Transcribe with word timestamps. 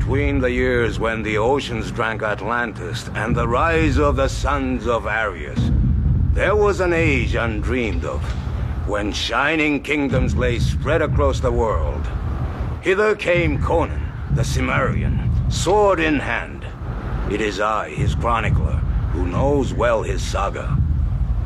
Between 0.00 0.40
the 0.40 0.50
years 0.50 0.98
when 0.98 1.22
the 1.22 1.36
oceans 1.36 1.92
drank 1.92 2.22
Atlantis 2.22 3.08
and 3.14 3.36
the 3.36 3.46
rise 3.46 3.98
of 3.98 4.16
the 4.16 4.28
sons 4.28 4.86
of 4.86 5.04
Aryas, 5.04 5.60
there 6.32 6.56
was 6.56 6.80
an 6.80 6.94
age 6.94 7.34
undreamed 7.34 8.06
of, 8.06 8.22
when 8.88 9.12
shining 9.12 9.82
kingdoms 9.82 10.34
lay 10.34 10.58
spread 10.58 11.02
across 11.02 11.38
the 11.38 11.52
world. 11.52 12.04
Hither 12.80 13.14
came 13.14 13.62
Conan, 13.62 14.02
the 14.32 14.42
Cimmerian, 14.42 15.30
sword 15.50 16.00
in 16.00 16.18
hand. 16.18 16.66
It 17.30 17.42
is 17.42 17.60
I, 17.60 17.90
his 17.90 18.14
chronicler, 18.14 18.78
who 19.12 19.26
knows 19.26 19.74
well 19.74 20.02
his 20.02 20.22
saga. 20.22 20.76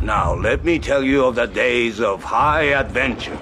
Now 0.01 0.33
let 0.33 0.65
me 0.65 0.79
tell 0.79 1.03
you 1.03 1.27
of 1.27 1.35
the 1.35 1.47
days 1.47 2.01
of 2.01 2.23
high 2.23 2.73
adventure. 2.73 3.37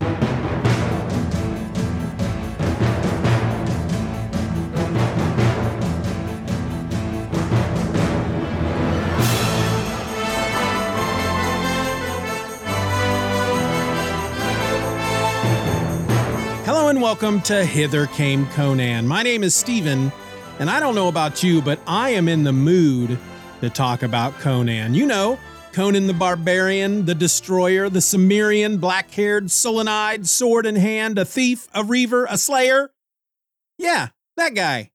And 17.03 17.09
welcome 17.09 17.41
to 17.43 17.65
Hither 17.65 18.07
Came 18.07 18.47
Conan. 18.51 19.09
My 19.09 19.25
name 19.25 19.43
is 19.43 19.57
Steeven, 19.57 20.13
and 20.61 20.71
I 20.71 20.79
don't 20.79 20.95
know 20.95 21.09
about 21.09 21.43
you, 21.43 21.61
but 21.61 21.81
I 21.85 22.11
am 22.11 22.29
in 22.29 22.45
the 22.45 22.53
mood 22.53 23.19
to 23.61 23.69
talk 23.69 24.05
about 24.05 24.39
Conan. 24.39 24.95
You 24.95 25.07
know, 25.07 25.37
Conan 25.73 26.07
the 26.07 26.15
Barbarian, 26.15 27.05
the 27.05 27.17
Destroyer, 27.17 27.89
the 27.89 28.01
Cimmerian, 28.01 28.79
black 28.79 29.11
haired, 29.11 29.51
sullen 29.51 29.89
eyed, 29.89 30.29
sword 30.29 30.65
in 30.65 30.77
hand, 30.77 31.19
a 31.19 31.25
thief, 31.25 31.67
a 31.75 31.83
reaver, 31.83 32.25
a 32.31 32.39
slayer. 32.39 32.93
Yeah, 33.79 34.11
that 34.37 34.55
guy. 34.55 34.93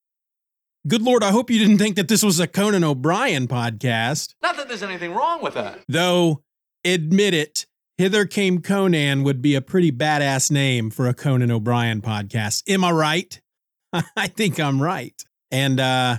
Good 0.88 1.02
Lord, 1.02 1.26
I 1.26 1.32
hope 1.32 1.50
you 1.50 1.60
didn't 1.60 1.78
think 1.78 1.98
that 1.98 2.08
this 2.08 2.24
was 2.24 2.40
a 2.40 2.48
Conan 2.48 2.86
O'Brien 2.86 3.50
podcast. 3.50 4.34
Not 4.42 4.56
that 4.56 4.70
there's 4.70 4.82
anything 4.82 5.14
wrong 5.14 5.44
with 5.44 5.56
that. 5.56 5.82
Though, 5.90 6.42
admit 6.86 7.34
it, 7.34 7.67
Hither 7.98 8.28
Came 8.28 8.62
Conan 8.62 9.24
would 9.24 9.42
be 9.42 9.56
a 9.56 9.62
pretty 9.62 9.92
badass 9.92 10.52
name 10.52 10.92
for 10.92 11.08
a 11.08 11.16
Conan 11.16 11.50
O'Brien 11.50 12.00
podcast. 12.00 12.62
Am 12.70 12.84
I 12.84 12.92
right? 12.92 13.42
I 14.16 14.28
think 14.28 14.60
I'm 14.60 14.80
right. 14.80 15.20
And 15.50 15.80
uh 15.80 16.18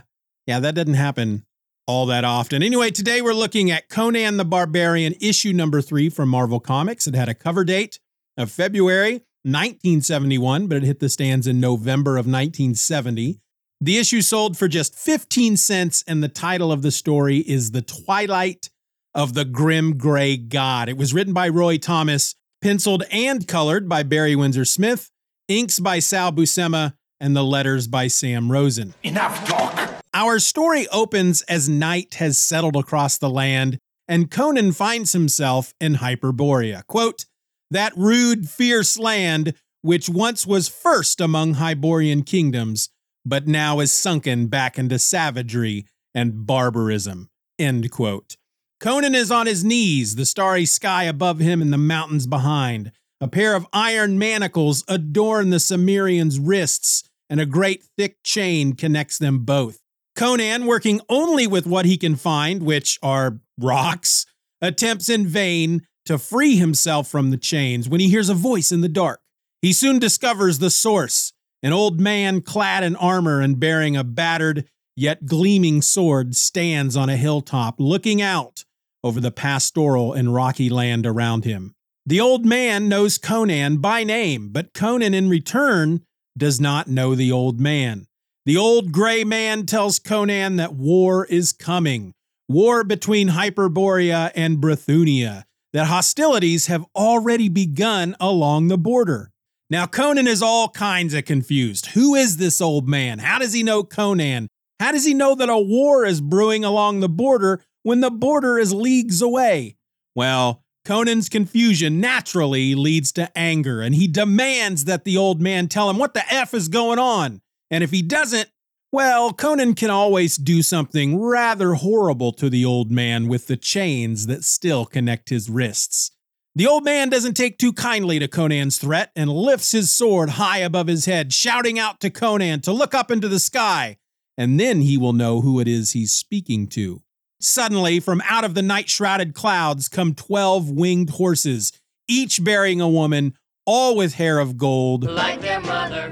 yeah, 0.48 0.58
that 0.58 0.74
doesn't 0.74 0.94
happen 0.94 1.44
all 1.86 2.06
that 2.06 2.24
often. 2.24 2.64
Anyway, 2.64 2.90
today 2.90 3.22
we're 3.22 3.32
looking 3.32 3.70
at 3.70 3.88
Conan 3.88 4.38
the 4.38 4.44
Barbarian 4.44 5.14
issue 5.20 5.52
number 5.52 5.80
3 5.80 6.08
from 6.08 6.30
Marvel 6.30 6.58
Comics. 6.58 7.06
It 7.06 7.14
had 7.14 7.28
a 7.28 7.34
cover 7.34 7.64
date 7.64 8.00
of 8.36 8.50
February 8.50 9.22
1971, 9.44 10.66
but 10.66 10.78
it 10.78 10.82
hit 10.82 10.98
the 10.98 11.08
stands 11.08 11.46
in 11.46 11.60
November 11.60 12.12
of 12.12 12.26
1970. 12.26 13.40
The 13.80 13.98
issue 13.98 14.20
sold 14.20 14.58
for 14.58 14.66
just 14.66 14.96
15 14.96 15.56
cents 15.56 16.02
and 16.08 16.24
the 16.24 16.28
title 16.28 16.72
of 16.72 16.82
the 16.82 16.90
story 16.90 17.38
is 17.38 17.70
The 17.70 17.82
Twilight 17.82 18.70
of 19.18 19.34
the 19.34 19.44
Grim 19.44 19.98
Gray 19.98 20.36
God. 20.36 20.88
It 20.88 20.96
was 20.96 21.12
written 21.12 21.32
by 21.32 21.48
Roy 21.48 21.76
Thomas, 21.76 22.36
penciled 22.62 23.02
and 23.10 23.48
colored 23.48 23.88
by 23.88 24.04
Barry 24.04 24.36
Windsor 24.36 24.64
Smith, 24.64 25.10
inks 25.48 25.80
by 25.80 25.98
Sal 25.98 26.30
Buscema, 26.30 26.94
and 27.18 27.34
the 27.34 27.42
letters 27.42 27.88
by 27.88 28.06
Sam 28.06 28.52
Rosen. 28.52 28.94
Enough 29.02 29.48
talk. 29.48 30.04
Our 30.14 30.38
story 30.38 30.86
opens 30.92 31.42
as 31.42 31.68
night 31.68 32.14
has 32.14 32.38
settled 32.38 32.76
across 32.76 33.18
the 33.18 33.28
land, 33.28 33.78
and 34.06 34.30
Conan 34.30 34.70
finds 34.70 35.14
himself 35.14 35.74
in 35.80 35.96
Hyperborea. 35.96 36.86
Quote, 36.86 37.26
that 37.72 37.92
rude, 37.96 38.48
fierce 38.48 38.96
land, 38.96 39.54
which 39.82 40.08
once 40.08 40.46
was 40.46 40.68
first 40.68 41.20
among 41.20 41.54
Hyborian 41.54 42.22
kingdoms, 42.22 42.88
but 43.26 43.48
now 43.48 43.80
is 43.80 43.92
sunken 43.92 44.46
back 44.46 44.78
into 44.78 44.96
savagery 44.96 45.86
and 46.14 46.46
barbarism. 46.46 47.30
End 47.58 47.90
quote. 47.90 48.36
Conan 48.80 49.12
is 49.12 49.32
on 49.32 49.48
his 49.48 49.64
knees, 49.64 50.14
the 50.14 50.24
starry 50.24 50.64
sky 50.64 51.04
above 51.04 51.40
him 51.40 51.60
and 51.60 51.72
the 51.72 51.78
mountains 51.78 52.28
behind. 52.28 52.92
A 53.20 53.26
pair 53.26 53.56
of 53.56 53.66
iron 53.72 54.20
manacles 54.20 54.84
adorn 54.86 55.50
the 55.50 55.58
Cimmerian's 55.58 56.38
wrists, 56.38 57.02
and 57.28 57.40
a 57.40 57.46
great 57.46 57.82
thick 57.96 58.18
chain 58.22 58.74
connects 58.74 59.18
them 59.18 59.40
both. 59.40 59.80
Conan, 60.14 60.66
working 60.66 61.00
only 61.08 61.48
with 61.48 61.66
what 61.66 61.86
he 61.86 61.96
can 61.96 62.14
find, 62.14 62.62
which 62.62 63.00
are 63.02 63.40
rocks, 63.58 64.26
attempts 64.62 65.08
in 65.08 65.26
vain 65.26 65.82
to 66.04 66.16
free 66.16 66.56
himself 66.56 67.08
from 67.08 67.30
the 67.30 67.36
chains 67.36 67.88
when 67.88 67.98
he 68.00 68.08
hears 68.08 68.28
a 68.28 68.34
voice 68.34 68.70
in 68.70 68.80
the 68.80 68.88
dark. 68.88 69.20
He 69.60 69.72
soon 69.72 69.98
discovers 69.98 70.60
the 70.60 70.70
source 70.70 71.32
an 71.64 71.72
old 71.72 71.98
man 71.98 72.40
clad 72.40 72.84
in 72.84 72.94
armor 72.94 73.40
and 73.40 73.58
bearing 73.58 73.96
a 73.96 74.04
battered 74.04 74.64
yet 74.96 75.26
gleaming 75.26 75.82
sword 75.82 76.36
stands 76.36 76.96
on 76.96 77.08
a 77.08 77.16
hilltop 77.16 77.74
looking 77.78 78.22
out 78.22 78.64
over 79.02 79.20
the 79.20 79.30
pastoral 79.30 80.12
and 80.12 80.34
rocky 80.34 80.68
land 80.68 81.06
around 81.06 81.44
him. 81.44 81.74
The 82.06 82.20
old 82.20 82.46
man 82.46 82.88
knows 82.88 83.18
Conan 83.18 83.78
by 83.78 84.02
name, 84.02 84.48
but 84.50 84.72
Conan 84.72 85.14
in 85.14 85.28
return 85.28 86.02
does 86.36 86.60
not 86.60 86.88
know 86.88 87.14
the 87.14 87.30
old 87.30 87.60
man. 87.60 88.06
The 88.46 88.56
old 88.56 88.92
gray 88.92 89.24
man 89.24 89.66
tells 89.66 89.98
Conan 89.98 90.56
that 90.56 90.72
war 90.72 91.26
is 91.26 91.52
coming, 91.52 92.14
war 92.48 92.82
between 92.82 93.28
Hyperborea 93.28 94.32
and 94.34 94.56
Brythunia, 94.56 95.44
that 95.74 95.86
hostilities 95.88 96.66
have 96.66 96.86
already 96.96 97.50
begun 97.50 98.16
along 98.18 98.68
the 98.68 98.78
border. 98.78 99.30
Now, 99.68 99.86
Conan 99.86 100.26
is 100.26 100.42
all 100.42 100.70
kinds 100.70 101.12
of 101.12 101.26
confused. 101.26 101.86
Who 101.86 102.14
is 102.14 102.38
this 102.38 102.62
old 102.62 102.88
man? 102.88 103.18
How 103.18 103.38
does 103.38 103.52
he 103.52 103.62
know 103.62 103.84
Conan? 103.84 104.48
How 104.80 104.92
does 104.92 105.04
he 105.04 105.12
know 105.12 105.34
that 105.34 105.50
a 105.50 105.58
war 105.58 106.06
is 106.06 106.22
brewing 106.22 106.64
along 106.64 107.00
the 107.00 107.08
border 107.08 107.62
when 107.82 108.00
the 108.00 108.10
border 108.10 108.58
is 108.58 108.72
leagues 108.72 109.22
away? 109.22 109.76
Well, 110.14 110.64
Conan's 110.84 111.28
confusion 111.28 112.00
naturally 112.00 112.74
leads 112.74 113.12
to 113.12 113.30
anger, 113.36 113.82
and 113.82 113.94
he 113.94 114.08
demands 114.08 114.84
that 114.86 115.04
the 115.04 115.16
old 115.16 115.40
man 115.40 115.68
tell 115.68 115.90
him 115.90 115.98
what 115.98 116.14
the 116.14 116.32
F 116.32 116.54
is 116.54 116.68
going 116.68 116.98
on. 116.98 117.42
And 117.70 117.84
if 117.84 117.90
he 117.90 118.00
doesn't, 118.00 118.48
well, 118.90 119.34
Conan 119.34 119.74
can 119.74 119.90
always 119.90 120.36
do 120.38 120.62
something 120.62 121.20
rather 121.20 121.74
horrible 121.74 122.32
to 122.32 122.48
the 122.48 122.64
old 122.64 122.90
man 122.90 123.28
with 123.28 123.46
the 123.46 123.56
chains 123.56 124.26
that 124.28 124.44
still 124.44 124.86
connect 124.86 125.28
his 125.28 125.50
wrists. 125.50 126.10
The 126.54 126.66
old 126.66 126.84
man 126.84 127.10
doesn't 127.10 127.34
take 127.34 127.58
too 127.58 127.74
kindly 127.74 128.18
to 128.18 128.26
Conan's 128.26 128.78
threat 128.78 129.12
and 129.14 129.30
lifts 129.30 129.72
his 129.72 129.92
sword 129.92 130.30
high 130.30 130.58
above 130.58 130.86
his 130.86 131.04
head, 131.04 131.34
shouting 131.34 131.78
out 131.78 132.00
to 132.00 132.08
Conan 132.08 132.62
to 132.62 132.72
look 132.72 132.94
up 132.94 133.10
into 133.10 133.28
the 133.28 133.38
sky, 133.38 133.98
and 134.38 134.58
then 134.58 134.80
he 134.80 134.96
will 134.96 135.12
know 135.12 135.42
who 135.42 135.60
it 135.60 135.68
is 135.68 135.92
he's 135.92 136.12
speaking 136.12 136.66
to. 136.68 137.02
Suddenly, 137.40 138.00
from 138.00 138.20
out 138.24 138.44
of 138.44 138.54
the 138.54 138.62
night 138.62 138.88
shrouded 138.88 139.32
clouds 139.32 139.88
come 139.88 140.12
12 140.12 140.70
winged 140.70 141.10
horses, 141.10 141.72
each 142.08 142.42
bearing 142.42 142.80
a 142.80 142.88
woman, 142.88 143.34
all 143.64 143.94
with 143.96 144.14
hair 144.14 144.40
of 144.40 144.56
gold. 144.56 145.04
like 145.04 145.40
their 145.40 145.60
mother, 145.60 146.10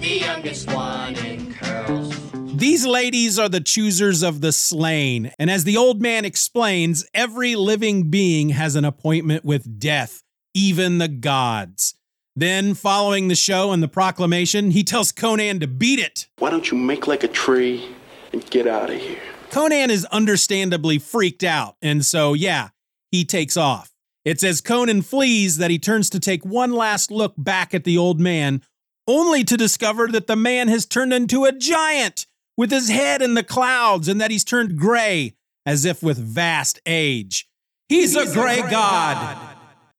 the 0.00 0.18
youngest 0.20 0.72
one 0.72 1.14
in 1.24 1.54
curls. 1.54 2.16
These 2.56 2.84
ladies 2.84 3.38
are 3.38 3.48
the 3.48 3.60
choosers 3.60 4.24
of 4.24 4.40
the 4.40 4.50
slain, 4.50 5.30
and 5.38 5.50
as 5.50 5.62
the 5.62 5.76
old 5.76 6.02
man 6.02 6.24
explains, 6.24 7.06
every 7.14 7.54
living 7.54 8.10
being 8.10 8.48
has 8.48 8.74
an 8.74 8.84
appointment 8.84 9.44
with 9.44 9.78
death, 9.78 10.24
even 10.52 10.98
the 10.98 11.08
gods. 11.08 11.94
Then, 12.34 12.74
following 12.74 13.28
the 13.28 13.36
show 13.36 13.70
and 13.70 13.82
the 13.82 13.88
proclamation, 13.88 14.72
he 14.72 14.82
tells 14.82 15.12
Conan 15.12 15.60
to 15.60 15.68
beat 15.68 16.00
it. 16.00 16.26
Why 16.38 16.50
don't 16.50 16.72
you 16.72 16.76
make 16.76 17.06
like 17.06 17.22
a 17.22 17.28
tree 17.28 17.88
and 18.32 18.44
get 18.50 18.66
out 18.66 18.90
of 18.90 19.00
here? 19.00 19.22
Conan 19.50 19.90
is 19.90 20.04
understandably 20.06 20.98
freaked 20.98 21.42
out, 21.42 21.76
and 21.82 22.04
so, 22.04 22.34
yeah, 22.34 22.68
he 23.10 23.24
takes 23.24 23.56
off. 23.56 23.92
It's 24.24 24.44
as 24.44 24.60
Conan 24.60 25.02
flees 25.02 25.56
that 25.56 25.70
he 25.70 25.78
turns 25.78 26.08
to 26.10 26.20
take 26.20 26.44
one 26.44 26.72
last 26.72 27.10
look 27.10 27.34
back 27.36 27.74
at 27.74 27.84
the 27.84 27.98
old 27.98 28.20
man, 28.20 28.62
only 29.08 29.42
to 29.44 29.56
discover 29.56 30.06
that 30.08 30.28
the 30.28 30.36
man 30.36 30.68
has 30.68 30.86
turned 30.86 31.12
into 31.12 31.44
a 31.44 31.52
giant 31.52 32.26
with 32.56 32.70
his 32.70 32.90
head 32.90 33.22
in 33.22 33.34
the 33.34 33.42
clouds 33.42 34.06
and 34.06 34.20
that 34.20 34.30
he's 34.30 34.44
turned 34.44 34.76
gray, 34.76 35.34
as 35.66 35.84
if 35.84 36.02
with 36.02 36.18
vast 36.18 36.78
age. 36.86 37.48
He's, 37.88 38.14
a 38.14 38.32
gray 38.32 38.60
god. 38.70 39.36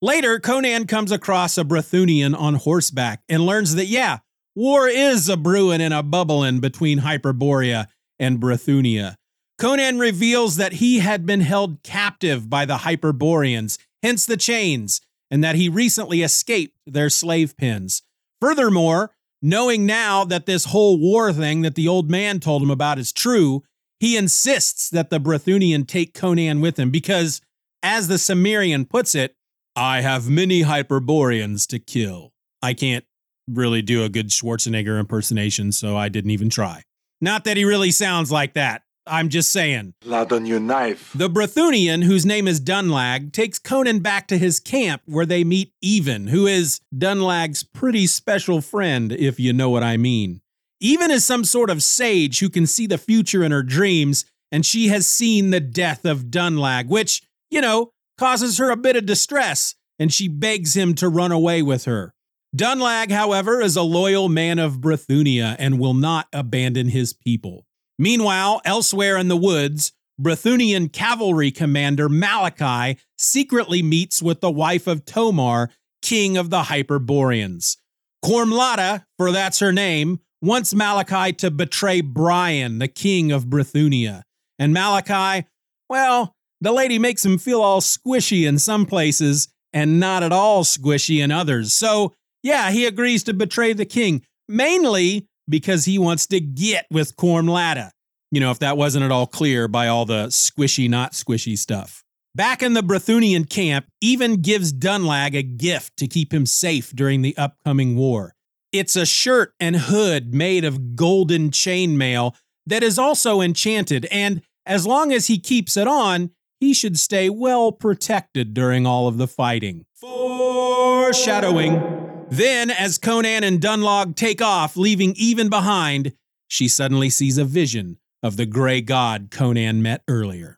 Later, 0.01 0.39
Conan 0.39 0.87
comes 0.87 1.11
across 1.11 1.57
a 1.57 1.65
Brythunian 1.65 2.39
on 2.39 2.55
horseback 2.55 3.21
and 3.27 3.45
learns 3.45 3.75
that, 3.75 3.87
yeah, 3.87 4.19
war 4.55 4.87
is 4.87 5.27
a 5.27 5.35
brewing 5.35 5.81
and 5.81 5.93
a 5.93 6.01
bubbling 6.03 6.59
between 6.61 6.99
Hyperborea 6.99 7.87
and 8.17 8.39
Brythunia. 8.39 9.15
Conan 9.61 9.99
reveals 9.99 10.55
that 10.55 10.73
he 10.73 11.01
had 11.01 11.23
been 11.23 11.41
held 11.41 11.83
captive 11.83 12.49
by 12.49 12.65
the 12.65 12.77
Hyperboreans, 12.77 13.77
hence 14.01 14.25
the 14.25 14.35
chains, 14.35 15.01
and 15.29 15.43
that 15.43 15.53
he 15.53 15.69
recently 15.69 16.23
escaped 16.23 16.75
their 16.87 17.11
slave 17.11 17.55
pens. 17.57 18.01
Furthermore, 18.41 19.11
knowing 19.39 19.85
now 19.85 20.25
that 20.25 20.47
this 20.47 20.65
whole 20.65 20.97
war 20.97 21.31
thing 21.31 21.61
that 21.61 21.75
the 21.75 21.87
old 21.87 22.09
man 22.09 22.39
told 22.39 22.63
him 22.63 22.71
about 22.71 22.97
is 22.97 23.11
true, 23.11 23.61
he 23.99 24.17
insists 24.17 24.89
that 24.89 25.11
the 25.11 25.19
Brythunian 25.19 25.87
take 25.87 26.15
Conan 26.15 26.59
with 26.59 26.79
him 26.79 26.89
because, 26.89 27.39
as 27.83 28.07
the 28.07 28.17
Cimmerian 28.17 28.85
puts 28.85 29.13
it, 29.13 29.35
I 29.75 30.01
have 30.01 30.27
many 30.27 30.63
Hyperboreans 30.63 31.67
to 31.67 31.77
kill. 31.77 32.33
I 32.63 32.73
can't 32.73 33.05
really 33.47 33.83
do 33.83 34.03
a 34.03 34.09
good 34.09 34.29
Schwarzenegger 34.29 34.99
impersonation, 34.99 35.71
so 35.71 35.95
I 35.95 36.09
didn't 36.09 36.31
even 36.31 36.49
try. 36.49 36.81
Not 37.21 37.43
that 37.43 37.57
he 37.57 37.63
really 37.63 37.91
sounds 37.91 38.31
like 38.31 38.55
that. 38.55 38.81
I'm 39.11 39.27
just 39.27 39.51
saying. 39.51 39.93
Blood 39.99 40.31
on 40.31 40.45
your 40.45 40.61
knife. 40.61 41.11
The 41.13 41.29
Brythunian, 41.29 42.05
whose 42.05 42.25
name 42.25 42.47
is 42.47 42.61
Dunlag, 42.61 43.33
takes 43.33 43.59
Conan 43.59 43.99
back 43.99 44.25
to 44.29 44.37
his 44.37 44.61
camp 44.61 45.01
where 45.05 45.25
they 45.25 45.43
meet 45.43 45.73
Even, 45.81 46.27
who 46.27 46.47
is 46.47 46.79
Dunlag's 46.95 47.61
pretty 47.61 48.07
special 48.07 48.61
friend, 48.61 49.11
if 49.11 49.37
you 49.37 49.51
know 49.51 49.69
what 49.69 49.83
I 49.83 49.97
mean. 49.97 50.39
Even 50.79 51.11
is 51.11 51.25
some 51.25 51.43
sort 51.43 51.69
of 51.69 51.83
sage 51.83 52.39
who 52.39 52.49
can 52.49 52.65
see 52.65 52.87
the 52.87 52.97
future 52.97 53.43
in 53.43 53.51
her 53.51 53.63
dreams, 53.63 54.23
and 54.49 54.65
she 54.65 54.87
has 54.87 55.09
seen 55.09 55.49
the 55.49 55.59
death 55.59 56.05
of 56.05 56.27
Dunlag, 56.27 56.87
which, 56.87 57.21
you 57.49 57.59
know, 57.59 57.91
causes 58.17 58.59
her 58.59 58.71
a 58.71 58.77
bit 58.77 58.95
of 58.95 59.05
distress, 59.05 59.75
and 59.99 60.13
she 60.13 60.29
begs 60.29 60.77
him 60.77 60.95
to 60.95 61.09
run 61.09 61.33
away 61.33 61.61
with 61.61 61.83
her. 61.83 62.13
Dunlag, 62.55 63.11
however, 63.11 63.59
is 63.59 63.75
a 63.75 63.81
loyal 63.81 64.29
man 64.29 64.57
of 64.57 64.77
Brythunia 64.79 65.57
and 65.59 65.79
will 65.79 65.93
not 65.93 66.27
abandon 66.31 66.87
his 66.87 67.11
people. 67.11 67.65
Meanwhile, 67.99 68.61
elsewhere 68.65 69.17
in 69.17 69.27
the 69.27 69.37
woods, 69.37 69.93
Brythunian 70.19 70.91
cavalry 70.91 71.51
commander 71.51 72.07
Malachi 72.07 72.99
secretly 73.17 73.81
meets 73.81 74.21
with 74.21 74.41
the 74.41 74.51
wife 74.51 74.87
of 74.87 75.05
Tomar, 75.05 75.69
king 76.01 76.37
of 76.37 76.49
the 76.49 76.63
Hyperboreans. 76.63 77.77
Cormlada, 78.23 79.05
for 79.17 79.31
that's 79.31 79.59
her 79.59 79.71
name, 79.71 80.19
wants 80.41 80.73
Malachi 80.73 81.33
to 81.33 81.51
betray 81.51 82.01
Brian, 82.01 82.79
the 82.79 82.87
king 82.87 83.31
of 83.31 83.45
Brythunia. 83.45 84.23
And 84.59 84.73
Malachi, 84.73 85.47
well, 85.89 86.35
the 86.59 86.71
lady 86.71 86.99
makes 86.99 87.25
him 87.25 87.37
feel 87.37 87.61
all 87.61 87.81
squishy 87.81 88.47
in 88.47 88.59
some 88.59 88.85
places 88.85 89.47
and 89.73 89.99
not 89.99 90.23
at 90.23 90.31
all 90.31 90.63
squishy 90.63 91.23
in 91.23 91.31
others. 91.31 91.73
So, 91.73 92.13
yeah, 92.43 92.71
he 92.71 92.85
agrees 92.85 93.23
to 93.23 93.33
betray 93.33 93.73
the 93.73 93.85
king, 93.85 94.23
mainly 94.47 95.27
because 95.51 95.85
he 95.85 95.99
wants 95.99 96.25
to 96.27 96.39
get 96.39 96.87
with 96.89 97.15
Cormlada. 97.15 97.91
You 98.31 98.39
know, 98.39 98.49
if 98.49 98.59
that 98.59 98.77
wasn't 98.77 99.03
at 99.03 99.11
all 99.11 99.27
clear 99.27 99.67
by 99.67 99.87
all 99.87 100.05
the 100.05 100.27
squishy, 100.27 100.89
not 100.89 101.11
squishy 101.11 101.57
stuff. 101.57 102.03
Back 102.33 102.63
in 102.63 102.73
the 102.73 102.81
Brythunian 102.81 103.49
camp, 103.49 103.87
Even 103.99 104.41
gives 104.41 104.71
Dunlag 104.71 105.35
a 105.35 105.43
gift 105.43 105.97
to 105.97 106.07
keep 106.07 106.33
him 106.33 106.45
safe 106.45 106.91
during 106.91 107.21
the 107.21 107.37
upcoming 107.37 107.97
war. 107.97 108.33
It's 108.71 108.95
a 108.95 109.05
shirt 109.05 109.53
and 109.59 109.75
hood 109.75 110.33
made 110.33 110.63
of 110.63 110.95
golden 110.95 111.51
chainmail 111.51 112.33
that 112.65 112.83
is 112.83 112.97
also 112.97 113.41
enchanted, 113.41 114.05
and 114.05 114.41
as 114.65 114.87
long 114.87 115.11
as 115.11 115.27
he 115.27 115.39
keeps 115.39 115.75
it 115.75 115.89
on, 115.89 116.31
he 116.61 116.73
should 116.73 116.97
stay 116.97 117.29
well 117.29 117.73
protected 117.73 118.53
during 118.53 118.85
all 118.85 119.09
of 119.09 119.17
the 119.17 119.27
fighting. 119.27 119.85
Foreshadowing. 119.95 122.00
Then, 122.31 122.71
as 122.71 122.97
Conan 122.97 123.43
and 123.43 123.59
Dunlag 123.59 124.15
take 124.15 124.41
off, 124.41 124.77
leaving 124.77 125.13
Even 125.17 125.49
behind, 125.49 126.13
she 126.47 126.69
suddenly 126.69 127.09
sees 127.09 127.37
a 127.37 127.43
vision 127.43 127.97
of 128.23 128.37
the 128.37 128.45
gray 128.45 128.79
god 128.79 129.27
Conan 129.31 129.81
met 129.81 130.01
earlier. 130.07 130.57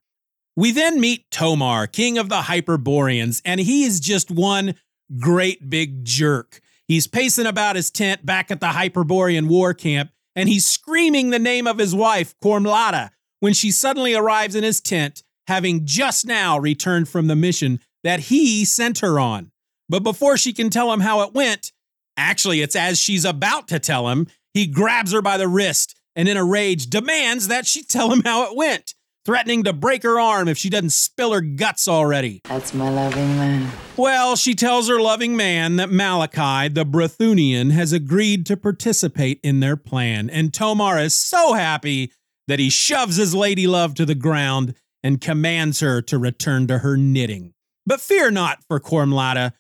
We 0.56 0.72
then 0.72 1.02
meet 1.02 1.32
Tomar, 1.32 1.88
king 1.88 2.20
of 2.20 2.30
the 2.30 2.44
Hyperboreans, 2.44 3.42
and 3.44 3.60
he 3.60 3.86
is 3.86 4.00
just 4.00 4.30
one 4.30 4.76
great 5.18 5.68
big 5.68 6.06
jerk. 6.06 6.62
He's 6.88 7.08
pacing 7.08 7.48
about 7.48 7.76
his 7.76 7.90
tent 7.90 8.24
back 8.24 8.52
at 8.52 8.60
the 8.60 8.68
Hyperborean 8.68 9.48
war 9.48 9.74
camp, 9.74 10.12
and 10.36 10.48
he's 10.48 10.68
screaming 10.68 11.32
the 11.32 11.40
name 11.40 11.66
of 11.66 11.80
his 11.80 11.96
wife, 11.96 12.36
Cormlada, 12.40 13.10
when 13.40 13.54
she 13.54 13.72
suddenly 13.72 14.14
arrives 14.14 14.54
in 14.54 14.64
his 14.64 14.80
tent, 14.80 15.24
having 15.48 15.88
just 15.88 16.28
now 16.28 16.60
returned 16.60 17.10
from 17.10 17.26
the 17.26 17.36
mission 17.36 17.80
that 18.04 18.20
he 18.20 18.64
sent 18.64 19.00
her 19.00 19.20
on. 19.20 19.50
But 19.90 20.04
before 20.04 20.38
she 20.38 20.54
can 20.54 20.70
tell 20.70 20.92
him 20.92 21.02
how 21.02 21.22
it 21.22 21.34
went, 21.34 21.72
actually, 22.18 22.62
it's 22.62 22.76
as 22.76 23.00
she's 23.00 23.26
about 23.26 23.68
to 23.70 23.80
tell 23.80 24.10
him, 24.10 24.28
he 24.54 24.68
grabs 24.68 25.12
her 25.12 25.22
by 25.22 25.38
the 25.38 25.48
wrist 25.48 25.96
and 26.16 26.28
in 26.28 26.38
a 26.38 26.44
rage 26.44 26.88
demands 26.88 27.48
that 27.48 27.66
she 27.66 27.84
tell 27.88 28.12
him 28.12 28.22
how 28.24 28.50
it 28.50 28.56
went, 28.56 28.94
threatening 29.26 29.64
to 29.64 29.74
break 29.74 30.04
her 30.04 30.20
arm 30.20 30.48
if 30.48 30.58
she 30.58 30.70
doesn't 30.70 30.92
spill 30.92 31.34
her 31.34 31.42
guts 31.42 31.88
already. 31.88 32.42
That's 32.46 32.74
my 32.74 32.90
loving 32.90 33.36
man. 33.38 33.72
Well, 33.98 34.36
she 34.36 34.56
tells 34.56 34.90
her 34.90 35.00
loving 35.00 35.36
man 35.36 35.76
that 35.78 35.92
Malachi, 35.92 36.70
the 36.70 36.86
Brythunian, 36.86 37.72
has 37.72 37.94
agreed 37.94 38.46
to 38.48 38.58
participate 38.58 39.40
in 39.44 39.60
their 39.60 39.78
plan, 39.78 40.30
and 40.30 40.54
Tomar 40.54 41.00
is 41.00 41.14
so 41.14 41.54
happy 41.54 42.12
that 42.48 42.60
he 42.60 42.70
shoves 42.70 43.16
his 43.16 43.34
lady 43.34 43.68
love 43.68 43.94
to 43.96 44.06
the 44.06 44.16
ground 44.16 44.76
and 45.04 45.22
commands 45.22 45.80
her 45.80 46.02
to 46.02 46.18
return 46.18 46.68
to 46.68 46.80
her 46.80 46.98
knitting. 46.98 47.54
But 47.86 48.02
fear 48.02 48.32
not 48.32 48.64
for 48.68 48.80
Cormlada, 48.80 49.54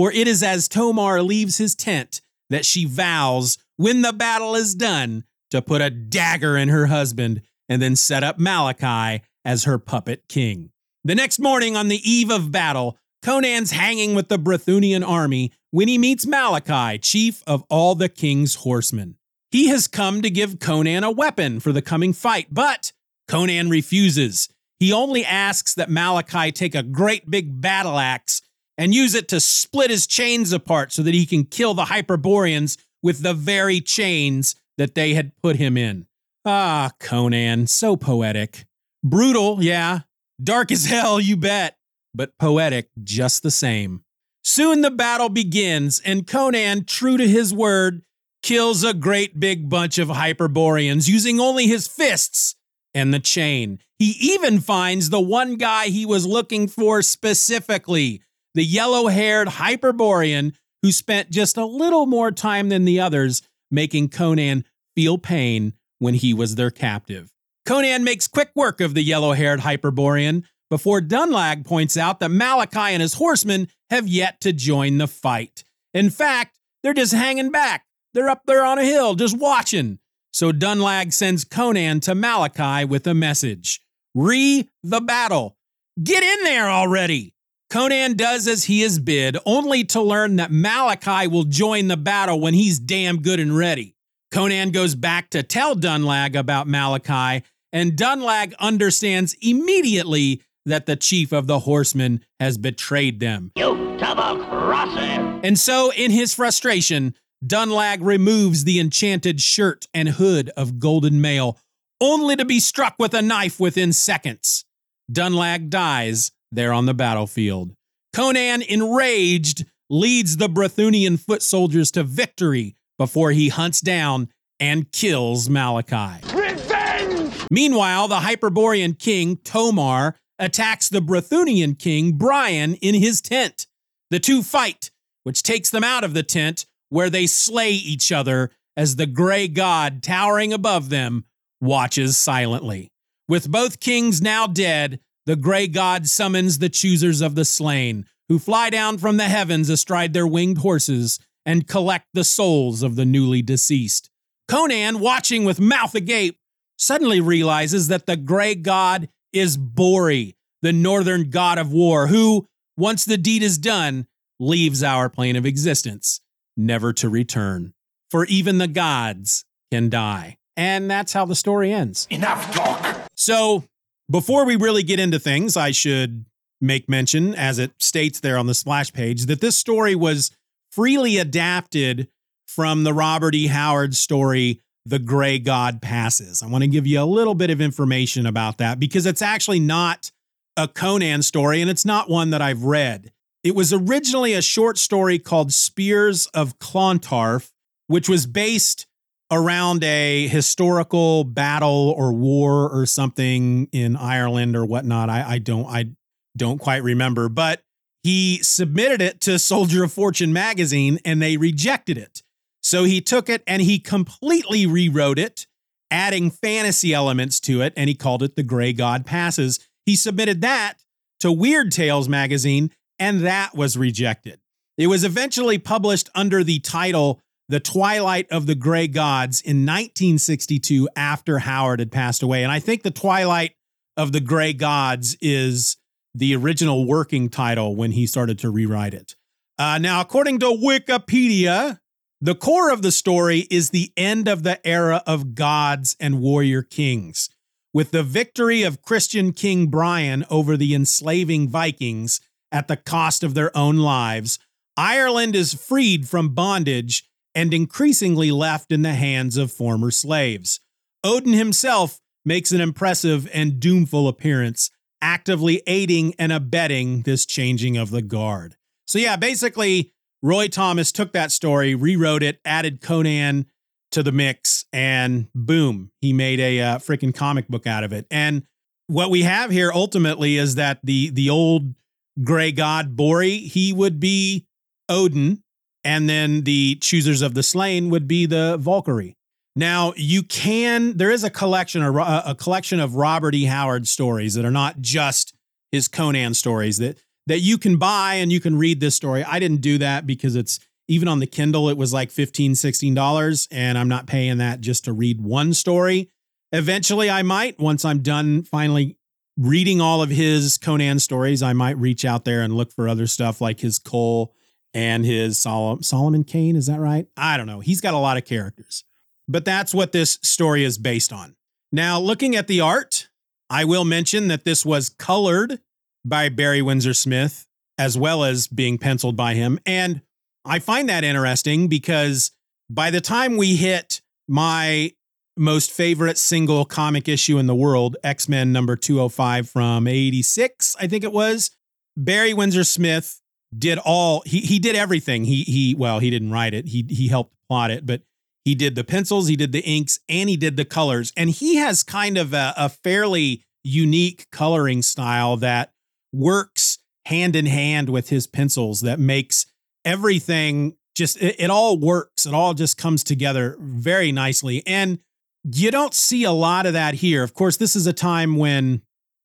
for 0.00 0.10
it 0.10 0.26
is 0.26 0.42
as 0.42 0.66
Tomar 0.66 1.20
leaves 1.20 1.58
his 1.58 1.74
tent 1.74 2.22
that 2.48 2.64
she 2.64 2.86
vows, 2.86 3.58
when 3.76 4.00
the 4.00 4.14
battle 4.14 4.54
is 4.54 4.74
done, 4.74 5.24
to 5.50 5.60
put 5.60 5.82
a 5.82 5.90
dagger 5.90 6.56
in 6.56 6.70
her 6.70 6.86
husband 6.86 7.42
and 7.68 7.82
then 7.82 7.94
set 7.94 8.24
up 8.24 8.38
Malachi 8.38 9.22
as 9.44 9.64
her 9.64 9.76
puppet 9.76 10.26
king. 10.26 10.70
The 11.04 11.14
next 11.14 11.38
morning, 11.38 11.76
on 11.76 11.88
the 11.88 12.00
eve 12.10 12.30
of 12.30 12.50
battle, 12.50 12.96
Conan's 13.20 13.72
hanging 13.72 14.14
with 14.14 14.28
the 14.28 14.38
Brythunian 14.38 15.06
army 15.06 15.52
when 15.70 15.86
he 15.86 15.98
meets 15.98 16.26
Malachi, 16.26 16.96
chief 16.96 17.42
of 17.46 17.62
all 17.68 17.94
the 17.94 18.08
king's 18.08 18.54
horsemen. 18.54 19.16
He 19.50 19.68
has 19.68 19.86
come 19.86 20.22
to 20.22 20.30
give 20.30 20.60
Conan 20.60 21.04
a 21.04 21.10
weapon 21.10 21.60
for 21.60 21.72
the 21.72 21.82
coming 21.82 22.14
fight, 22.14 22.46
but 22.50 22.92
Conan 23.28 23.68
refuses. 23.68 24.48
He 24.78 24.94
only 24.94 25.26
asks 25.26 25.74
that 25.74 25.90
Malachi 25.90 26.52
take 26.52 26.74
a 26.74 26.82
great 26.82 27.30
big 27.30 27.60
battle 27.60 27.98
axe 27.98 28.40
and 28.80 28.94
use 28.94 29.14
it 29.14 29.28
to 29.28 29.38
split 29.38 29.90
his 29.90 30.06
chains 30.06 30.54
apart 30.54 30.90
so 30.90 31.02
that 31.02 31.12
he 31.12 31.26
can 31.26 31.44
kill 31.44 31.74
the 31.74 31.84
Hyperboreans 31.84 32.78
with 33.02 33.22
the 33.22 33.34
very 33.34 33.78
chains 33.78 34.54
that 34.78 34.94
they 34.94 35.12
had 35.12 35.32
put 35.42 35.56
him 35.56 35.76
in. 35.76 36.06
Ah, 36.46 36.90
Conan, 36.98 37.66
so 37.66 37.94
poetic. 37.94 38.64
Brutal, 39.04 39.62
yeah. 39.62 40.00
Dark 40.42 40.72
as 40.72 40.86
hell, 40.86 41.20
you 41.20 41.36
bet. 41.36 41.76
But 42.14 42.38
poetic 42.38 42.88
just 43.04 43.42
the 43.42 43.50
same. 43.50 44.02
Soon 44.42 44.80
the 44.80 44.90
battle 44.90 45.28
begins, 45.28 46.00
and 46.00 46.26
Conan, 46.26 46.86
true 46.86 47.18
to 47.18 47.28
his 47.28 47.52
word, 47.52 48.00
kills 48.42 48.82
a 48.82 48.94
great 48.94 49.38
big 49.38 49.68
bunch 49.68 49.98
of 49.98 50.08
Hyperboreans 50.08 51.06
using 51.06 51.38
only 51.38 51.66
his 51.66 51.86
fists 51.86 52.56
and 52.94 53.12
the 53.12 53.20
chain. 53.20 53.80
He 53.98 54.16
even 54.18 54.58
finds 54.58 55.10
the 55.10 55.20
one 55.20 55.56
guy 55.56 55.88
he 55.88 56.06
was 56.06 56.24
looking 56.24 56.66
for 56.66 57.02
specifically 57.02 58.22
the 58.54 58.64
yellow 58.64 59.08
haired 59.08 59.48
Hyperborean 59.48 60.54
who 60.82 60.92
spent 60.92 61.30
just 61.30 61.56
a 61.56 61.64
little 61.64 62.06
more 62.06 62.30
time 62.30 62.68
than 62.68 62.84
the 62.84 63.00
others 63.00 63.42
making 63.70 64.08
Conan 64.08 64.64
feel 64.96 65.18
pain 65.18 65.74
when 65.98 66.14
he 66.14 66.34
was 66.34 66.54
their 66.54 66.70
captive. 66.70 67.32
Conan 67.66 68.02
makes 68.04 68.26
quick 68.26 68.50
work 68.54 68.80
of 68.80 68.94
the 68.94 69.02
yellow 69.02 69.32
haired 69.32 69.60
Hyperborean 69.60 70.44
before 70.70 71.00
Dunlag 71.00 71.66
points 71.66 71.96
out 71.96 72.20
that 72.20 72.30
Malachi 72.30 72.94
and 72.94 73.02
his 73.02 73.14
horsemen 73.14 73.68
have 73.90 74.08
yet 74.08 74.40
to 74.40 74.52
join 74.52 74.98
the 74.98 75.06
fight. 75.06 75.64
In 75.92 76.10
fact, 76.10 76.58
they're 76.82 76.94
just 76.94 77.12
hanging 77.12 77.50
back. 77.50 77.84
They're 78.14 78.30
up 78.30 78.42
there 78.46 78.64
on 78.64 78.78
a 78.78 78.84
hill 78.84 79.14
just 79.14 79.38
watching. 79.38 79.98
So 80.32 80.52
Dunlag 80.52 81.12
sends 81.12 81.44
Conan 81.44 82.00
to 82.00 82.14
Malachi 82.14 82.84
with 82.84 83.06
a 83.06 83.14
message 83.14 83.80
Re 84.14 84.68
the 84.82 85.00
battle. 85.00 85.56
Get 86.02 86.22
in 86.22 86.44
there 86.44 86.68
already. 86.68 87.34
Conan 87.70 88.16
does 88.16 88.48
as 88.48 88.64
he 88.64 88.82
is 88.82 88.98
bid, 88.98 89.36
only 89.46 89.84
to 89.84 90.02
learn 90.02 90.36
that 90.36 90.50
Malachi 90.50 91.28
will 91.28 91.44
join 91.44 91.86
the 91.86 91.96
battle 91.96 92.40
when 92.40 92.52
he's 92.52 92.80
damn 92.80 93.22
good 93.22 93.38
and 93.38 93.56
ready. 93.56 93.94
Conan 94.32 94.72
goes 94.72 94.96
back 94.96 95.30
to 95.30 95.44
tell 95.44 95.76
Dunlag 95.76 96.34
about 96.34 96.66
Malachi, 96.66 97.44
and 97.72 97.92
Dunlag 97.92 98.54
understands 98.58 99.36
immediately 99.40 100.42
that 100.66 100.86
the 100.86 100.96
chief 100.96 101.30
of 101.30 101.46
the 101.46 101.60
horsemen 101.60 102.24
has 102.40 102.58
betrayed 102.58 103.20
them. 103.20 103.52
You 103.54 103.96
double 103.98 104.44
crosser! 104.46 105.40
And 105.44 105.56
so, 105.56 105.92
in 105.92 106.10
his 106.10 106.34
frustration, 106.34 107.14
Dunlag 107.44 107.98
removes 108.00 108.64
the 108.64 108.80
enchanted 108.80 109.40
shirt 109.40 109.86
and 109.94 110.08
hood 110.08 110.50
of 110.56 110.80
golden 110.80 111.20
mail, 111.20 111.56
only 112.00 112.34
to 112.34 112.44
be 112.44 112.58
struck 112.58 112.96
with 112.98 113.14
a 113.14 113.22
knife 113.22 113.60
within 113.60 113.92
seconds. 113.92 114.64
Dunlag 115.10 115.70
dies 115.70 116.32
there 116.52 116.72
on 116.72 116.86
the 116.86 116.94
battlefield. 116.94 117.72
Conan, 118.14 118.62
enraged, 118.62 119.64
leads 119.88 120.36
the 120.36 120.48
Brythunian 120.48 121.18
foot 121.18 121.42
soldiers 121.42 121.90
to 121.92 122.02
victory 122.02 122.76
before 122.98 123.30
he 123.30 123.48
hunts 123.48 123.80
down 123.80 124.28
and 124.58 124.90
kills 124.92 125.48
Malachi. 125.48 126.24
Revenge! 126.34 127.46
Meanwhile, 127.50 128.08
the 128.08 128.20
Hyperborean 128.20 128.94
king, 128.94 129.38
Tomar, 129.38 130.16
attacks 130.38 130.88
the 130.88 131.00
Brythunian 131.00 131.78
king, 131.78 132.12
Brian, 132.12 132.74
in 132.74 132.94
his 132.94 133.20
tent. 133.20 133.66
The 134.10 134.18
two 134.18 134.42
fight, 134.42 134.90
which 135.24 135.42
takes 135.42 135.70
them 135.70 135.84
out 135.84 136.04
of 136.04 136.14
the 136.14 136.22
tent, 136.22 136.66
where 136.88 137.10
they 137.10 137.26
slay 137.26 137.70
each 137.72 138.10
other 138.10 138.50
as 138.76 138.96
the 138.96 139.06
gray 139.06 139.48
god 139.48 140.02
towering 140.02 140.52
above 140.52 140.88
them 140.88 141.24
watches 141.60 142.16
silently. 142.16 142.88
With 143.28 143.50
both 143.50 143.80
kings 143.80 144.20
now 144.20 144.46
dead, 144.46 145.00
the 145.30 145.36
gray 145.36 145.68
god 145.68 146.08
summons 146.08 146.58
the 146.58 146.68
choosers 146.68 147.20
of 147.20 147.36
the 147.36 147.44
slain, 147.44 148.04
who 148.28 148.36
fly 148.36 148.68
down 148.68 148.98
from 148.98 149.16
the 149.16 149.28
heavens 149.28 149.70
astride 149.70 150.12
their 150.12 150.26
winged 150.26 150.58
horses 150.58 151.20
and 151.46 151.68
collect 151.68 152.06
the 152.14 152.24
souls 152.24 152.82
of 152.82 152.96
the 152.96 153.04
newly 153.04 153.40
deceased. 153.40 154.10
Conan, 154.48 154.98
watching 154.98 155.44
with 155.44 155.60
mouth 155.60 155.94
agape, 155.94 156.36
suddenly 156.78 157.20
realizes 157.20 157.86
that 157.86 158.06
the 158.06 158.16
gray 158.16 158.56
god 158.56 159.08
is 159.32 159.56
Bori, 159.56 160.36
the 160.62 160.72
northern 160.72 161.30
god 161.30 161.58
of 161.58 161.72
war, 161.72 162.08
who, 162.08 162.48
once 162.76 163.04
the 163.04 163.16
deed 163.16 163.44
is 163.44 163.56
done, 163.56 164.08
leaves 164.40 164.82
our 164.82 165.08
plane 165.08 165.36
of 165.36 165.46
existence, 165.46 166.20
never 166.56 166.92
to 166.94 167.08
return. 167.08 167.72
For 168.10 168.24
even 168.24 168.58
the 168.58 168.66
gods 168.66 169.44
can 169.70 169.90
die. 169.90 170.38
And 170.56 170.90
that's 170.90 171.12
how 171.12 171.24
the 171.24 171.36
story 171.36 171.72
ends. 171.72 172.08
Enough 172.10 172.52
talk. 172.52 173.06
So, 173.14 173.62
before 174.10 174.44
we 174.44 174.56
really 174.56 174.82
get 174.82 174.98
into 174.98 175.18
things, 175.18 175.56
I 175.56 175.70
should 175.70 176.24
make 176.60 176.88
mention, 176.88 177.34
as 177.34 177.58
it 177.58 177.72
states 177.78 178.20
there 178.20 178.36
on 178.36 178.46
the 178.46 178.54
splash 178.54 178.92
page, 178.92 179.26
that 179.26 179.40
this 179.40 179.56
story 179.56 179.94
was 179.94 180.30
freely 180.72 181.18
adapted 181.18 182.08
from 182.46 182.84
the 182.84 182.92
Robert 182.92 183.34
E. 183.34 183.46
Howard 183.46 183.94
story, 183.94 184.60
The 184.84 184.98
Gray 184.98 185.38
God 185.38 185.80
Passes. 185.80 186.42
I 186.42 186.46
want 186.46 186.62
to 186.62 186.68
give 186.68 186.86
you 186.86 187.00
a 187.00 187.04
little 187.04 187.34
bit 187.34 187.50
of 187.50 187.60
information 187.60 188.26
about 188.26 188.58
that 188.58 188.80
because 188.80 189.06
it's 189.06 189.22
actually 189.22 189.60
not 189.60 190.10
a 190.56 190.66
Conan 190.66 191.22
story 191.22 191.60
and 191.60 191.70
it's 191.70 191.84
not 191.84 192.10
one 192.10 192.30
that 192.30 192.42
I've 192.42 192.64
read. 192.64 193.12
It 193.44 193.54
was 193.54 193.72
originally 193.72 194.34
a 194.34 194.42
short 194.42 194.76
story 194.76 195.18
called 195.18 195.52
Spears 195.52 196.26
of 196.34 196.58
Clontarf, 196.58 197.52
which 197.86 198.08
was 198.08 198.26
based 198.26 198.86
around 199.30 199.84
a 199.84 200.26
historical 200.28 201.24
battle 201.24 201.94
or 201.96 202.12
war 202.12 202.68
or 202.68 202.86
something 202.86 203.68
in 203.72 203.96
Ireland 203.96 204.56
or 204.56 204.64
whatnot. 204.64 205.08
I, 205.08 205.34
I 205.34 205.38
don't 205.38 205.66
I 205.66 205.90
don't 206.36 206.58
quite 206.58 206.82
remember, 206.82 207.28
but 207.28 207.62
he 208.02 208.42
submitted 208.42 209.00
it 209.02 209.20
to 209.22 209.38
Soldier 209.38 209.84
of 209.84 209.92
Fortune 209.92 210.32
magazine 210.32 210.98
and 211.04 211.20
they 211.20 211.36
rejected 211.36 211.98
it. 211.98 212.22
So 212.62 212.84
he 212.84 213.00
took 213.00 213.28
it 213.28 213.42
and 213.46 213.62
he 213.62 213.78
completely 213.78 214.66
rewrote 214.66 215.18
it, 215.18 215.46
adding 215.90 216.30
fantasy 216.30 216.92
elements 216.92 217.40
to 217.40 217.62
it, 217.62 217.72
and 217.76 217.88
he 217.88 217.94
called 217.94 218.22
it 218.22 218.36
The 218.36 218.42
Gray 218.42 218.72
God 218.72 219.06
Passes. 219.06 219.58
He 219.86 219.96
submitted 219.96 220.40
that 220.42 220.74
to 221.20 221.32
Weird 221.32 221.72
Tales 221.72 222.08
magazine, 222.08 222.70
and 222.98 223.20
that 223.20 223.54
was 223.54 223.76
rejected. 223.76 224.40
It 224.76 224.88
was 224.88 225.04
eventually 225.04 225.58
published 225.58 226.08
under 226.14 226.44
the 226.44 226.58
title 226.58 227.20
The 227.50 227.58
Twilight 227.58 228.30
of 228.30 228.46
the 228.46 228.54
Gray 228.54 228.86
Gods 228.86 229.40
in 229.40 229.66
1962 229.66 230.88
after 230.94 231.40
Howard 231.40 231.80
had 231.80 231.90
passed 231.90 232.22
away. 232.22 232.44
And 232.44 232.52
I 232.52 232.60
think 232.60 232.84
The 232.84 232.92
Twilight 232.92 233.56
of 233.96 234.12
the 234.12 234.20
Gray 234.20 234.52
Gods 234.52 235.16
is 235.20 235.76
the 236.14 236.36
original 236.36 236.86
working 236.86 237.28
title 237.28 237.74
when 237.74 237.90
he 237.90 238.06
started 238.06 238.38
to 238.38 238.50
rewrite 238.50 238.94
it. 238.94 239.16
Uh, 239.58 239.78
now, 239.78 240.00
according 240.00 240.38
to 240.38 240.46
Wikipedia, 240.46 241.80
the 242.20 242.36
core 242.36 242.70
of 242.70 242.82
the 242.82 242.92
story 242.92 243.48
is 243.50 243.70
the 243.70 243.92
end 243.96 244.28
of 244.28 244.44
the 244.44 244.64
era 244.64 245.02
of 245.04 245.34
gods 245.34 245.96
and 245.98 246.20
warrior 246.20 246.62
kings. 246.62 247.30
With 247.74 247.90
the 247.90 248.04
victory 248.04 248.62
of 248.62 248.80
Christian 248.80 249.32
King 249.32 249.66
Brian 249.66 250.24
over 250.30 250.56
the 250.56 250.72
enslaving 250.72 251.48
Vikings 251.48 252.20
at 252.52 252.68
the 252.68 252.76
cost 252.76 253.24
of 253.24 253.34
their 253.34 253.50
own 253.56 253.78
lives, 253.78 254.38
Ireland 254.76 255.34
is 255.34 255.52
freed 255.52 256.08
from 256.08 256.28
bondage 256.28 257.09
and 257.34 257.54
increasingly 257.54 258.30
left 258.30 258.72
in 258.72 258.82
the 258.82 258.94
hands 258.94 259.36
of 259.36 259.52
former 259.52 259.90
slaves. 259.90 260.60
Odin 261.04 261.32
himself 261.32 262.00
makes 262.24 262.52
an 262.52 262.60
impressive 262.60 263.28
and 263.32 263.54
doomful 263.54 264.08
appearance, 264.08 264.70
actively 265.00 265.62
aiding 265.66 266.14
and 266.18 266.32
abetting 266.32 267.02
this 267.02 267.24
changing 267.24 267.76
of 267.76 267.90
the 267.90 268.02
guard. 268.02 268.56
So, 268.86 268.98
yeah, 268.98 269.16
basically, 269.16 269.92
Roy 270.22 270.48
Thomas 270.48 270.92
took 270.92 271.12
that 271.12 271.32
story, 271.32 271.74
rewrote 271.74 272.22
it, 272.22 272.40
added 272.44 272.80
Conan 272.80 273.46
to 273.92 274.02
the 274.02 274.12
mix, 274.12 274.66
and 274.72 275.28
boom, 275.34 275.90
he 276.00 276.12
made 276.12 276.40
a 276.40 276.60
uh, 276.60 276.78
freaking 276.78 277.14
comic 277.14 277.48
book 277.48 277.66
out 277.66 277.84
of 277.84 277.92
it. 277.92 278.06
And 278.10 278.44
what 278.86 279.10
we 279.10 279.22
have 279.22 279.50
here 279.50 279.70
ultimately 279.72 280.36
is 280.36 280.56
that 280.56 280.80
the 280.82 281.10
the 281.10 281.30
old 281.30 281.74
gray 282.22 282.52
god 282.52 282.96
Bori, 282.96 283.38
he 283.38 283.72
would 283.72 283.98
be 283.98 284.46
Odin, 284.88 285.42
and 285.84 286.08
then 286.08 286.42
the 286.42 286.76
choosers 286.76 287.22
of 287.22 287.34
the 287.34 287.42
slain 287.42 287.90
would 287.90 288.06
be 288.06 288.26
the 288.26 288.56
Valkyrie. 288.58 289.16
Now 289.56 289.92
you 289.96 290.22
can 290.22 290.96
there 290.96 291.10
is 291.10 291.24
a 291.24 291.30
collection 291.30 291.82
a, 291.82 291.92
uh, 291.94 292.22
a 292.26 292.34
collection 292.34 292.80
of 292.80 292.94
Robert 292.94 293.34
E. 293.34 293.44
Howard 293.44 293.88
stories 293.88 294.34
that 294.34 294.44
are 294.44 294.50
not 294.50 294.80
just 294.80 295.34
his 295.72 295.88
Conan 295.88 296.34
stories 296.34 296.78
that 296.78 296.98
that 297.26 297.40
you 297.40 297.58
can 297.58 297.76
buy 297.76 298.14
and 298.14 298.32
you 298.32 298.40
can 298.40 298.56
read 298.56 298.80
this 298.80 298.94
story. 298.94 299.22
I 299.24 299.38
didn't 299.38 299.60
do 299.60 299.78
that 299.78 300.06
because 300.06 300.36
it's 300.36 300.60
even 300.88 301.08
on 301.08 301.20
the 301.20 301.26
Kindle 301.26 301.68
it 301.68 301.76
was 301.76 301.92
like 301.92 302.10
15 302.10 302.54
16 302.54 302.94
dollars 302.94 303.48
and 303.50 303.76
I'm 303.76 303.88
not 303.88 304.06
paying 304.06 304.38
that 304.38 304.60
just 304.60 304.84
to 304.84 304.92
read 304.92 305.20
one 305.20 305.52
story. 305.52 306.10
Eventually 306.52 307.10
I 307.10 307.22
might 307.22 307.58
once 307.58 307.84
I'm 307.84 308.00
done 308.00 308.42
finally 308.42 308.96
reading 309.36 309.80
all 309.80 310.02
of 310.02 310.10
his 310.10 310.58
Conan 310.58 310.98
stories, 310.98 311.42
I 311.42 311.54
might 311.54 311.78
reach 311.78 312.04
out 312.04 312.24
there 312.24 312.42
and 312.42 312.54
look 312.54 312.72
for 312.72 312.88
other 312.88 313.06
stuff 313.06 313.40
like 313.40 313.60
his 313.60 313.78
Kull 313.78 314.34
and 314.74 315.04
his 315.04 315.38
Sol- 315.38 315.82
Solomon 315.82 316.24
Kane. 316.24 316.56
Is 316.56 316.66
that 316.66 316.80
right? 316.80 317.06
I 317.16 317.36
don't 317.36 317.46
know. 317.46 317.60
He's 317.60 317.80
got 317.80 317.94
a 317.94 317.98
lot 317.98 318.16
of 318.16 318.24
characters, 318.24 318.84
but 319.28 319.44
that's 319.44 319.74
what 319.74 319.92
this 319.92 320.18
story 320.22 320.64
is 320.64 320.78
based 320.78 321.12
on. 321.12 321.36
Now, 321.72 322.00
looking 322.00 322.36
at 322.36 322.48
the 322.48 322.60
art, 322.60 323.08
I 323.48 323.64
will 323.64 323.84
mention 323.84 324.28
that 324.28 324.44
this 324.44 324.64
was 324.64 324.88
colored 324.88 325.60
by 326.04 326.28
Barry 326.28 326.62
Windsor 326.62 326.94
Smith 326.94 327.46
as 327.78 327.96
well 327.96 328.24
as 328.24 328.46
being 328.46 328.78
penciled 328.78 329.16
by 329.16 329.34
him. 329.34 329.58
And 329.64 330.02
I 330.44 330.58
find 330.58 330.88
that 330.88 331.04
interesting 331.04 331.68
because 331.68 332.30
by 332.68 332.90
the 332.90 333.00
time 333.00 333.36
we 333.36 333.56
hit 333.56 334.00
my 334.28 334.92
most 335.36 335.70
favorite 335.70 336.18
single 336.18 336.64
comic 336.64 337.08
issue 337.08 337.38
in 337.38 337.46
the 337.46 337.54
world, 337.54 337.96
X 338.04 338.28
Men 338.28 338.52
number 338.52 338.76
205 338.76 339.48
from 339.48 339.86
86, 339.86 340.76
I 340.78 340.86
think 340.86 341.04
it 341.04 341.12
was, 341.12 341.50
Barry 341.96 342.34
Windsor 342.34 342.64
Smith 342.64 343.19
did 343.56 343.78
all 343.78 344.22
he 344.26 344.40
he 344.40 344.58
did 344.58 344.76
everything. 344.76 345.24
He 345.24 345.42
he 345.42 345.74
well, 345.76 345.98
he 345.98 346.10
didn't 346.10 346.30
write 346.30 346.54
it. 346.54 346.68
He 346.68 346.84
he 346.88 347.08
helped 347.08 347.34
plot 347.48 347.70
it, 347.70 347.86
but 347.86 348.02
he 348.44 348.54
did 348.54 348.74
the 348.74 348.84
pencils, 348.84 349.28
he 349.28 349.36
did 349.36 349.52
the 349.52 349.60
inks, 349.60 349.98
and 350.08 350.28
he 350.28 350.36
did 350.36 350.56
the 350.56 350.64
colors. 350.64 351.12
And 351.16 351.30
he 351.30 351.56
has 351.56 351.82
kind 351.82 352.16
of 352.16 352.32
a, 352.32 352.54
a 352.56 352.68
fairly 352.68 353.44
unique 353.62 354.26
coloring 354.30 354.82
style 354.82 355.36
that 355.38 355.72
works 356.12 356.78
hand 357.06 357.36
in 357.36 357.46
hand 357.46 357.90
with 357.90 358.08
his 358.08 358.26
pencils 358.26 358.80
that 358.80 358.98
makes 358.98 359.46
everything 359.84 360.76
just 360.96 361.20
it, 361.20 361.36
it 361.38 361.50
all 361.50 361.78
works. 361.78 362.26
It 362.26 362.34
all 362.34 362.54
just 362.54 362.78
comes 362.78 363.04
together 363.04 363.56
very 363.60 364.12
nicely. 364.12 364.62
And 364.66 365.00
you 365.44 365.70
don't 365.70 365.94
see 365.94 366.24
a 366.24 366.32
lot 366.32 366.66
of 366.66 366.72
that 366.74 366.94
here. 366.94 367.22
Of 367.22 367.34
course, 367.34 367.56
this 367.56 367.74
is 367.74 367.86
a 367.86 367.92
time 367.92 368.36
when 368.36 368.82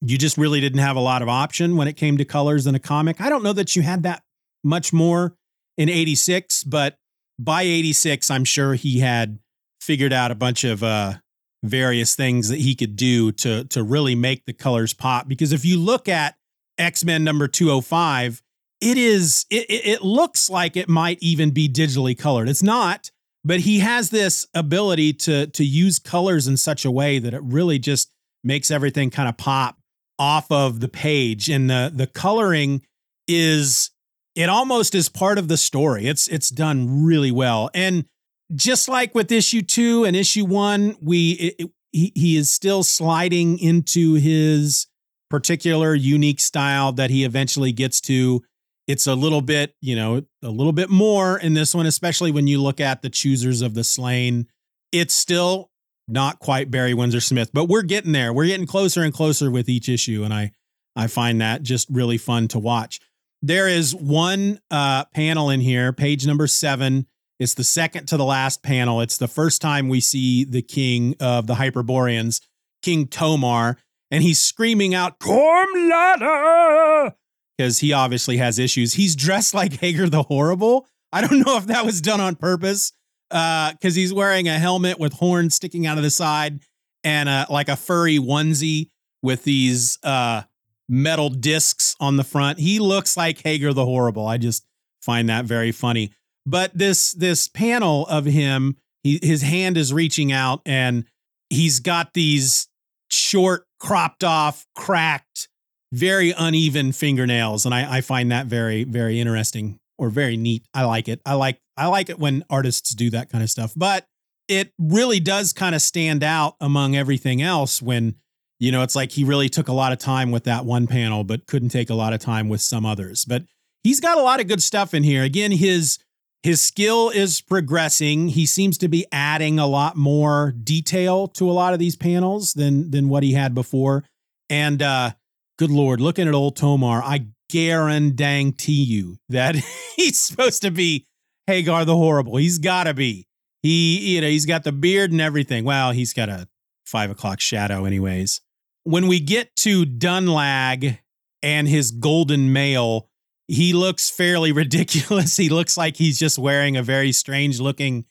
you 0.10 0.18
just 0.18 0.38
really 0.38 0.62
didn't 0.62 0.80
have 0.80 0.96
a 0.96 1.02
lot 1.02 1.22
of 1.22 1.30
option 1.30 1.76
when 1.78 1.88
it 1.88 1.94
came 1.94 2.18
to 2.18 2.26
colors 2.26 2.68
in 2.68 2.76
a 2.76 2.80
comic. 2.80 3.20
I 3.20 3.30
don't 3.30 3.44
know 3.44 3.54
that 3.54 3.76
you 3.76 3.82
had 3.82 4.04
that 4.04 4.24
much 4.64 4.94
more 4.94 5.36
in 5.78 5.90
86, 5.90 6.64
but 6.64 6.98
by 7.40 7.64
86, 7.64 8.30
I'm 8.32 8.46
sure 8.46 8.76
he 8.76 9.00
had 9.00 9.40
figured 9.82 10.14
out 10.14 10.32
a 10.32 10.36
bunch 10.36 10.64
of 10.64 10.84
uh, 10.84 11.16
various 11.64 12.16
things 12.16 12.50
that 12.50 12.60
he 12.60 12.76
could 12.76 12.96
do 12.96 13.32
to, 13.34 13.66
to 13.66 13.84
really 13.84 14.16
make 14.16 14.46
the 14.46 14.54
colors 14.54 14.94
pop. 14.94 15.28
Because 15.28 15.52
if 15.52 15.66
you 15.66 15.80
look 15.80 16.08
at 16.08 16.36
X 16.78 17.04
Men 17.04 17.24
number 17.24 17.48
205, 17.48 18.42
it 18.82 18.98
is, 18.98 19.46
it, 19.50 19.66
it 19.70 20.02
looks 20.04 20.50
like 20.50 20.76
it 20.76 20.90
might 20.90 21.18
even 21.22 21.52
be 21.52 21.68
digitally 21.70 22.18
colored. 22.18 22.50
It's 22.50 22.64
not, 22.64 23.12
but 23.44 23.62
he 23.62 23.80
has 23.80 24.10
this 24.10 24.48
ability 24.54 25.14
to, 25.14 25.48
to 25.48 25.64
use 25.64 26.00
colors 26.00 26.48
in 26.48 26.58
such 26.58 26.86
a 26.86 26.92
way 26.92 27.20
that 27.20 27.34
it 27.34 27.42
really 27.44 27.80
just 27.80 28.12
makes 28.44 28.70
everything 28.70 29.10
kind 29.10 29.30
of 29.30 29.38
pop 29.38 29.78
off 30.18 30.50
of 30.52 30.80
the 30.80 30.88
page 30.88 31.50
and 31.50 31.70
the 31.70 31.92
the 31.94 32.08
coloring 32.08 32.82
is 33.28 33.92
it 34.36 34.50
almost 34.50 34.94
is 34.94 35.10
part 35.10 35.38
of 35.38 35.48
the 35.48 35.58
story. 35.58 36.08
It's 36.08 36.28
it's 36.28 36.50
done 36.50 37.06
really 37.06 37.32
well. 37.32 37.70
And 37.74 38.06
just 38.54 38.88
like 38.88 39.16
with 39.16 39.32
issue 39.32 39.62
2 39.62 40.04
and 40.04 40.16
issue 40.16 40.46
1 40.46 40.98
we 41.02 41.32
it, 41.32 41.70
he, 41.92 42.12
he 42.16 42.36
is 42.36 42.50
still 42.50 42.84
sliding 42.84 43.58
into 43.58 44.16
his 44.16 44.88
particular 45.30 45.96
unique 45.96 46.40
style 46.40 46.92
that 46.94 47.10
he 47.10 47.24
eventually 47.24 47.72
gets 47.72 48.00
to. 48.02 48.44
It's 48.88 49.08
a 49.08 49.16
little 49.16 49.42
bit 49.42 49.74
you 49.82 49.96
know 49.96 50.22
a 50.44 50.50
little 50.50 50.74
bit 50.74 50.90
more 50.90 51.40
in 51.40 51.54
this 51.54 51.74
one 51.74 51.86
especially 51.86 52.32
when 52.32 52.48
you 52.48 52.62
look 52.62 52.80
at 52.80 53.02
the 53.02 53.10
choosers 53.10 53.62
of 53.62 53.74
the 53.74 53.84
slain. 53.84 54.48
It's 54.92 55.14
still 55.14 55.72
not 56.08 56.40
quite 56.40 56.72
Barry 56.72 56.94
Windsor 56.94 57.22
Smith, 57.22 57.52
but 57.54 57.66
we're 57.66 57.82
getting 57.82 58.12
there. 58.12 58.34
We're 58.34 58.48
getting 58.48 58.68
closer 58.68 59.02
and 59.04 59.14
closer 59.14 59.50
with 59.50 59.70
each 59.70 59.90
issue, 59.90 60.24
and 60.24 60.34
I 60.34 60.52
I 60.96 61.08
find 61.08 61.42
that 61.42 61.64
just 61.64 61.88
really 61.90 62.18
fun 62.18 62.48
to 62.50 62.60
watch. 62.60 63.00
There 63.42 63.68
is 63.68 63.94
one 63.94 64.60
uh, 64.72 65.06
panel 65.06 65.50
in 65.50 65.62
here, 65.62 65.94
page 65.94 66.26
number 66.26 66.48
seven. 66.48 67.06
It's 67.40 67.54
the 67.54 67.64
second 67.64 68.08
to 68.08 68.18
the 68.18 68.26
last 68.26 68.64
panel. 68.64 69.02
It's 69.02 69.18
the 69.18 69.28
first 69.28 69.62
time 69.62 69.90
we 69.90 70.00
see 70.00 70.46
the 70.46 70.62
king 70.62 71.16
of 71.20 71.48
the 71.48 71.56
Hyperboreans, 71.56 72.40
King 72.82 73.08
Tomar, 73.08 73.78
and 74.10 74.24
he's 74.24 74.40
screaming 74.40 74.96
out, 74.96 75.20
Cormlada! 75.20 77.14
Because 77.58 77.80
he 77.80 77.92
obviously 77.92 78.38
has 78.38 78.58
issues. 78.58 78.94
He's 78.94 79.16
dressed 79.16 79.54
like 79.54 79.80
Hagar 79.80 80.08
the 80.08 80.24
Horrible. 80.24 80.88
I 81.12 81.22
don't 81.22 81.46
know 81.46 81.58
if 81.58 81.68
that 81.68 81.86
was 81.86 82.02
done 82.02 82.22
on 82.22 82.36
purpose 82.36 82.94
because 83.30 83.76
uh, 83.84 83.96
he's 83.96 84.14
wearing 84.14 84.48
a 84.48 84.60
helmet 84.60 85.00
with 85.00 85.14
horns 85.14 85.56
sticking 85.56 85.86
out 85.86 85.98
of 85.98 86.04
the 86.04 86.10
side. 86.10 86.60
and 87.06 87.30
a, 87.30 87.46
like 87.50 87.70
a 87.70 87.76
furry 87.76 88.18
onesie 88.18 88.90
with 89.22 89.44
these 89.44 89.98
uh, 90.04 90.42
metal 90.90 91.30
discs 91.30 91.96
on 92.00 92.18
the 92.18 92.24
front. 92.24 92.60
He 92.60 92.80
looks 92.80 93.16
like 93.16 93.42
Hagar 93.42 93.74
the 93.74 93.86
Horrible. 93.86 94.28
I 94.28 94.38
just 94.38 94.66
find 95.02 95.30
that 95.30 95.46
very 95.46 95.72
funny. 95.72 96.12
But 96.46 96.76
this 96.78 97.14
this 97.14 97.48
panel 97.48 98.06
of 98.08 98.26
him, 98.26 98.76
he, 99.04 99.20
his 99.22 99.42
hand 99.42 99.78
is 99.78 99.94
reaching 99.94 100.32
out 100.32 100.62
and 100.66 101.06
he's 101.50 101.80
got 101.80 102.14
these 102.14 102.68
short, 103.10 103.66
cropped 103.80 104.24
off, 104.24 104.66
cracked, 104.76 105.48
very 105.92 106.34
uneven 106.38 106.92
fingernails, 106.92 107.66
and 107.66 107.74
I, 107.74 107.98
I 107.98 108.02
find 108.02 108.32
that 108.32 108.48
very 108.48 108.84
very 108.84 109.20
interesting 109.20 109.80
or 109.98 110.10
very 110.10 110.38
neat. 110.38 110.66
I 110.74 110.86
like 110.86 111.08
it. 111.08 111.22
I 111.26 111.36
like 111.36 111.60
I 111.78 111.88
like 111.88 112.10
it 112.10 112.20
when 112.20 112.44
artists 112.50 112.94
do 112.94 113.10
that 113.12 113.30
kind 113.30 113.44
of 113.44 113.50
stuff. 113.50 113.74
But 113.76 114.06
it 114.48 114.72
really 114.80 115.20
does 115.20 115.54
kind 115.54 115.76
of 115.76 115.82
stand 115.82 116.24
out 116.24 116.56
among 116.62 116.96
everything 116.96 117.42
else 117.42 117.82
when 117.82 118.16
you 118.60 118.72
know 118.72 118.84
it's 118.84 118.96
like 118.96 119.12
he 119.12 119.24
really 119.24 119.50
took 119.50 119.68
a 119.68 119.74
lot 119.74 119.92
of 119.92 119.98
time 119.98 120.32
with 120.32 120.44
that 120.44 120.66
one 120.66 120.88
panel 120.88 121.24
but 121.24 121.48
couldn't 121.48 121.70
take 121.70 121.90
a 121.90 121.96
lot 121.96 122.14
of 122.14 122.20
time 122.20 122.48
with 122.48 122.62
some 122.62 122.86
others 122.86 123.26
but 123.26 123.44
he's 123.84 124.00
got 124.00 124.18
a 124.18 124.22
lot 124.22 124.40
of 124.40 124.48
good 124.48 124.62
stuff 124.62 124.94
in 124.94 125.04
here 125.04 125.24
again 125.24 125.52
his 125.52 125.98
his 126.44 126.62
skill 126.62 127.10
is 127.10 127.42
progressing 127.42 128.30
he 128.30 128.46
seems 128.46 128.78
to 128.78 128.88
be 128.88 129.06
adding 129.12 129.58
a 129.60 129.68
lot 129.68 129.96
more 129.96 130.54
detail 130.64 131.28
to 131.28 131.50
a 131.50 131.54
lot 131.54 131.74
of 131.74 131.80
these 131.80 131.96
panels 131.96 132.54
than 132.54 132.92
than 132.92 133.10
what 133.10 133.24
he 133.24 133.34
had 133.34 133.54
before 133.54 134.04
and 134.50 134.82
uh 134.82 135.12
good 135.58 135.72
lord 135.72 136.00
looking 136.00 136.28
at 136.28 136.34
old 136.34 136.56
tomar 136.56 137.02
i 137.04 137.26
guarantee 137.50 138.84
you 138.84 139.18
that 139.30 139.56
he's 139.96 140.20
supposed 140.20 140.62
to 140.62 140.72
be 140.72 141.06
hagar 141.48 141.86
the 141.86 141.96
horrible 141.96 142.38
he's 142.38 142.58
gotta 142.58 142.94
be 142.94 143.28
he, 143.66 144.14
you 144.14 144.22
know, 144.22 144.28
he's 144.28 144.46
got 144.46 144.64
the 144.64 144.72
beard 144.72 145.12
and 145.12 145.20
everything. 145.20 145.66
Well, 145.66 145.90
he's 145.90 146.14
got 146.14 146.30
a 146.30 146.48
five 146.86 147.10
o'clock 147.10 147.40
shadow, 147.40 147.86
anyways. 147.86 148.42
When 148.84 149.08
we 149.08 149.20
get 149.20 149.56
to 149.58 149.88
Dunlag 149.88 151.00
and 151.42 151.68
his 151.68 151.90
golden 151.90 152.54
mail, 152.54 153.10
he 153.48 153.74
looks 153.74 154.12
fairly 154.12 154.52
ridiculous. 154.52 155.36
He 155.36 155.50
looks 155.50 155.80
like 155.80 155.98
he's 155.98 156.20
just 156.20 156.38
wearing 156.38 156.78
a 156.78 156.84
very 156.84 157.12
strange 157.12 157.60
looking 157.60 158.06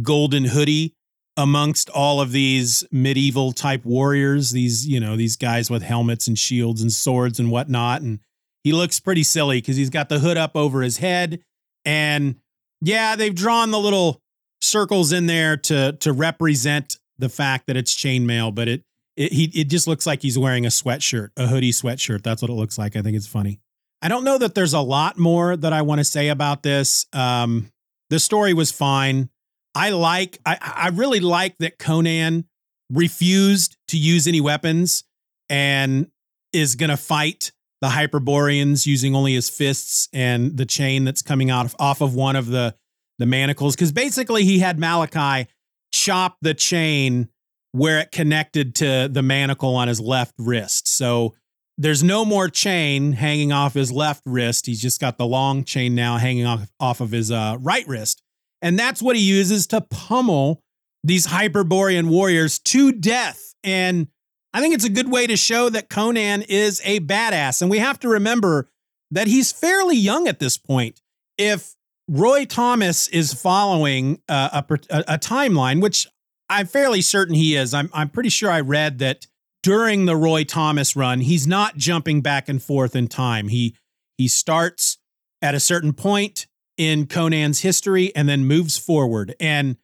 golden 0.00 0.44
hoodie 0.44 0.94
amongst 1.36 1.90
all 1.90 2.20
of 2.20 2.30
these 2.30 2.84
medieval 2.92 3.50
type 3.50 3.84
warriors, 3.84 4.52
these, 4.52 4.86
you 4.86 5.00
know, 5.00 5.16
these 5.16 5.36
guys 5.36 5.68
with 5.68 5.82
helmets 5.82 6.28
and 6.28 6.38
shields 6.38 6.82
and 6.82 6.92
swords 6.92 7.40
and 7.40 7.50
whatnot. 7.50 8.00
And 8.00 8.20
he 8.62 8.70
looks 8.70 9.00
pretty 9.00 9.24
silly 9.24 9.56
because 9.56 9.76
he's 9.76 9.90
got 9.90 10.08
the 10.08 10.20
hood 10.20 10.36
up 10.36 10.54
over 10.54 10.82
his 10.82 10.98
head. 10.98 11.42
And 11.84 12.36
yeah, 12.80 13.16
they've 13.16 13.34
drawn 13.34 13.70
the 13.70 13.78
little 13.78 14.20
circles 14.60 15.12
in 15.12 15.26
there 15.26 15.56
to 15.56 15.92
to 16.00 16.12
represent 16.12 16.98
the 17.18 17.28
fact 17.28 17.66
that 17.66 17.76
it's 17.76 17.94
chainmail, 17.94 18.54
but 18.54 18.68
it 18.68 18.82
it 19.16 19.32
he 19.32 19.44
it 19.54 19.68
just 19.68 19.86
looks 19.86 20.06
like 20.06 20.22
he's 20.22 20.38
wearing 20.38 20.64
a 20.64 20.70
sweatshirt, 20.70 21.30
a 21.36 21.46
hoodie 21.46 21.72
sweatshirt. 21.72 22.22
That's 22.22 22.42
what 22.42 22.50
it 22.50 22.54
looks 22.54 22.78
like. 22.78 22.96
I 22.96 23.02
think 23.02 23.16
it's 23.16 23.26
funny. 23.26 23.60
I 24.02 24.08
don't 24.08 24.24
know 24.24 24.38
that 24.38 24.54
there's 24.54 24.72
a 24.72 24.80
lot 24.80 25.18
more 25.18 25.56
that 25.56 25.72
I 25.72 25.82
want 25.82 25.98
to 25.98 26.04
say 26.04 26.28
about 26.28 26.62
this. 26.62 27.06
Um, 27.12 27.70
the 28.08 28.18
story 28.18 28.54
was 28.54 28.72
fine. 28.72 29.28
I 29.74 29.90
like 29.90 30.38
I 30.46 30.58
I 30.60 30.88
really 30.88 31.20
like 31.20 31.58
that 31.58 31.78
Conan 31.78 32.46
refused 32.90 33.76
to 33.88 33.98
use 33.98 34.26
any 34.26 34.40
weapons 34.40 35.04
and 35.48 36.10
is 36.52 36.74
gonna 36.74 36.96
fight 36.96 37.52
the 37.80 37.88
Hyperboreans 37.88 38.86
using 38.86 39.14
only 39.14 39.34
his 39.34 39.48
fists 39.48 40.08
and 40.12 40.56
the 40.56 40.66
chain 40.66 41.04
that's 41.04 41.22
coming 41.22 41.50
out 41.50 41.66
of, 41.66 41.76
off 41.78 42.00
of 42.00 42.14
one 42.14 42.36
of 42.36 42.46
the 42.46 42.74
the 43.18 43.26
manacles 43.26 43.76
because 43.76 43.92
basically 43.92 44.44
he 44.44 44.60
had 44.60 44.78
Malachi 44.78 45.48
chop 45.92 46.38
the 46.40 46.54
chain 46.54 47.28
where 47.72 48.00
it 48.00 48.10
connected 48.10 48.74
to 48.76 49.08
the 49.12 49.22
manacle 49.22 49.76
on 49.76 49.88
his 49.88 50.00
left 50.00 50.34
wrist. 50.38 50.88
So 50.88 51.34
there's 51.76 52.02
no 52.02 52.24
more 52.24 52.48
chain 52.48 53.12
hanging 53.12 53.52
off 53.52 53.74
his 53.74 53.92
left 53.92 54.22
wrist. 54.26 54.66
He's 54.66 54.82
just 54.82 55.00
got 55.00 55.18
the 55.18 55.26
long 55.26 55.64
chain 55.64 55.94
now 55.94 56.16
hanging 56.16 56.46
off, 56.46 56.68
off 56.80 57.00
of 57.00 57.10
his 57.10 57.30
uh, 57.30 57.58
right 57.60 57.86
wrist. 57.86 58.22
And 58.62 58.78
that's 58.78 59.00
what 59.00 59.16
he 59.16 59.22
uses 59.22 59.66
to 59.68 59.80
pummel 59.80 60.62
these 61.04 61.26
Hyperborean 61.26 62.08
warriors 62.08 62.58
to 62.58 62.92
death. 62.92 63.54
And 63.62 64.08
I 64.52 64.60
think 64.60 64.74
it's 64.74 64.84
a 64.84 64.90
good 64.90 65.10
way 65.10 65.26
to 65.26 65.36
show 65.36 65.68
that 65.70 65.88
Conan 65.88 66.42
is 66.42 66.80
a 66.84 67.00
badass. 67.00 67.62
And 67.62 67.70
we 67.70 67.78
have 67.78 68.00
to 68.00 68.08
remember 68.08 68.68
that 69.10 69.26
he's 69.26 69.52
fairly 69.52 69.96
young 69.96 70.28
at 70.28 70.38
this 70.38 70.58
point. 70.58 71.00
If 71.38 71.74
Roy 72.08 72.44
Thomas 72.44 73.06
is 73.08 73.32
following 73.32 74.20
uh, 74.28 74.62
a, 74.68 74.74
a, 74.90 75.04
a, 75.14 75.18
timeline, 75.18 75.80
which 75.80 76.08
I'm 76.48 76.66
fairly 76.66 77.02
certain 77.02 77.36
he 77.36 77.54
is. 77.54 77.72
I'm, 77.72 77.88
I'm 77.94 78.08
pretty 78.08 78.30
sure 78.30 78.50
I 78.50 78.60
read 78.60 78.98
that 78.98 79.28
during 79.62 80.06
the 80.06 80.16
Roy 80.16 80.42
Thomas 80.42 80.96
run, 80.96 81.20
he's 81.20 81.46
not 81.46 81.76
jumping 81.76 82.20
back 82.20 82.48
and 82.48 82.60
forth 82.60 82.96
in 82.96 83.06
time. 83.06 83.48
He 83.48 83.76
he 84.18 84.26
starts 84.26 84.98
at 85.40 85.54
a 85.54 85.60
certain 85.60 85.92
point 85.92 86.48
in 86.76 87.06
Conan's 87.06 87.60
history 87.60 88.14
and 88.16 88.28
then 88.28 88.44
moves 88.44 88.76
forward. 88.76 89.34
And 89.38 89.76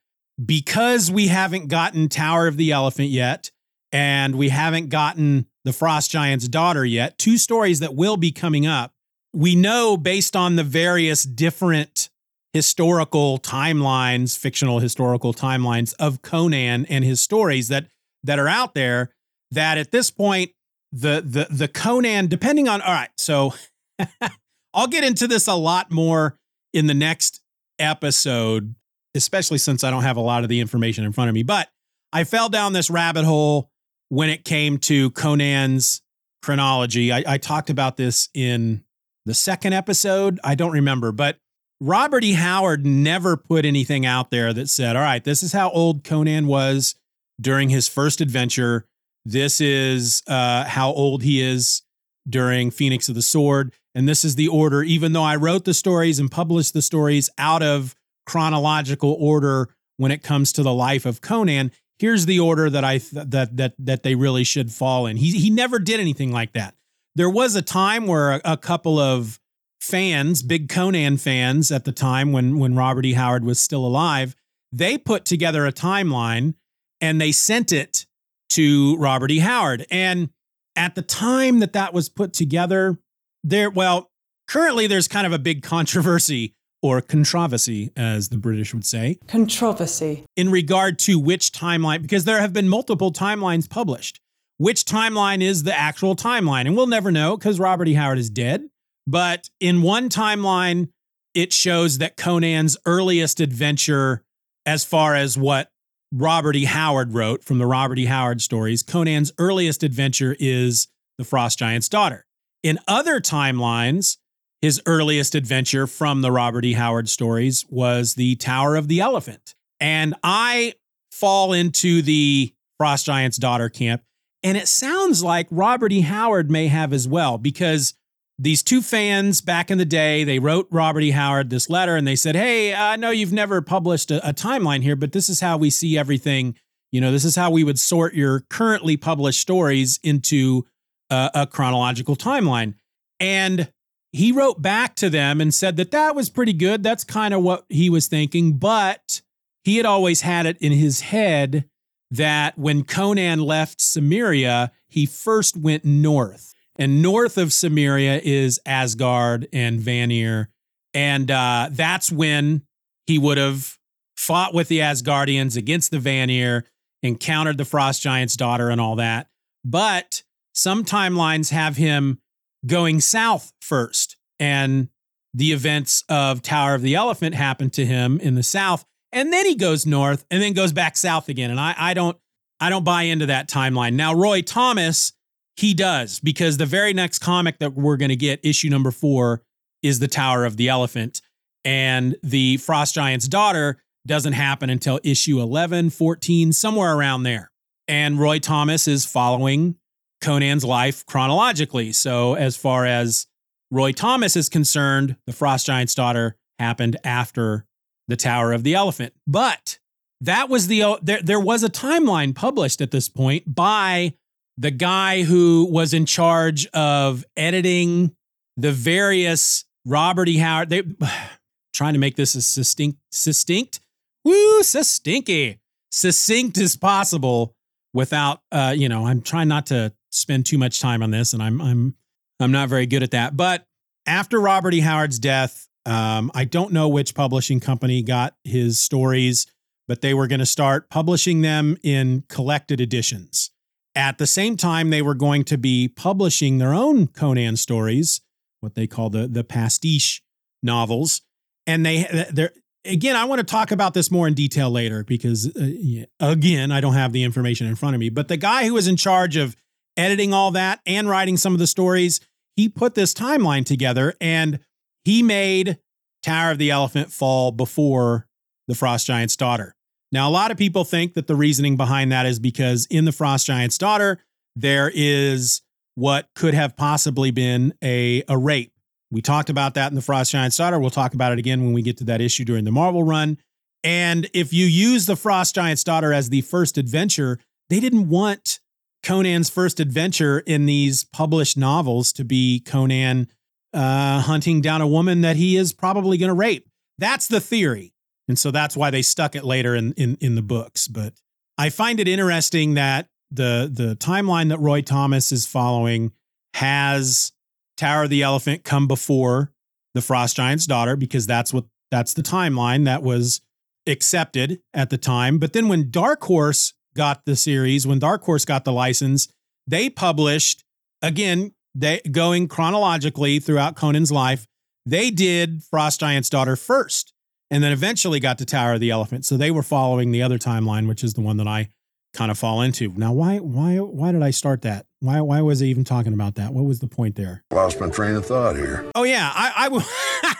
because 0.44 1.10
we 1.10 1.28
haven't 1.28 1.68
gotten 1.68 2.08
Tower 2.08 2.48
of 2.48 2.56
the 2.56 2.72
Elephant 2.72 3.08
yet, 3.08 3.50
and 3.96 4.34
we 4.34 4.50
haven't 4.50 4.90
gotten 4.90 5.46
the 5.64 5.72
Frost 5.72 6.10
Giant's 6.10 6.48
daughter 6.48 6.84
yet, 6.84 7.16
two 7.16 7.38
stories 7.38 7.80
that 7.80 7.94
will 7.94 8.18
be 8.18 8.30
coming 8.30 8.66
up, 8.66 8.92
we 9.32 9.56
know 9.56 9.96
based 9.96 10.36
on 10.36 10.56
the 10.56 10.64
various 10.64 11.22
different 11.22 12.10
historical 12.52 13.38
timelines, 13.38 14.36
fictional 14.36 14.80
historical 14.80 15.32
timelines 15.32 15.94
of 15.98 16.20
Conan 16.20 16.84
and 16.90 17.04
his 17.04 17.22
stories 17.22 17.68
that 17.68 17.86
that 18.22 18.38
are 18.38 18.48
out 18.48 18.74
there 18.74 19.12
that 19.52 19.78
at 19.78 19.92
this 19.92 20.10
point 20.10 20.50
the 20.92 21.22
the 21.24 21.46
the 21.48 21.68
Conan 21.68 22.26
depending 22.26 22.68
on 22.68 22.82
all 22.82 22.92
right 22.92 23.08
so 23.16 23.54
I'll 24.74 24.88
get 24.88 25.04
into 25.04 25.26
this 25.26 25.46
a 25.46 25.54
lot 25.54 25.90
more 25.90 26.36
in 26.74 26.86
the 26.86 26.94
next 26.94 27.40
episode 27.78 28.74
especially 29.14 29.58
since 29.58 29.84
I 29.84 29.90
don't 29.90 30.02
have 30.02 30.18
a 30.18 30.22
lot 30.22 30.42
of 30.42 30.50
the 30.50 30.60
information 30.60 31.06
in 31.06 31.12
front 31.12 31.28
of 31.30 31.34
me 31.34 31.44
but 31.44 31.70
I 32.12 32.24
fell 32.24 32.50
down 32.50 32.74
this 32.74 32.90
rabbit 32.90 33.24
hole 33.24 33.70
when 34.08 34.30
it 34.30 34.44
came 34.44 34.78
to 34.78 35.10
Conan's 35.12 36.02
chronology 36.42 37.12
I, 37.12 37.24
I 37.26 37.38
talked 37.38 37.70
about 37.70 37.96
this 37.96 38.28
in 38.34 38.84
the 39.24 39.34
second 39.34 39.72
episode 39.72 40.38
I 40.44 40.54
don't 40.54 40.72
remember 40.72 41.12
but 41.12 41.38
Robert 41.80 42.24
E. 42.24 42.32
Howard 42.32 42.86
never 42.86 43.36
put 43.36 43.66
anything 43.66 44.06
out 44.06 44.30
there 44.30 44.52
that 44.52 44.68
said, 44.68 44.96
all 44.96 45.02
right, 45.02 45.22
this 45.22 45.42
is 45.42 45.52
how 45.52 45.70
old 45.70 46.04
Conan 46.04 46.46
was 46.46 46.94
during 47.40 47.68
his 47.68 47.86
first 47.86 48.20
adventure. 48.20 48.86
This 49.24 49.60
is 49.60 50.22
uh, 50.26 50.64
how 50.64 50.90
old 50.92 51.22
he 51.22 51.42
is 51.42 51.82
during 52.28 52.70
Phoenix 52.70 53.08
of 53.08 53.14
the 53.14 53.22
Sword. 53.22 53.74
And 53.94 54.08
this 54.08 54.24
is 54.24 54.36
the 54.36 54.48
order, 54.48 54.82
even 54.82 55.12
though 55.12 55.22
I 55.22 55.36
wrote 55.36 55.64
the 55.64 55.74
stories 55.74 56.18
and 56.18 56.30
published 56.30 56.72
the 56.72 56.82
stories 56.82 57.28
out 57.36 57.62
of 57.62 57.94
chronological 58.26 59.16
order 59.18 59.68
when 59.98 60.10
it 60.10 60.22
comes 60.22 60.52
to 60.52 60.62
the 60.62 60.74
life 60.74 61.06
of 61.06 61.20
Conan, 61.20 61.72
here's 61.98 62.26
the 62.26 62.40
order 62.40 62.68
that 62.70 62.84
I 62.84 62.98
th- 62.98 63.26
that 63.28 63.56
that 63.56 63.74
that 63.78 64.02
they 64.02 64.14
really 64.14 64.44
should 64.44 64.72
fall 64.72 65.06
in. 65.06 65.16
He 65.16 65.30
he 65.32 65.50
never 65.50 65.78
did 65.78 66.00
anything 66.00 66.32
like 66.32 66.52
that. 66.52 66.74
There 67.14 67.30
was 67.30 67.54
a 67.54 67.62
time 67.62 68.06
where 68.06 68.32
a, 68.32 68.40
a 68.44 68.56
couple 68.56 68.98
of 68.98 69.40
fans, 69.80 70.42
big 70.42 70.68
Conan 70.68 71.16
fans 71.16 71.70
at 71.70 71.84
the 71.84 71.92
time 71.92 72.32
when 72.32 72.58
when 72.58 72.74
Robert 72.74 73.06
E. 73.06 73.14
Howard 73.14 73.44
was 73.44 73.60
still 73.60 73.86
alive, 73.86 74.34
they 74.72 74.98
put 74.98 75.24
together 75.24 75.66
a 75.66 75.72
timeline 75.72 76.54
and 77.00 77.20
they 77.20 77.32
sent 77.32 77.72
it 77.72 78.06
to 78.50 78.96
Robert 78.96 79.30
E. 79.30 79.38
Howard. 79.38 79.86
And 79.90 80.30
at 80.74 80.94
the 80.94 81.02
time 81.02 81.60
that 81.60 81.72
that 81.72 81.94
was 81.94 82.08
put 82.08 82.32
together, 82.32 82.98
there 83.42 83.70
well, 83.70 84.10
currently 84.48 84.86
there's 84.86 85.08
kind 85.08 85.26
of 85.26 85.32
a 85.32 85.38
big 85.38 85.62
controversy 85.62 86.54
or 86.86 87.00
controversy, 87.00 87.90
as 87.96 88.28
the 88.28 88.36
British 88.36 88.72
would 88.72 88.84
say. 88.84 89.18
Controversy. 89.26 90.24
In 90.36 90.50
regard 90.50 90.98
to 91.00 91.18
which 91.18 91.52
timeline, 91.52 92.02
because 92.02 92.24
there 92.24 92.40
have 92.40 92.52
been 92.52 92.68
multiple 92.68 93.12
timelines 93.12 93.68
published. 93.68 94.20
Which 94.58 94.84
timeline 94.84 95.42
is 95.42 95.64
the 95.64 95.78
actual 95.78 96.16
timeline? 96.16 96.66
And 96.66 96.76
we'll 96.76 96.86
never 96.86 97.10
know 97.10 97.36
because 97.36 97.60
Robert 97.60 97.88
E. 97.88 97.94
Howard 97.94 98.18
is 98.18 98.30
dead. 98.30 98.68
But 99.06 99.50
in 99.60 99.82
one 99.82 100.08
timeline, 100.08 100.88
it 101.34 101.52
shows 101.52 101.98
that 101.98 102.16
Conan's 102.16 102.76
earliest 102.86 103.40
adventure, 103.40 104.22
as 104.64 104.84
far 104.84 105.14
as 105.14 105.36
what 105.36 105.70
Robert 106.12 106.56
E. 106.56 106.64
Howard 106.64 107.12
wrote 107.12 107.44
from 107.44 107.58
the 107.58 107.66
Robert 107.66 107.98
E. 107.98 108.06
Howard 108.06 108.40
stories, 108.40 108.82
Conan's 108.82 109.32
earliest 109.38 109.82
adventure 109.82 110.36
is 110.38 110.88
the 111.18 111.24
Frost 111.24 111.58
Giant's 111.58 111.88
daughter. 111.88 112.24
In 112.62 112.78
other 112.88 113.20
timelines, 113.20 114.16
his 114.62 114.80
earliest 114.86 115.34
adventure 115.34 115.86
from 115.86 116.22
the 116.22 116.32
Robert 116.32 116.64
E. 116.64 116.72
Howard 116.72 117.08
stories 117.08 117.64
was 117.68 118.14
the 118.14 118.36
Tower 118.36 118.76
of 118.76 118.88
the 118.88 119.00
Elephant. 119.00 119.54
And 119.80 120.14
I 120.22 120.74
fall 121.10 121.52
into 121.52 122.02
the 122.02 122.52
Frost 122.78 123.06
Giant's 123.06 123.36
daughter 123.36 123.68
camp. 123.68 124.02
And 124.42 124.56
it 124.56 124.68
sounds 124.68 125.22
like 125.22 125.48
Robert 125.50 125.92
E. 125.92 126.02
Howard 126.02 126.50
may 126.50 126.68
have 126.68 126.92
as 126.92 127.08
well, 127.08 127.38
because 127.38 127.94
these 128.38 128.62
two 128.62 128.82
fans 128.82 129.40
back 129.40 129.70
in 129.70 129.78
the 129.78 129.84
day, 129.84 130.22
they 130.22 130.38
wrote 130.38 130.68
Robert 130.70 131.00
E. 131.00 131.10
Howard 131.10 131.50
this 131.50 131.70
letter 131.70 131.96
and 131.96 132.06
they 132.06 132.16
said, 132.16 132.36
Hey, 132.36 132.74
I 132.74 132.96
know 132.96 133.10
you've 133.10 133.32
never 133.32 133.62
published 133.62 134.10
a, 134.10 134.26
a, 134.28 134.32
timeline 134.32 134.82
here, 134.82 134.96
but 134.96 135.12
this 135.12 135.30
is 135.30 135.40
how 135.40 135.56
we 135.56 135.70
see 135.70 135.96
everything 135.96 136.54
You 136.92 137.00
know, 137.00 137.10
this 137.12 137.24
is 137.24 137.34
how 137.34 137.50
we 137.50 137.64
would 137.64 137.78
sort 137.78 138.14
your 138.14 138.40
currently 138.50 138.96
published 138.96 139.40
stories 139.40 139.98
into 140.02 140.66
a, 141.10 141.30
a 141.34 141.46
chronological 141.46 142.14
timeline. 142.14 142.74
And 143.18 143.72
he 144.12 144.32
wrote 144.32 144.62
back 144.62 144.94
to 144.96 145.10
them 145.10 145.40
and 145.40 145.52
said 145.52 145.76
that 145.76 145.90
that 145.90 146.14
was 146.14 146.30
pretty 146.30 146.52
good. 146.52 146.82
That's 146.82 147.04
kind 147.04 147.34
of 147.34 147.42
what 147.42 147.64
he 147.68 147.90
was 147.90 148.06
thinking. 148.08 148.54
But 148.54 149.20
he 149.64 149.76
had 149.76 149.86
always 149.86 150.22
had 150.22 150.46
it 150.46 150.56
in 150.58 150.72
his 150.72 151.00
head 151.00 151.68
that 152.10 152.56
when 152.58 152.84
Conan 152.84 153.40
left 153.40 153.80
Cimmeria, 153.80 154.70
he 154.88 155.06
first 155.06 155.56
went 155.56 155.84
north. 155.84 156.54
And 156.76 157.02
north 157.02 157.38
of 157.38 157.48
Cimmeria 157.48 158.20
is 158.22 158.60
Asgard 158.64 159.48
and 159.52 159.80
Vanir. 159.80 160.50
And 160.94 161.30
uh, 161.30 161.68
that's 161.72 162.12
when 162.12 162.62
he 163.06 163.18
would 163.18 163.38
have 163.38 163.78
fought 164.16 164.54
with 164.54 164.68
the 164.68 164.80
Asgardians 164.80 165.56
against 165.56 165.90
the 165.90 165.98
Vanir, 165.98 166.64
encountered 167.02 167.58
the 167.58 167.64
Frost 167.64 168.02
Giant's 168.02 168.36
daughter, 168.36 168.70
and 168.70 168.80
all 168.80 168.96
that. 168.96 169.28
But 169.64 170.22
some 170.54 170.84
timelines 170.84 171.50
have 171.50 171.76
him 171.76 172.18
going 172.66 173.00
south 173.00 173.52
first. 173.60 174.16
And 174.38 174.88
the 175.32 175.52
events 175.52 176.04
of 176.08 176.42
Tower 176.42 176.74
of 176.74 176.82
the 176.82 176.94
Elephant 176.94 177.34
happen 177.34 177.70
to 177.70 177.86
him 177.86 178.18
in 178.20 178.34
the 178.34 178.42
south. 178.42 178.84
And 179.12 179.32
then 179.32 179.46
he 179.46 179.54
goes 179.54 179.86
north 179.86 180.24
and 180.30 180.42
then 180.42 180.52
goes 180.52 180.72
back 180.72 180.96
south 180.96 181.28
again. 181.28 181.50
And 181.50 181.60
I, 181.60 181.74
I 181.76 181.94
don't 181.94 182.16
I 182.60 182.70
don't 182.70 182.84
buy 182.84 183.02
into 183.02 183.26
that 183.26 183.48
timeline. 183.48 183.94
Now, 183.94 184.14
Roy 184.14 184.40
Thomas, 184.40 185.12
he 185.56 185.74
does, 185.74 186.20
because 186.20 186.56
the 186.56 186.66
very 186.66 186.94
next 186.94 187.18
comic 187.18 187.58
that 187.58 187.74
we're 187.74 187.98
going 187.98 188.08
to 188.08 188.16
get, 188.16 188.40
issue 188.42 188.70
number 188.70 188.90
four, 188.90 189.42
is 189.82 189.98
the 189.98 190.08
Tower 190.08 190.44
of 190.44 190.56
the 190.56 190.68
Elephant. 190.68 191.20
And 191.64 192.16
the 192.22 192.56
Frost 192.58 192.94
Giant's 192.94 193.28
daughter 193.28 193.82
doesn't 194.06 194.32
happen 194.32 194.70
until 194.70 195.00
issue 195.04 195.40
11, 195.40 195.90
14, 195.90 196.52
somewhere 196.52 196.96
around 196.96 197.24
there. 197.24 197.50
And 197.88 198.18
Roy 198.18 198.38
Thomas 198.38 198.88
is 198.88 199.04
following 199.04 199.76
Conan's 200.20 200.64
life 200.64 201.04
chronologically. 201.06 201.92
So, 201.92 202.34
as 202.34 202.56
far 202.56 202.86
as 202.86 203.26
Roy 203.70 203.92
Thomas 203.92 204.36
is 204.36 204.48
concerned, 204.48 205.16
the 205.26 205.32
Frost 205.32 205.66
Giant's 205.66 205.94
daughter 205.94 206.36
happened 206.58 206.96
after 207.04 207.66
the 208.08 208.16
Tower 208.16 208.52
of 208.52 208.62
the 208.62 208.74
Elephant. 208.74 209.12
But 209.26 209.78
that 210.20 210.48
was 210.48 210.68
the 210.68 210.98
there, 211.02 211.22
there 211.22 211.40
was 211.40 211.62
a 211.62 211.68
timeline 211.68 212.34
published 212.34 212.80
at 212.80 212.90
this 212.90 213.08
point 213.08 213.54
by 213.54 214.14
the 214.56 214.70
guy 214.70 215.22
who 215.22 215.68
was 215.70 215.92
in 215.92 216.06
charge 216.06 216.66
of 216.68 217.24
editing 217.36 218.14
the 218.56 218.72
various 218.72 219.64
Robert 219.84 220.28
E. 220.28 220.38
Howard. 220.38 220.70
They 220.70 220.82
trying 221.72 221.92
to 221.92 222.00
make 222.00 222.16
this 222.16 222.34
as 222.34 222.46
succinct, 222.46 222.98
succinct, 223.10 223.80
woo, 224.24 224.60
succinky, 224.62 225.58
succinct 225.90 226.56
as 226.58 226.76
possible 226.76 227.54
without, 227.92 228.40
uh, 228.50 228.74
you 228.76 228.88
know, 228.88 229.06
I'm 229.06 229.20
trying 229.20 229.48
not 229.48 229.66
to 229.66 229.92
spend 230.16 230.46
too 230.46 230.58
much 230.58 230.80
time 230.80 231.02
on 231.02 231.10
this, 231.10 231.32
and 231.32 231.42
I'm 231.42 231.60
I'm 231.60 231.94
I'm 232.40 232.52
not 232.52 232.68
very 232.68 232.86
good 232.86 233.02
at 233.02 233.12
that. 233.12 233.36
But 233.36 233.64
after 234.06 234.40
Robert 234.40 234.74
E. 234.74 234.80
Howard's 234.80 235.18
death, 235.18 235.68
um, 235.84 236.30
I 236.34 236.44
don't 236.44 236.72
know 236.72 236.88
which 236.88 237.14
publishing 237.14 237.60
company 237.60 238.02
got 238.02 238.34
his 238.44 238.78
stories, 238.78 239.46
but 239.88 240.00
they 240.00 240.14
were 240.14 240.26
going 240.26 240.40
to 240.40 240.46
start 240.46 240.90
publishing 240.90 241.42
them 241.42 241.76
in 241.82 242.24
collected 242.28 242.80
editions. 242.80 243.50
At 243.94 244.18
the 244.18 244.26
same 244.26 244.56
time, 244.56 244.90
they 244.90 245.02
were 245.02 245.14
going 245.14 245.44
to 245.44 245.56
be 245.56 245.88
publishing 245.88 246.58
their 246.58 246.74
own 246.74 247.06
Conan 247.06 247.56
stories, 247.56 248.20
what 248.60 248.74
they 248.74 248.86
call 248.86 249.10
the 249.10 249.26
the 249.26 249.44
pastiche 249.44 250.22
novels, 250.62 251.22
and 251.66 251.84
they 251.84 252.26
they're 252.32 252.52
again, 252.86 253.16
I 253.16 253.24
want 253.24 253.40
to 253.40 253.44
talk 253.44 253.70
about 253.70 253.94
this 253.94 254.10
more 254.10 254.28
in 254.28 254.34
detail 254.34 254.70
later 254.70 255.04
because, 255.04 255.54
uh, 255.56 256.04
again, 256.20 256.70
I 256.72 256.80
don't 256.80 256.94
have 256.94 257.12
the 257.12 257.24
information 257.24 257.66
in 257.66 257.74
front 257.74 257.94
of 257.94 258.00
me. 258.00 258.08
But 258.08 258.28
the 258.28 258.36
guy 258.36 258.64
who 258.64 258.74
was 258.74 258.86
in 258.86 258.96
charge 258.96 259.36
of 259.36 259.56
editing 259.96 260.32
all 260.32 260.50
that 260.52 260.80
and 260.86 261.08
writing 261.08 261.36
some 261.36 261.52
of 261.52 261.58
the 261.58 261.66
stories, 261.66 262.20
he 262.56 262.68
put 262.68 262.94
this 262.94 263.14
timeline 263.14 263.64
together 263.64 264.14
and 264.20 264.60
he 265.04 265.22
made 265.22 265.78
Tower 266.22 266.50
of 266.50 266.58
the 266.58 266.70
Elephant 266.70 267.12
fall 267.12 267.52
before 267.52 268.26
the 268.66 268.74
Frost 268.74 269.06
Giant's 269.06 269.36
daughter. 269.36 269.74
Now, 270.12 270.28
a 270.28 270.30
lot 270.30 270.50
of 270.50 270.56
people 270.56 270.84
think 270.84 271.14
that 271.14 271.26
the 271.26 271.36
reasoning 271.36 271.76
behind 271.76 272.12
that 272.12 272.26
is 272.26 272.38
because 272.38 272.86
in 272.90 273.04
the 273.04 273.12
Frost 273.12 273.46
Giant's 273.46 273.78
daughter, 273.78 274.18
there 274.54 274.90
is 274.94 275.62
what 275.94 276.28
could 276.34 276.54
have 276.54 276.76
possibly 276.76 277.30
been 277.30 277.74
a, 277.82 278.22
a 278.28 278.36
rape. 278.36 278.72
We 279.10 279.22
talked 279.22 279.50
about 279.50 279.74
that 279.74 279.90
in 279.90 279.94
the 279.94 280.02
Frost 280.02 280.32
Giant's 280.32 280.56
daughter. 280.56 280.78
We'll 280.78 280.90
talk 280.90 281.14
about 281.14 281.32
it 281.32 281.38
again 281.38 281.62
when 281.62 281.72
we 281.72 281.82
get 281.82 281.96
to 281.98 282.04
that 282.04 282.20
issue 282.20 282.44
during 282.44 282.64
the 282.64 282.72
Marvel 282.72 283.02
run. 283.02 283.38
And 283.84 284.28
if 284.34 284.52
you 284.52 284.66
use 284.66 285.06
the 285.06 285.16
Frost 285.16 285.54
Giant's 285.54 285.84
daughter 285.84 286.12
as 286.12 286.28
the 286.28 286.40
first 286.40 286.76
adventure, 286.76 287.38
they 287.70 287.78
didn't 287.78 288.08
want 288.08 288.60
Conan's 289.06 289.48
first 289.48 289.78
adventure 289.78 290.40
in 290.40 290.66
these 290.66 291.04
published 291.04 291.56
novels 291.56 292.12
to 292.14 292.24
be 292.24 292.58
Conan 292.58 293.28
uh, 293.72 294.20
hunting 294.20 294.60
down 294.60 294.80
a 294.80 294.86
woman 294.86 295.20
that 295.20 295.36
he 295.36 295.56
is 295.56 295.72
probably 295.72 296.18
going 296.18 296.28
to 296.28 296.34
rape. 296.34 296.68
That's 296.98 297.28
the 297.28 297.40
theory. 297.40 297.92
And 298.26 298.36
so 298.36 298.50
that's 298.50 298.76
why 298.76 298.90
they 298.90 299.02
stuck 299.02 299.36
it 299.36 299.44
later 299.44 299.76
in, 299.76 299.92
in, 299.92 300.18
in 300.20 300.34
the 300.34 300.42
books. 300.42 300.88
But 300.88 301.12
I 301.56 301.70
find 301.70 302.00
it 302.00 302.08
interesting 302.08 302.74
that 302.74 303.06
the, 303.30 303.70
the 303.72 303.94
timeline 303.94 304.48
that 304.48 304.58
Roy 304.58 304.82
Thomas 304.82 305.30
is 305.30 305.46
following 305.46 306.10
has 306.54 307.30
Tower 307.76 308.04
of 308.04 308.10
the 308.10 308.22
Elephant 308.22 308.64
come 308.64 308.88
before 308.88 309.52
the 309.94 310.02
Frost 310.02 310.34
Giant's 310.34 310.66
daughter 310.66 310.96
because 310.96 311.28
that's 311.28 311.52
what 311.52 311.66
that's 311.92 312.14
the 312.14 312.22
timeline 312.22 312.86
that 312.86 313.04
was 313.04 313.40
accepted 313.86 314.60
at 314.74 314.90
the 314.90 314.98
time. 314.98 315.38
But 315.38 315.52
then 315.52 315.68
when 315.68 315.92
Dark 315.92 316.24
Horse 316.24 316.72
got 316.96 317.24
the 317.24 317.36
series, 317.36 317.86
when 317.86 317.98
Dark 317.98 318.24
Horse 318.24 318.44
got 318.44 318.64
the 318.64 318.72
license, 318.72 319.28
they 319.66 319.88
published 319.90 320.64
again, 321.02 321.52
they 321.74 322.00
going 322.10 322.48
chronologically 322.48 323.38
throughout 323.38 323.76
Conan's 323.76 324.10
life. 324.10 324.46
They 324.84 325.10
did 325.10 325.62
Frost 325.64 326.00
Giant's 326.00 326.30
daughter 326.30 326.56
first, 326.56 327.12
and 327.50 327.62
then 327.62 327.72
eventually 327.72 328.20
got 328.20 328.38
to 328.38 328.44
Tower 328.44 328.74
of 328.74 328.80
the 328.80 328.90
Elephant. 328.90 329.24
So 329.24 329.36
they 329.36 329.50
were 329.50 329.62
following 329.62 330.12
the 330.12 330.22
other 330.22 330.38
timeline, 330.38 330.86
which 330.88 331.02
is 331.02 331.14
the 331.14 331.20
one 331.20 331.36
that 331.38 331.48
I 331.48 331.70
kind 332.14 332.30
of 332.30 332.38
fall 332.38 332.62
into. 332.62 332.92
Now, 332.96 333.12
why 333.12 333.38
why 333.38 333.76
why 333.76 334.12
did 334.12 334.22
I 334.22 334.30
start 334.30 334.62
that? 334.62 334.86
Why 335.00 335.20
why 335.20 335.42
was 335.42 335.62
I 335.62 335.66
even 335.66 335.84
talking 335.84 336.12
about 336.12 336.36
that? 336.36 336.52
What 336.52 336.64
was 336.64 336.80
the 336.80 336.88
point 336.88 337.16
there? 337.16 337.44
Lost 337.52 337.80
my 337.80 337.88
train 337.88 338.14
of 338.14 338.26
thought 338.26 338.56
here. 338.56 338.90
Oh 338.94 339.04
yeah, 339.04 339.30
I, 339.34 339.68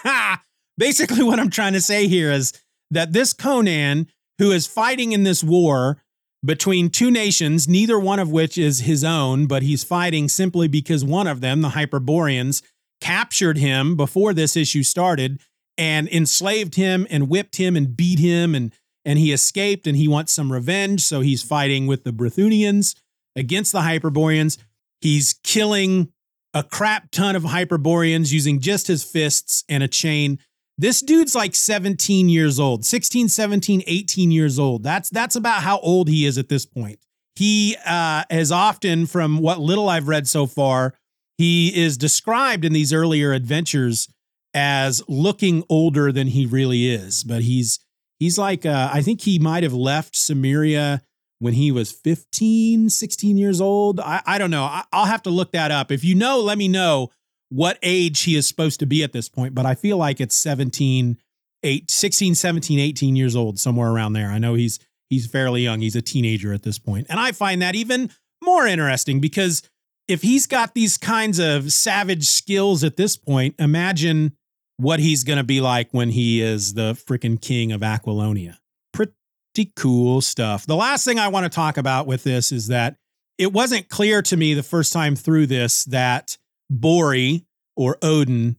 I 0.05 0.39
basically 0.79 1.23
what 1.23 1.39
I'm 1.39 1.51
trying 1.51 1.75
to 1.75 1.81
say 1.81 2.09
here 2.09 2.31
is 2.31 2.53
that 2.91 3.13
this 3.13 3.33
Conan, 3.33 4.09
who 4.39 4.53
is 4.53 4.67
fighting 4.67 5.13
in 5.13 5.25
this 5.25 5.45
war 5.45 6.03
between 6.47 6.91
two 6.91 7.11
nations, 7.11 7.69
neither 7.69 7.99
one 7.99 8.19
of 8.19 8.31
which 8.31 8.57
is 8.57 8.81
his 8.81 9.05
own, 9.05 9.47
but 9.47 9.63
he's 9.63 9.85
fighting 9.85 10.29
simply 10.29 10.69
because 10.69 11.05
one 11.05 11.27
of 11.27 11.41
them, 11.41 11.61
the 11.61 11.71
Hyperboreans, 11.71 12.63
captured 13.01 13.59
him 13.59 13.97
before 13.97 14.33
this 14.33 14.57
issue 14.57 14.83
started 14.83 15.41
and 15.77 16.09
enslaved 16.09 16.77
him 16.77 17.07
and 17.11 17.29
whipped 17.29 17.57
him 17.57 17.77
and 17.77 17.97
beat 17.97 18.19
him 18.19 18.55
and 18.55 18.73
and 19.05 19.21
he 19.21 19.33
escaped 19.33 19.87
and 19.87 19.97
he 19.97 20.09
wants 20.09 20.33
some 20.33 20.51
revenge 20.51 21.01
so 21.01 21.21
he's 21.21 21.41
fighting 21.41 21.87
with 21.87 22.03
the 22.03 22.11
Brythunians 22.11 22.97
against 23.37 23.71
the 23.71 23.83
Hyperboreans. 23.83 24.59
He's 25.01 25.35
killing 25.45 26.13
a 26.53 26.65
crap 26.65 27.13
ton 27.13 27.37
of 27.37 27.45
Hyperboreans 27.45 28.33
using 28.33 28.59
just 28.59 28.89
his 28.89 29.05
fists 29.05 29.63
and 29.69 29.83
a 29.83 29.89
chain 29.89 30.41
this 30.79 31.01
dude's 31.01 31.35
like 31.35 31.55
17 31.55 32.29
years 32.29 32.61
old, 32.61 32.85
16, 32.85 33.29
17, 33.29 33.83
18 33.87 34.31
years 34.31 34.59
old. 34.59 34.83
That's 34.83 35.09
that's 35.11 35.37
about 35.37 35.63
how 35.63 35.79
old 35.79 36.09
he 36.09 36.27
is 36.27 36.39
at 36.39 36.49
this 36.49 36.67
point. 36.67 36.99
He 37.35 37.77
uh, 37.85 38.25
has 38.31 38.51
often, 38.51 39.07
from 39.07 39.39
what 39.39 39.61
little 39.61 39.89
I've 39.89 40.09
read 40.09 40.27
so 40.27 40.47
far, 40.47 40.95
he 41.39 41.75
is 41.75 41.99
described 41.99 42.65
in 42.65 42.73
these 42.73 42.93
earlier 42.93 43.33
adventures 43.33 44.09
as 44.55 45.03
looking 45.07 45.65
older 45.69 46.11
than 46.13 46.29
he 46.29 46.47
really 46.47 46.89
is. 46.91 47.25
But 47.25 47.43
he's 47.43 47.79
he's 48.19 48.39
like 48.39 48.67
uh, 48.67 48.91
I 48.93 49.03
think 49.03 49.23
he 49.23 49.39
might 49.39 49.63
have 49.63 49.75
left 49.75 50.15
Cimmeria 50.15 51.03
when 51.39 51.53
he 51.53 51.71
was 51.71 51.93
15, 51.93 52.89
16 52.89 53.37
years 53.37 53.61
old. 53.61 54.01
I, 54.01 54.23
I 54.27 54.39
don't 54.39 54.51
know. 54.51 54.65
I, 54.65 54.85
I'll 54.93 55.05
have 55.05 55.23
to 55.25 55.31
look 55.31 55.53
that 55.53 55.71
up. 55.71 55.93
If 55.93 56.03
you 56.03 56.15
know, 56.15 56.41
let 56.41 56.57
me 56.57 56.69
know 56.69 57.11
what 57.49 57.79
age 57.83 58.23
he 58.23 58.37
is 58.37 58.47
supposed 58.47 58.81
to 58.81 58.87
be 58.87 59.03
at 59.03 59.13
this 59.13 59.29
point, 59.29 59.55
but 59.55 59.67
I 59.67 59.75
feel 59.75 59.97
like 59.97 60.21
it's 60.21 60.35
17, 60.37 61.17
8, 61.63 61.91
16, 61.91 62.35
17, 62.35 62.79
18 62.79 63.17
years 63.17 63.37
old, 63.37 63.59
somewhere 63.59 63.91
around 63.91 64.15
there. 64.15 64.29
I 64.29 64.39
know 64.39 64.55
he's 64.55 64.79
he's 65.09 65.27
fairly 65.27 65.63
young. 65.63 65.81
He's 65.81 65.97
a 65.97 66.03
teenager 66.03 66.53
at 66.53 66.63
this 66.63 66.79
point. 66.79 67.07
And 67.09 67.21
I 67.21 67.33
find 67.33 67.63
that 67.63 67.75
even 67.75 68.11
more 68.43 68.67
interesting 68.67 69.21
because 69.21 69.63
if 70.09 70.23
he's 70.23 70.47
got 70.47 70.75
these 70.75 70.99
kinds 70.99 71.39
of 71.39 71.73
savage 71.73 72.25
skills 72.25 72.85
at 72.85 72.97
this 72.97 73.17
point, 73.17 73.55
imagine 73.59 74.37
what 74.77 75.01
he's 75.01 75.25
going 75.25 75.39
to 75.39 75.45
be 75.45 75.61
like 75.61 75.89
when 75.93 76.11
he 76.11 76.43
is 76.43 76.75
the 76.75 76.93
freaking 76.93 77.41
king 77.41 77.73
of 77.73 77.81
Aquilonia. 77.81 78.59
Pretty 78.93 79.73
cool 79.75 80.21
stuff. 80.21 80.67
The 80.67 80.77
last 80.77 81.05
thing 81.05 81.19
I 81.19 81.29
want 81.29 81.45
to 81.45 81.51
talk 81.51 81.77
about 81.77 82.07
with 82.07 82.25
this 82.25 82.53
is 82.53 82.69
that 82.69 82.97
it 83.39 83.53
wasn't 83.53 83.89
clear 83.89 84.23
to 84.23 84.37
me 84.37 84.55
the 84.55 84.63
first 84.63 84.93
time 84.93 85.17
through 85.17 85.47
this 85.47 85.85
that 85.87 86.37
Bori 86.71 87.45
or 87.77 87.99
Odin 88.03 88.57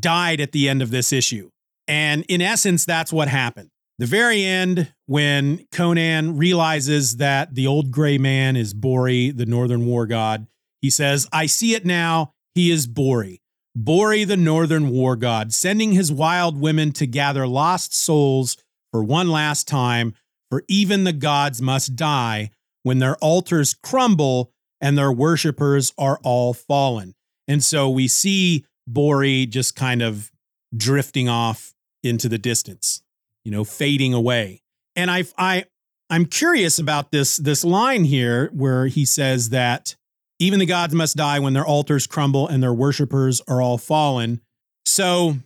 died 0.00 0.40
at 0.40 0.52
the 0.52 0.68
end 0.68 0.82
of 0.82 0.90
this 0.90 1.12
issue. 1.12 1.50
And 1.86 2.24
in 2.28 2.40
essence, 2.40 2.84
that's 2.84 3.12
what 3.12 3.28
happened. 3.28 3.70
The 3.98 4.06
very 4.06 4.44
end, 4.44 4.92
when 5.06 5.66
Conan 5.70 6.36
realizes 6.36 7.18
that 7.18 7.54
the 7.54 7.66
old 7.66 7.92
gray 7.92 8.18
man 8.18 8.56
is 8.56 8.74
Bori, 8.74 9.30
the 9.30 9.46
northern 9.46 9.86
war 9.86 10.06
god, 10.06 10.46
he 10.80 10.90
says, 10.90 11.28
I 11.32 11.46
see 11.46 11.74
it 11.74 11.86
now. 11.86 12.32
He 12.54 12.70
is 12.70 12.86
Bori. 12.86 13.40
Bori, 13.76 14.24
the 14.24 14.36
northern 14.36 14.90
war 14.90 15.16
god, 15.16 15.52
sending 15.52 15.92
his 15.92 16.12
wild 16.12 16.60
women 16.60 16.92
to 16.92 17.06
gather 17.06 17.46
lost 17.46 17.94
souls 17.94 18.56
for 18.92 19.02
one 19.02 19.28
last 19.28 19.66
time, 19.66 20.14
for 20.50 20.62
even 20.68 21.04
the 21.04 21.12
gods 21.12 21.60
must 21.60 21.96
die 21.96 22.50
when 22.82 22.98
their 23.00 23.16
altars 23.16 23.74
crumble 23.74 24.52
and 24.80 24.96
their 24.96 25.10
worshippers 25.10 25.92
are 25.98 26.20
all 26.22 26.52
fallen. 26.52 27.14
And 27.48 27.62
so 27.62 27.90
we 27.90 28.08
see 28.08 28.64
Bori 28.86 29.46
just 29.46 29.76
kind 29.76 30.02
of 30.02 30.30
drifting 30.76 31.28
off 31.28 31.74
into 32.02 32.28
the 32.28 32.38
distance, 32.38 33.02
you 33.44 33.50
know, 33.50 33.64
fading 33.64 34.14
away. 34.14 34.62
And 34.96 35.10
I 35.10 35.24
I 35.38 35.64
I'm 36.10 36.26
curious 36.26 36.78
about 36.78 37.10
this 37.10 37.36
this 37.36 37.64
line 37.64 38.04
here 38.04 38.50
where 38.52 38.86
he 38.86 39.04
says 39.04 39.50
that 39.50 39.96
even 40.38 40.58
the 40.58 40.66
gods 40.66 40.94
must 40.94 41.16
die 41.16 41.38
when 41.38 41.52
their 41.54 41.64
altars 41.64 42.06
crumble 42.06 42.48
and 42.48 42.62
their 42.62 42.74
worshippers 42.74 43.40
are 43.48 43.62
all 43.62 43.78
fallen. 43.78 44.40
So 44.84 45.36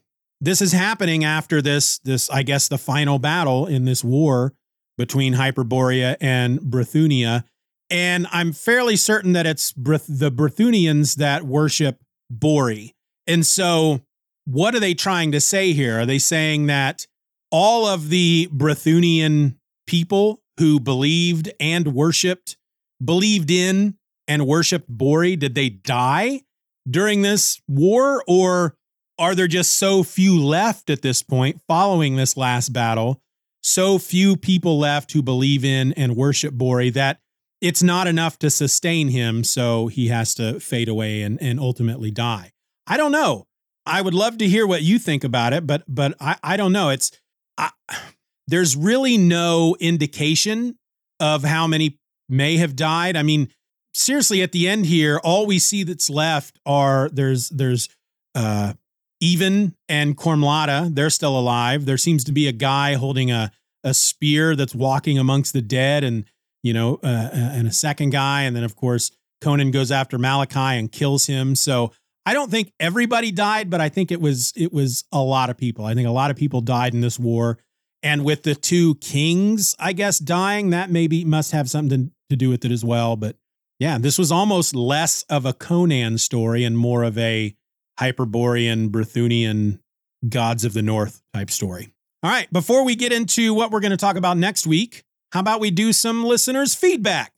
this 0.41 0.61
is 0.61 0.73
happening 0.73 1.25
after 1.25 1.63
this 1.63 1.99
this 2.01 2.31
I 2.31 2.43
guess 2.43 2.69
the 2.69 2.79
final 2.79 3.19
battle 3.19 3.67
in 3.67 3.85
this 3.85 4.03
war 4.03 4.53
between 4.97 5.35
Hyperborea 5.35 6.17
and 6.21 6.59
Brythunia. 6.61 7.45
And 7.91 8.27
I'm 8.31 8.53
fairly 8.53 8.97
certain 8.97 9.33
that 9.33 9.47
it's 9.47 9.73
the 9.73 10.33
Brythunians 10.33 11.17
that 11.17 11.45
worship 11.45 12.03
Bori. 12.31 12.95
And 13.27 13.47
so 13.47 14.01
what 14.45 14.75
are 14.75 14.81
they 14.81 14.95
trying 14.95 15.33
to 15.33 15.41
say 15.41 15.73
here? 15.73 16.01
Are 16.01 16.07
they 16.07 16.19
saying 16.19 16.67
that 16.67 17.07
all 17.51 17.87
of 17.87 18.11
the 18.11 18.49
Brythunian 18.53 19.57
people 19.87 20.41
who 20.59 20.81
believed 20.81 21.51
and 21.61 21.95
worshiped, 21.95 22.57
believed 23.03 23.51
in 23.51 23.97
and 24.27 24.47
worshiped 24.47 24.89
Bori, 24.89 25.37
did 25.37 25.55
they 25.55 25.69
die 25.69 26.43
during 26.89 27.23
this 27.23 27.61
war? 27.69 28.23
Or 28.27 28.75
are 29.19 29.35
there 29.35 29.49
just 29.49 29.77
so 29.77 30.03
few 30.03 30.43
left 30.43 30.91
at 30.91 31.03
this 31.03 31.23
point 31.23 31.61
following 31.67 32.17
this 32.17 32.37
last 32.37 32.71
battle? 32.73 33.21
So 33.63 33.99
few 33.99 34.37
people 34.37 34.79
left 34.79 35.13
who 35.13 35.23
believe 35.23 35.65
in 35.65 35.93
and 35.95 36.17
worship 36.17 36.55
Bori 36.55 36.91
that 36.91 37.21
it's 37.61 37.83
not 37.83 38.07
enough 38.07 38.39
to 38.39 38.51
sustain 38.51 39.09
him. 39.09 39.45
So 39.45 39.89
he 39.89 40.09
has 40.09 40.35
to 40.35 40.61
fade 40.61 40.89
away 40.89 41.23
and, 41.23 41.41
and 41.43 41.59
ultimately 41.59 42.11
die. 42.11 42.53
I 42.87 42.97
don't 42.97 43.13
know. 43.13 43.47
I 43.85 44.03
would 44.03 44.15
love 44.15 44.39
to 44.39 44.49
hear 44.49 44.67
what 44.67 44.83
you 44.83 44.99
think 44.99 45.25
about 45.25 45.53
it, 45.53 45.67
but 45.67 45.83
but 45.89 46.15
I, 46.21 46.37
I 46.43 46.57
don't 46.57 46.73
know. 46.73 46.91
It's 46.91 47.11
I, 47.57 47.71
there's 48.47 48.77
really 48.77 49.19
no 49.19 49.77
indication 49.81 50.77
of 51.21 51.43
how 51.43 51.67
many 51.67 51.99
may 52.29 52.59
have 52.59 52.77
died. 52.77 53.17
I 53.17 53.23
mean, 53.23 53.49
seriously, 53.95 54.43
at 54.43 54.53
the 54.53 54.69
end 54.69 54.87
here, 54.87 55.19
all 55.25 55.47
we 55.47 55.59
see 55.59 55.83
that's 55.83 56.11
left 56.11 56.59
are 56.67 57.09
there's 57.13 57.49
there's 57.49 57.89
uh 58.35 58.75
even 59.21 59.75
and 59.89 60.17
Kormlada, 60.17 60.95
they're 60.95 61.11
still 61.11 61.39
alive. 61.39 61.87
There 61.87 61.99
seems 61.99 62.23
to 62.25 62.33
be 62.33 62.47
a 62.47 62.53
guy 62.53 62.95
holding 62.95 63.31
a 63.31 63.51
a 63.85 63.95
spear 63.95 64.55
that's 64.57 64.75
walking 64.75 65.19
amongst 65.19 65.53
the 65.53 65.63
dead, 65.63 66.05
and 66.05 66.25
you 66.69 66.75
know, 66.75 67.01
uh, 67.03 67.07
uh 67.07 67.31
and 67.33 67.67
a 67.67 67.73
second 67.73 68.11
guy, 68.11 68.43
and 68.43 68.55
then 68.55 68.63
of 68.63 68.77
course 68.77 69.11
Conan 69.41 69.71
goes 69.71 69.91
after 69.91 70.19
Malachi 70.19 70.79
and 70.79 70.93
kills 70.93 71.27
him. 71.27 71.55
So 71.55 71.93
I 72.27 72.35
don't 72.35 72.51
think 72.51 72.73
everybody 72.79 73.33
died, 73.33 73.71
but 73.71 73.81
I 73.81 73.89
think 73.89 74.13
it 74.13 74.21
was 74.21 74.53
it 74.55 74.71
was 74.71 75.05
a 75.13 75.23
lot 75.23 75.49
of 75.49 75.57
people. 75.57 75.87
I 75.87 75.95
think 75.95 76.07
a 76.07 76.13
lot 76.13 76.31
of 76.31 76.37
people 76.37 76.61
died 76.61 76.93
in 76.93 77.01
this 77.01 77.19
war. 77.19 77.59
And 78.03 78.25
with 78.25 78.43
the 78.43 78.55
two 78.55 78.97
kings, 78.97 79.75
I 79.79 79.93
guess, 79.93 80.19
dying, 80.19 80.71
that 80.71 80.91
maybe 80.91 81.25
must 81.25 81.53
have 81.53 81.69
something 81.69 82.13
to 82.31 82.37
do 82.37 82.49
with 82.49 82.65
it 82.65 82.71
as 82.71 82.85
well. 82.85 83.17
But 83.17 83.37
yeah, 83.79 83.99
this 83.99 84.19
was 84.19 84.31
almost 84.31 84.75
less 84.75 85.23
of 85.31 85.47
a 85.47 85.53
Conan 85.53 86.19
story 86.19 86.65
and 86.65 86.77
more 86.79 87.03
of 87.03 87.19
a 87.19 87.57
Hyperborean, 87.99 88.91
Brythunian, 88.91 89.81
gods 90.29 90.65
of 90.65 90.75
the 90.75 90.83
north 90.83 91.23
type 91.33 91.51
story. 91.51 91.93
All 92.23 92.31
right, 92.31 92.53
before 92.53 92.85
we 92.85 92.95
get 92.95 93.13
into 93.13 93.55
what 93.55 93.71
we're 93.71 93.81
going 93.81 93.93
to 93.93 93.97
talk 93.97 94.17
about 94.17 94.37
next 94.37 94.67
week, 94.67 95.05
how 95.31 95.41
about 95.41 95.61
we 95.61 95.71
do 95.71 95.93
some 95.93 96.25
listeners' 96.25 96.75
feedback? 96.75 97.33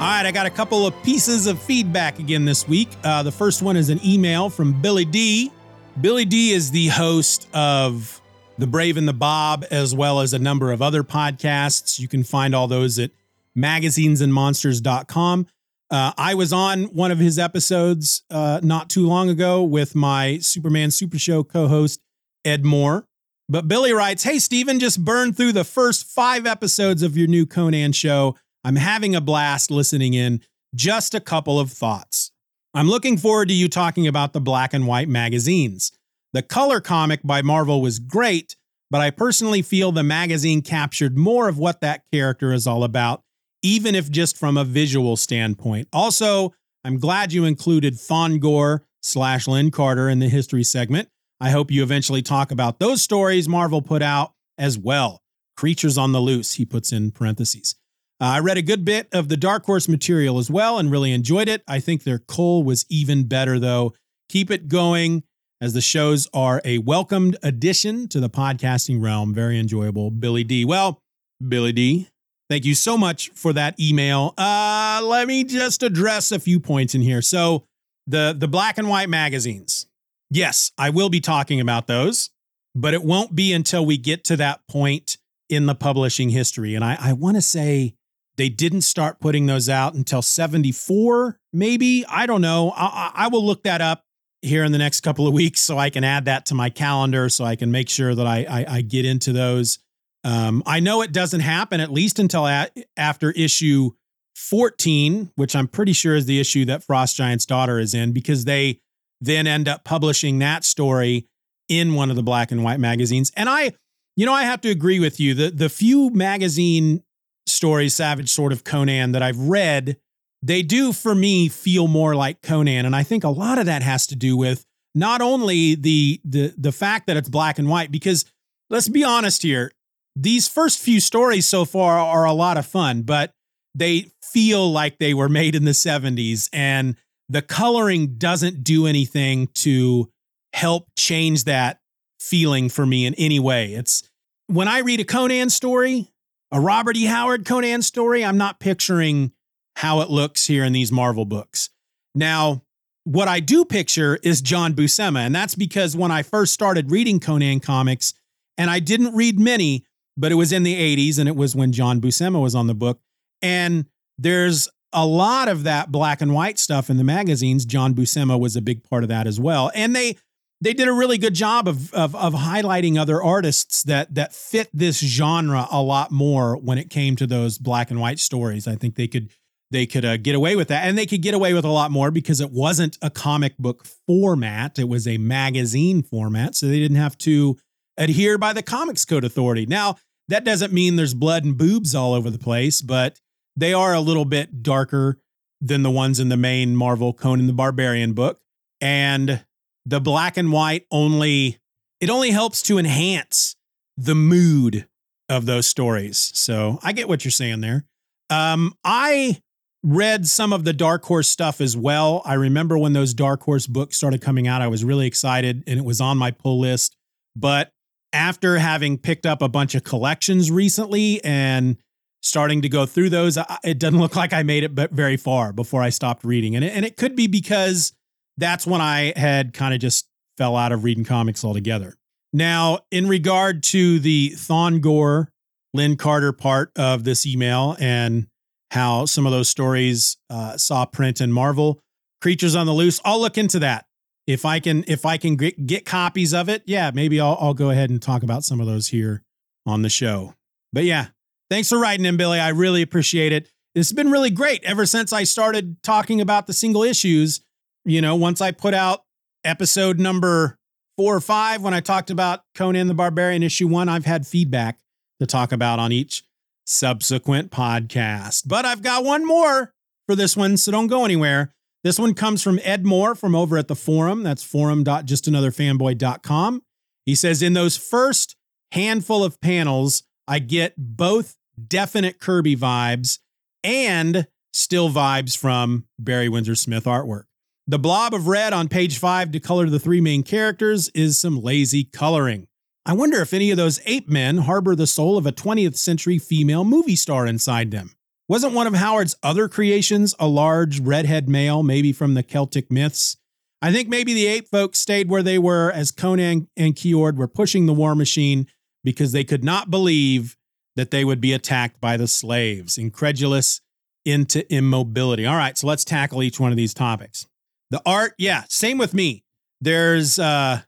All 0.00 0.14
right, 0.14 0.26
I 0.26 0.32
got 0.32 0.46
a 0.46 0.50
couple 0.50 0.86
of 0.86 1.00
pieces 1.04 1.46
of 1.46 1.60
feedback 1.62 2.18
again 2.18 2.44
this 2.44 2.66
week. 2.66 2.88
Uh, 3.04 3.22
the 3.22 3.30
first 3.30 3.62
one 3.62 3.76
is 3.76 3.88
an 3.88 4.00
email 4.04 4.50
from 4.50 4.80
Billy 4.80 5.04
D. 5.04 5.52
Billy 6.00 6.24
D 6.24 6.50
is 6.50 6.72
the 6.72 6.88
host 6.88 7.48
of 7.52 8.20
The 8.58 8.66
Brave 8.66 8.96
and 8.96 9.06
the 9.06 9.12
Bob, 9.12 9.64
as 9.70 9.94
well 9.94 10.18
as 10.18 10.34
a 10.34 10.38
number 10.38 10.72
of 10.72 10.82
other 10.82 11.04
podcasts. 11.04 12.00
You 12.00 12.08
can 12.08 12.24
find 12.24 12.54
all 12.54 12.66
those 12.66 12.98
at 12.98 13.12
magazinesandmonsters.com. 13.56 15.46
Uh, 15.90 16.12
I 16.18 16.34
was 16.34 16.52
on 16.52 16.84
one 16.84 17.10
of 17.10 17.18
his 17.18 17.38
episodes 17.38 18.22
uh, 18.30 18.60
not 18.62 18.90
too 18.90 19.06
long 19.06 19.30
ago 19.30 19.62
with 19.62 19.94
my 19.94 20.38
Superman 20.38 20.90
Super 20.90 21.18
Show 21.18 21.44
co 21.44 21.66
host, 21.66 22.00
Ed 22.44 22.64
Moore. 22.64 23.06
But 23.48 23.68
Billy 23.68 23.92
writes 23.92 24.22
Hey, 24.22 24.38
Steeven, 24.38 24.78
just 24.78 25.04
burned 25.04 25.36
through 25.36 25.52
the 25.52 25.64
first 25.64 26.06
five 26.06 26.46
episodes 26.46 27.02
of 27.02 27.16
your 27.16 27.26
new 27.26 27.46
Conan 27.46 27.92
show. 27.92 28.36
I'm 28.64 28.76
having 28.76 29.14
a 29.14 29.20
blast 29.20 29.70
listening 29.70 30.14
in. 30.14 30.42
Just 30.74 31.14
a 31.14 31.20
couple 31.20 31.58
of 31.58 31.72
thoughts. 31.72 32.30
I'm 32.74 32.88
looking 32.88 33.16
forward 33.16 33.48
to 33.48 33.54
you 33.54 33.68
talking 33.68 34.06
about 34.06 34.34
the 34.34 34.40
black 34.40 34.74
and 34.74 34.86
white 34.86 35.08
magazines. 35.08 35.90
The 36.34 36.42
color 36.42 36.82
comic 36.82 37.20
by 37.24 37.40
Marvel 37.40 37.80
was 37.80 37.98
great, 37.98 38.54
but 38.90 39.00
I 39.00 39.10
personally 39.10 39.62
feel 39.62 39.92
the 39.92 40.02
magazine 40.02 40.60
captured 40.60 41.16
more 41.16 41.48
of 41.48 41.56
what 41.56 41.80
that 41.80 42.02
character 42.12 42.52
is 42.52 42.66
all 42.66 42.84
about, 42.84 43.22
even 43.62 43.94
if 43.94 44.10
just 44.10 44.36
from 44.36 44.56
a 44.56 44.64
visual 44.64 45.16
standpoint. 45.16 45.88
Also, 45.92 46.54
I'm 46.84 46.98
glad 46.98 47.32
you 47.32 47.44
included 47.44 47.94
Thongor 47.94 48.80
slash 49.02 49.48
Lin 49.48 49.70
Carter 49.70 50.08
in 50.08 50.18
the 50.18 50.28
history 50.28 50.64
segment. 50.64 51.08
I 51.40 51.50
hope 51.50 51.70
you 51.70 51.82
eventually 51.82 52.22
talk 52.22 52.50
about 52.50 52.78
those 52.78 53.02
stories 53.02 53.48
Marvel 53.48 53.82
put 53.82 54.02
out 54.02 54.32
as 54.56 54.78
well. 54.78 55.22
Creatures 55.56 55.98
on 55.98 56.12
the 56.12 56.20
Loose, 56.20 56.54
he 56.54 56.64
puts 56.64 56.92
in 56.92 57.10
parentheses. 57.10 57.74
Uh, 58.20 58.24
I 58.24 58.38
read 58.40 58.58
a 58.58 58.62
good 58.62 58.84
bit 58.84 59.08
of 59.12 59.28
the 59.28 59.36
Dark 59.36 59.64
Horse 59.64 59.88
material 59.88 60.38
as 60.38 60.50
well 60.50 60.78
and 60.78 60.90
really 60.90 61.12
enjoyed 61.12 61.48
it. 61.48 61.62
I 61.68 61.78
think 61.78 62.02
their 62.02 62.18
Kull 62.18 62.64
was 62.64 62.84
even 62.88 63.28
better, 63.28 63.60
though. 63.60 63.94
Keep 64.28 64.50
it 64.50 64.68
going 64.68 65.22
as 65.60 65.72
the 65.72 65.80
shows 65.80 66.28
are 66.34 66.60
a 66.64 66.78
welcomed 66.78 67.36
addition 67.42 68.08
to 68.08 68.20
the 68.20 68.30
podcasting 68.30 69.02
realm. 69.02 69.32
Very 69.34 69.58
enjoyable. 69.58 70.10
Billy 70.10 70.42
D. 70.42 70.64
Well, 70.64 71.00
Billy 71.46 71.72
D, 71.72 72.08
thank 72.48 72.64
you 72.64 72.74
so 72.74 72.96
much 72.96 73.30
for 73.30 73.52
that 73.52 73.78
email. 73.80 74.34
Uh, 74.36 75.00
let 75.02 75.26
me 75.26 75.44
just 75.44 75.82
address 75.82 76.32
a 76.32 76.38
few 76.38 76.60
points 76.60 76.94
in 76.94 77.02
here. 77.02 77.22
So, 77.22 77.64
the, 78.06 78.34
the 78.36 78.48
black 78.48 78.78
and 78.78 78.88
white 78.88 79.10
magazines. 79.10 79.86
Yes, 80.30 80.72
I 80.78 80.90
will 80.90 81.10
be 81.10 81.20
talking 81.20 81.60
about 81.60 81.86
those, 81.86 82.30
but 82.74 82.94
it 82.94 83.02
won't 83.02 83.34
be 83.34 83.52
until 83.52 83.84
we 83.84 83.98
get 83.98 84.24
to 84.24 84.36
that 84.36 84.60
point 84.68 85.18
in 85.48 85.66
the 85.66 85.74
publishing 85.74 86.30
history. 86.30 86.74
And 86.74 86.84
I, 86.84 86.96
I 86.98 87.12
want 87.12 87.36
to 87.36 87.42
say 87.42 87.94
they 88.36 88.48
didn't 88.48 88.82
start 88.82 89.20
putting 89.20 89.46
those 89.46 89.68
out 89.68 89.94
until 89.94 90.22
74, 90.22 91.38
maybe. 91.52 92.04
I 92.06 92.26
don't 92.26 92.40
know. 92.40 92.72
I, 92.76 93.10
I, 93.14 93.28
will 93.28 93.44
look 93.44 93.64
that 93.64 93.80
up 93.80 94.04
here 94.42 94.64
in 94.64 94.72
the 94.72 94.78
next 94.78 95.00
couple 95.00 95.26
of 95.26 95.34
weeks 95.34 95.60
so 95.60 95.76
I 95.76 95.90
can 95.90 96.04
add 96.04 96.26
that 96.26 96.46
to 96.46 96.54
my 96.54 96.70
calendar 96.70 97.28
so 97.28 97.44
I 97.44 97.56
can 97.56 97.72
make 97.72 97.88
sure 97.88 98.14
that 98.14 98.26
I, 98.26 98.46
I, 98.48 98.66
I 98.76 98.80
get 98.82 99.04
into 99.04 99.32
those. 99.32 99.78
Um, 100.24 100.62
I 100.66 100.80
know 100.80 101.02
it 101.02 101.12
doesn't 101.12 101.40
happen 101.40 101.80
at 101.80 101.92
least 101.92 102.18
until 102.18 102.46
a- 102.46 102.68
after 102.96 103.30
issue 103.32 103.90
14, 104.36 105.30
which 105.36 105.56
I'm 105.56 105.68
pretty 105.68 105.92
sure 105.92 106.14
is 106.14 106.26
the 106.26 106.40
issue 106.40 106.64
that 106.66 106.84
Frost 106.84 107.16
Giant's 107.16 107.46
daughter 107.46 107.78
is 107.78 107.94
in, 107.94 108.12
because 108.12 108.44
they 108.44 108.80
then 109.20 109.46
end 109.46 109.68
up 109.68 109.84
publishing 109.84 110.38
that 110.38 110.64
story 110.64 111.26
in 111.68 111.94
one 111.94 112.10
of 112.10 112.16
the 112.16 112.22
black 112.22 112.50
and 112.50 112.62
white 112.64 112.80
magazines. 112.80 113.32
And 113.36 113.48
I, 113.48 113.72
you 114.16 114.26
know, 114.26 114.32
I 114.32 114.44
have 114.44 114.60
to 114.62 114.70
agree 114.70 115.00
with 115.00 115.20
you. 115.20 115.34
The 115.34 115.50
the 115.50 115.68
few 115.68 116.10
magazine 116.10 117.02
stories, 117.46 117.94
Savage 117.94 118.30
Sword 118.30 118.52
of 118.52 118.64
Conan, 118.64 119.12
that 119.12 119.22
I've 119.22 119.38
read, 119.38 119.96
they 120.42 120.62
do 120.62 120.92
for 120.92 121.14
me 121.14 121.48
feel 121.48 121.88
more 121.88 122.14
like 122.14 122.42
Conan. 122.42 122.86
And 122.86 122.94
I 122.94 123.02
think 123.02 123.24
a 123.24 123.28
lot 123.28 123.58
of 123.58 123.66
that 123.66 123.82
has 123.82 124.06
to 124.08 124.16
do 124.16 124.36
with 124.36 124.64
not 124.94 125.20
only 125.20 125.74
the 125.74 126.20
the 126.24 126.54
the 126.56 126.72
fact 126.72 127.06
that 127.06 127.16
it's 127.16 127.28
black 127.28 127.58
and 127.58 127.68
white, 127.68 127.90
because 127.90 128.24
let's 128.70 128.88
be 128.88 129.04
honest 129.04 129.42
here, 129.42 129.72
these 130.20 130.48
first 130.48 130.80
few 130.80 130.98
stories 130.98 131.46
so 131.46 131.64
far 131.64 131.98
are 131.98 132.24
a 132.24 132.32
lot 132.32 132.56
of 132.56 132.66
fun, 132.66 133.02
but 133.02 133.30
they 133.74 134.10
feel 134.20 134.70
like 134.70 134.98
they 134.98 135.14
were 135.14 135.28
made 135.28 135.54
in 135.54 135.64
the 135.64 135.70
70s 135.70 136.48
and 136.52 136.96
the 137.28 137.42
coloring 137.42 138.16
doesn't 138.16 138.64
do 138.64 138.86
anything 138.86 139.48
to 139.54 140.10
help 140.52 140.88
change 140.96 141.44
that 141.44 141.78
feeling 142.18 142.68
for 142.68 142.84
me 142.84 143.06
in 143.06 143.14
any 143.14 143.38
way. 143.38 143.74
It's 143.74 144.08
when 144.48 144.66
I 144.66 144.80
read 144.80 144.98
a 144.98 145.04
Conan 145.04 145.50
story, 145.50 146.10
a 146.50 146.60
Robert 146.60 146.96
E. 146.96 147.04
Howard 147.04 147.44
Conan 147.44 147.82
story, 147.82 148.24
I'm 148.24 148.38
not 148.38 148.58
picturing 148.58 149.32
how 149.76 150.00
it 150.00 150.10
looks 150.10 150.46
here 150.46 150.64
in 150.64 150.72
these 150.72 150.90
Marvel 150.90 151.26
books. 151.26 151.70
Now, 152.14 152.62
what 153.04 153.28
I 153.28 153.38
do 153.38 153.64
picture 153.64 154.18
is 154.24 154.42
John 154.42 154.74
Buscema, 154.74 155.20
and 155.20 155.34
that's 155.34 155.54
because 155.54 155.96
when 155.96 156.10
I 156.10 156.22
first 156.22 156.52
started 156.52 156.90
reading 156.90 157.20
Conan 157.20 157.60
comics, 157.60 158.14
and 158.56 158.68
I 158.68 158.80
didn't 158.80 159.14
read 159.14 159.38
many, 159.38 159.86
but 160.18 160.32
it 160.32 160.34
was 160.34 160.52
in 160.52 160.64
the 160.64 160.74
80s 160.74 161.18
and 161.18 161.28
it 161.28 161.36
was 161.36 161.54
when 161.54 161.72
John 161.72 162.00
Buscema 162.00 162.42
was 162.42 162.54
on 162.54 162.66
the 162.66 162.74
book. 162.74 163.00
And 163.40 163.86
there's 164.18 164.68
a 164.92 165.06
lot 165.06 165.48
of 165.48 165.62
that 165.62 165.92
black 165.92 166.20
and 166.20 166.34
white 166.34 166.58
stuff 166.58 166.90
in 166.90 166.96
the 166.96 167.04
magazines. 167.04 167.64
John 167.64 167.94
Buscema 167.94 168.38
was 168.38 168.56
a 168.56 168.60
big 168.60 168.82
part 168.82 169.04
of 169.04 169.08
that 169.08 169.26
as 169.26 169.38
well. 169.38 169.70
And 169.74 169.94
they 169.94 170.16
they 170.60 170.72
did 170.72 170.88
a 170.88 170.92
really 170.92 171.18
good 171.18 171.34
job 171.34 171.68
of, 171.68 171.94
of, 171.94 172.16
of 172.16 172.34
highlighting 172.34 172.98
other 172.98 173.22
artists 173.22 173.84
that 173.84 174.14
that 174.16 174.34
fit 174.34 174.68
this 174.72 174.98
genre 174.98 175.68
a 175.70 175.80
lot 175.80 176.10
more 176.10 176.56
when 176.56 176.78
it 176.78 176.90
came 176.90 177.14
to 177.16 177.28
those 177.28 177.58
black 177.58 177.90
and 177.90 178.00
white 178.00 178.18
stories. 178.18 178.66
I 178.66 178.74
think 178.74 178.96
they 178.96 179.06
could 179.06 179.30
they 179.70 179.86
could 179.86 180.04
uh, 180.04 180.16
get 180.16 180.34
away 180.34 180.56
with 180.56 180.68
that, 180.68 180.88
and 180.88 180.96
they 180.96 181.06
could 181.06 181.22
get 181.22 181.34
away 181.34 181.52
with 181.52 181.64
a 181.64 181.70
lot 181.70 181.90
more 181.90 182.10
because 182.10 182.40
it 182.40 182.50
wasn't 182.50 182.96
a 183.02 183.10
comic 183.10 183.56
book 183.58 183.86
format; 184.06 184.78
it 184.78 184.88
was 184.88 185.06
a 185.06 185.18
magazine 185.18 186.02
format, 186.02 186.56
so 186.56 186.66
they 186.66 186.80
didn't 186.80 186.96
have 186.96 187.16
to 187.18 187.56
adhere 187.96 188.38
by 188.38 188.52
the 188.52 188.62
Comics 188.62 189.04
Code 189.04 189.24
Authority. 189.24 189.66
Now 189.66 189.96
that 190.28 190.44
doesn't 190.44 190.72
mean 190.72 190.96
there's 190.96 191.14
blood 191.14 191.44
and 191.44 191.56
boobs 191.56 191.94
all 191.94 192.14
over 192.14 192.30
the 192.30 192.38
place, 192.38 192.82
but 192.82 193.20
they 193.56 193.72
are 193.72 193.94
a 193.94 194.00
little 194.00 194.24
bit 194.24 194.62
darker 194.62 195.18
than 195.60 195.82
the 195.82 195.90
ones 195.90 196.20
in 196.20 196.28
the 196.28 196.36
main 196.36 196.76
Marvel 196.76 197.12
Conan 197.12 197.46
the 197.46 197.52
Barbarian 197.52 198.12
book, 198.12 198.40
and 198.80 199.44
the 199.84 200.00
black 200.00 200.36
and 200.36 200.52
white 200.52 200.86
only 200.90 201.58
it 202.00 202.10
only 202.10 202.30
helps 202.30 202.62
to 202.62 202.78
enhance 202.78 203.56
the 203.96 204.14
mood 204.14 204.86
of 205.28 205.46
those 205.46 205.66
stories. 205.66 206.30
So 206.34 206.78
I 206.82 206.92
get 206.92 207.08
what 207.08 207.24
you're 207.24 207.32
saying 207.32 207.60
there. 207.60 207.84
Um, 208.30 208.74
I 208.84 209.40
read 209.82 210.26
some 210.26 210.52
of 210.52 210.64
the 210.64 210.72
Dark 210.72 211.04
Horse 211.04 211.28
stuff 211.28 211.60
as 211.60 211.76
well. 211.76 212.22
I 212.24 212.34
remember 212.34 212.78
when 212.78 212.92
those 212.92 213.14
Dark 213.14 213.42
Horse 213.42 213.66
books 213.66 213.96
started 213.96 214.20
coming 214.20 214.46
out, 214.46 214.62
I 214.62 214.68
was 214.68 214.84
really 214.84 215.06
excited 215.06 215.64
and 215.66 215.78
it 215.78 215.84
was 215.84 216.00
on 216.00 216.18
my 216.18 216.30
pull 216.30 216.60
list. 216.60 216.96
But 217.34 217.72
after 218.12 218.58
having 218.58 218.98
picked 218.98 219.26
up 219.26 219.42
a 219.42 219.48
bunch 219.48 219.74
of 219.74 219.84
collections 219.84 220.50
recently 220.50 221.22
and 221.24 221.76
starting 222.20 222.62
to 222.62 222.68
go 222.68 222.86
through 222.86 223.10
those, 223.10 223.38
it 223.64 223.78
doesn't 223.78 224.00
look 224.00 224.16
like 224.16 224.32
I 224.32 224.42
made 224.42 224.64
it 224.64 224.74
but 224.74 224.90
very 224.90 225.16
far 225.16 225.52
before 225.52 225.82
I 225.82 225.90
stopped 225.90 226.24
reading. 226.24 226.56
And 226.56 226.64
it, 226.64 226.72
and 226.74 226.84
it 226.84 226.96
could 226.96 227.14
be 227.14 227.26
because 227.26 227.92
that's 228.36 228.66
when 228.66 228.80
I 228.80 229.12
had 229.16 229.52
kind 229.52 229.74
of 229.74 229.80
just 229.80 230.08
fell 230.36 230.56
out 230.56 230.72
of 230.72 230.84
reading 230.84 231.04
comics 231.04 231.44
altogether. 231.44 231.94
Now, 232.32 232.80
in 232.90 233.08
regard 233.08 233.62
to 233.64 233.98
the 233.98 234.32
Thongor, 234.36 235.26
Lin 235.74 235.96
Carter 235.96 236.32
part 236.32 236.70
of 236.76 237.04
this 237.04 237.26
email 237.26 237.76
and 237.78 238.26
how 238.70 239.06
some 239.06 239.26
of 239.26 239.32
those 239.32 239.48
stories 239.48 240.16
uh, 240.30 240.56
saw 240.56 240.84
print 240.86 241.20
in 241.20 241.32
Marvel, 241.32 241.80
Creatures 242.20 242.54
on 242.54 242.66
the 242.66 242.72
Loose, 242.72 243.00
I'll 243.04 243.20
look 243.20 243.38
into 243.38 243.58
that. 243.60 243.86
If 244.28 244.44
I 244.44 244.60
can, 244.60 244.84
if 244.86 245.04
I 245.04 245.16
can 245.16 245.34
get, 245.34 245.66
get 245.66 245.84
copies 245.84 246.32
of 246.32 246.48
it, 246.48 246.62
yeah, 246.66 246.92
maybe 246.94 247.20
I'll, 247.20 247.36
I'll 247.40 247.54
go 247.54 247.70
ahead 247.70 247.90
and 247.90 248.00
talk 248.00 248.22
about 248.22 248.44
some 248.44 248.60
of 248.60 248.68
those 248.68 248.88
here 248.88 249.22
on 249.66 249.82
the 249.82 249.88
show. 249.88 250.34
But 250.72 250.84
yeah, 250.84 251.08
thanks 251.50 251.68
for 251.68 251.78
writing 251.78 252.06
in, 252.06 252.16
Billy. 252.16 252.38
I 252.38 252.50
really 252.50 252.82
appreciate 252.82 253.32
it. 253.32 253.50
It's 253.74 253.92
been 253.92 254.10
really 254.10 254.30
great 254.30 254.62
ever 254.64 254.86
since 254.86 255.12
I 255.12 255.24
started 255.24 255.82
talking 255.82 256.20
about 256.20 256.46
the 256.46 256.52
single 256.52 256.84
issues 256.84 257.40
you 257.88 258.02
know, 258.02 258.16
once 258.16 258.42
I 258.42 258.50
put 258.50 258.74
out 258.74 259.04
episode 259.44 259.98
number 259.98 260.58
four 260.98 261.16
or 261.16 261.20
five, 261.20 261.62
when 261.62 261.72
I 261.72 261.80
talked 261.80 262.10
about 262.10 262.42
Conan 262.54 262.86
the 262.86 262.94
Barbarian 262.94 263.42
issue 263.42 263.66
one, 263.66 263.88
I've 263.88 264.04
had 264.04 264.26
feedback 264.26 264.78
to 265.20 265.26
talk 265.26 265.52
about 265.52 265.78
on 265.78 265.90
each 265.90 266.22
subsequent 266.66 267.50
podcast. 267.50 268.42
But 268.46 268.66
I've 268.66 268.82
got 268.82 269.04
one 269.04 269.26
more 269.26 269.72
for 270.06 270.14
this 270.14 270.36
one, 270.36 270.58
so 270.58 270.70
don't 270.70 270.88
go 270.88 271.06
anywhere. 271.06 271.54
This 271.88 271.98
one 271.98 272.12
comes 272.12 272.42
from 272.42 272.60
Ed 272.64 272.84
Moore 272.84 273.14
from 273.14 273.34
over 273.34 273.56
at 273.56 273.66
the 273.66 273.74
forum. 273.74 274.22
That's 274.22 274.42
forum.justanotherfanboy.com. 274.42 276.62
He 277.06 277.14
says, 277.14 277.40
In 277.40 277.54
those 277.54 277.78
first 277.78 278.36
handful 278.72 279.24
of 279.24 279.40
panels, 279.40 280.02
I 280.26 280.40
get 280.40 280.74
both 280.76 281.38
definite 281.66 282.20
Kirby 282.20 282.56
vibes 282.56 283.20
and 283.64 284.26
still 284.52 284.90
vibes 284.90 285.34
from 285.34 285.86
Barry 285.98 286.28
Windsor 286.28 286.56
Smith 286.56 286.84
artwork. 286.84 287.22
The 287.66 287.78
blob 287.78 288.12
of 288.12 288.26
red 288.26 288.52
on 288.52 288.68
page 288.68 288.98
five 288.98 289.32
to 289.32 289.40
color 289.40 289.70
the 289.70 289.80
three 289.80 290.02
main 290.02 290.22
characters 290.22 290.90
is 290.90 291.18
some 291.18 291.40
lazy 291.40 291.84
coloring. 291.84 292.48
I 292.84 292.92
wonder 292.92 293.22
if 293.22 293.32
any 293.32 293.50
of 293.50 293.56
those 293.56 293.80
ape 293.86 294.10
men 294.10 294.36
harbor 294.36 294.76
the 294.76 294.86
soul 294.86 295.16
of 295.16 295.24
a 295.24 295.32
20th 295.32 295.76
century 295.76 296.18
female 296.18 296.64
movie 296.64 296.96
star 296.96 297.26
inside 297.26 297.70
them. 297.70 297.92
Wasn't 298.28 298.52
one 298.52 298.66
of 298.66 298.74
Howard's 298.74 299.16
other 299.22 299.48
creations 299.48 300.14
a 300.18 300.26
large 300.26 300.80
redhead 300.80 301.30
male, 301.30 301.62
maybe 301.62 301.92
from 301.92 302.12
the 302.12 302.22
Celtic 302.22 302.70
myths? 302.70 303.16
I 303.62 303.72
think 303.72 303.88
maybe 303.88 304.12
the 304.12 304.26
ape 304.26 304.48
folks 304.48 304.78
stayed 304.78 305.08
where 305.08 305.22
they 305.22 305.38
were 305.38 305.72
as 305.72 305.90
Conan 305.90 306.46
and 306.54 306.74
Kjord 306.74 307.16
were 307.16 307.26
pushing 307.26 307.64
the 307.64 307.72
war 307.72 307.94
machine 307.94 308.46
because 308.84 309.12
they 309.12 309.24
could 309.24 309.42
not 309.42 309.70
believe 309.70 310.36
that 310.76 310.90
they 310.90 311.06
would 311.06 311.22
be 311.22 311.32
attacked 311.32 311.80
by 311.80 311.96
the 311.96 312.06
slaves, 312.06 312.76
incredulous 312.76 313.62
into 314.04 314.50
immobility. 314.52 315.24
All 315.24 315.36
right, 315.36 315.56
so 315.56 315.66
let's 315.66 315.84
tackle 315.84 316.22
each 316.22 316.38
one 316.38 316.50
of 316.50 316.56
these 316.56 316.74
topics. 316.74 317.26
The 317.70 317.80
art, 317.86 318.12
yeah, 318.18 318.44
same 318.50 318.76
with 318.76 318.92
me. 318.92 319.24
There's 319.60 320.18
uh, 320.18 320.60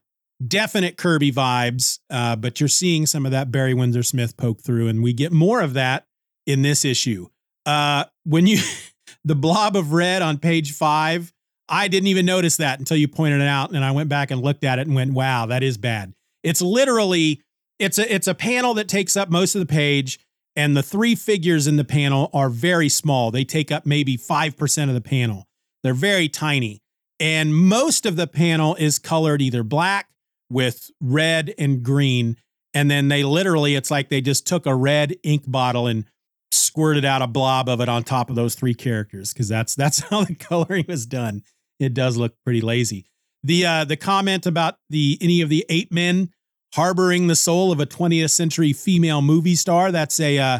definite 0.45 0.97
Kirby 0.97 1.31
vibes, 1.31 1.99
uh, 2.09 2.35
but 2.35 2.59
you're 2.59 2.67
seeing 2.67 3.05
some 3.05 3.25
of 3.25 3.31
that 3.31 3.51
Barry 3.51 3.75
Windsor 3.75 4.03
Smith 4.03 4.35
poke 4.35 4.61
through, 4.61 4.87
and 4.87 5.03
we 5.03 5.13
get 5.13 5.31
more 5.31 5.61
of 5.61 5.73
that 5.75 6.05
in 6.45 6.63
this 6.63 6.83
issue. 6.83 7.27
Uh, 7.65 8.05
when 8.25 8.47
you, 8.47 8.59
the 9.23 9.35
blob 9.35 9.75
of 9.75 9.93
red 9.93 10.21
on 10.21 10.37
page 10.37 10.73
five, 10.73 11.31
I 11.69 11.87
didn't 11.87 12.07
even 12.07 12.25
notice 12.25 12.57
that 12.57 12.79
until 12.79 12.97
you 12.97 13.07
pointed 13.07 13.41
it 13.41 13.47
out, 13.47 13.71
and 13.71 13.83
I 13.83 13.91
went 13.91 14.09
back 14.09 14.31
and 14.31 14.41
looked 14.41 14.63
at 14.63 14.79
it 14.79 14.87
and 14.87 14.95
went, 14.95 15.13
"Wow, 15.13 15.45
that 15.47 15.63
is 15.63 15.77
bad." 15.77 16.13
It's 16.43 16.61
literally 16.61 17.41
it's 17.79 17.97
a 17.97 18.13
it's 18.13 18.27
a 18.27 18.35
panel 18.35 18.73
that 18.73 18.87
takes 18.87 19.15
up 19.15 19.29
most 19.29 19.55
of 19.55 19.59
the 19.59 19.65
page, 19.65 20.19
and 20.55 20.75
the 20.75 20.83
three 20.83 21.15
figures 21.15 21.67
in 21.67 21.77
the 21.77 21.85
panel 21.85 22.29
are 22.33 22.49
very 22.49 22.89
small. 22.89 23.31
They 23.31 23.45
take 23.45 23.71
up 23.71 23.85
maybe 23.85 24.17
five 24.17 24.57
percent 24.57 24.89
of 24.89 24.95
the 24.95 25.01
panel. 25.01 25.47
They're 25.83 25.93
very 25.93 26.29
tiny. 26.29 26.81
And 27.19 27.55
most 27.55 28.05
of 28.05 28.15
the 28.15 28.27
panel 28.27 28.75
is 28.75 28.97
colored 28.97 29.41
either 29.41 29.63
black 29.63 30.09
with 30.49 30.89
red 30.99 31.53
and 31.57 31.83
green. 31.83 32.37
And 32.73 32.89
then 32.89 33.09
they 33.09 33.23
literally, 33.23 33.75
it's 33.75 33.91
like 33.91 34.09
they 34.09 34.21
just 34.21 34.47
took 34.47 34.65
a 34.65 34.75
red 34.75 35.15
ink 35.23 35.43
bottle 35.45 35.87
and 35.87 36.05
squirted 36.51 37.05
out 37.05 37.21
a 37.21 37.27
blob 37.27 37.69
of 37.69 37.81
it 37.81 37.89
on 37.89 38.03
top 38.03 38.29
of 38.29 38.35
those 38.35 38.55
three 38.55 38.73
characters 38.73 39.33
because 39.33 39.47
that's 39.47 39.75
that's 39.75 39.99
how 40.09 40.23
the 40.23 40.35
coloring 40.35 40.85
was 40.87 41.05
done. 41.05 41.43
It 41.79 41.93
does 41.93 42.17
look 42.17 42.33
pretty 42.43 42.61
lazy. 42.61 43.05
The 43.43 43.65
uh, 43.65 43.85
the 43.85 43.97
comment 43.97 44.45
about 44.45 44.75
the 44.89 45.17
any 45.21 45.41
of 45.41 45.49
the 45.49 45.65
ape 45.69 45.91
men 45.91 46.29
harboring 46.73 47.27
the 47.27 47.35
soul 47.35 47.71
of 47.71 47.79
a 47.79 47.85
20th 47.85 48.29
century 48.31 48.71
female 48.71 49.21
movie 49.21 49.55
star 49.55 49.91
that's 49.91 50.19
a 50.19 50.37
uh, 50.37 50.59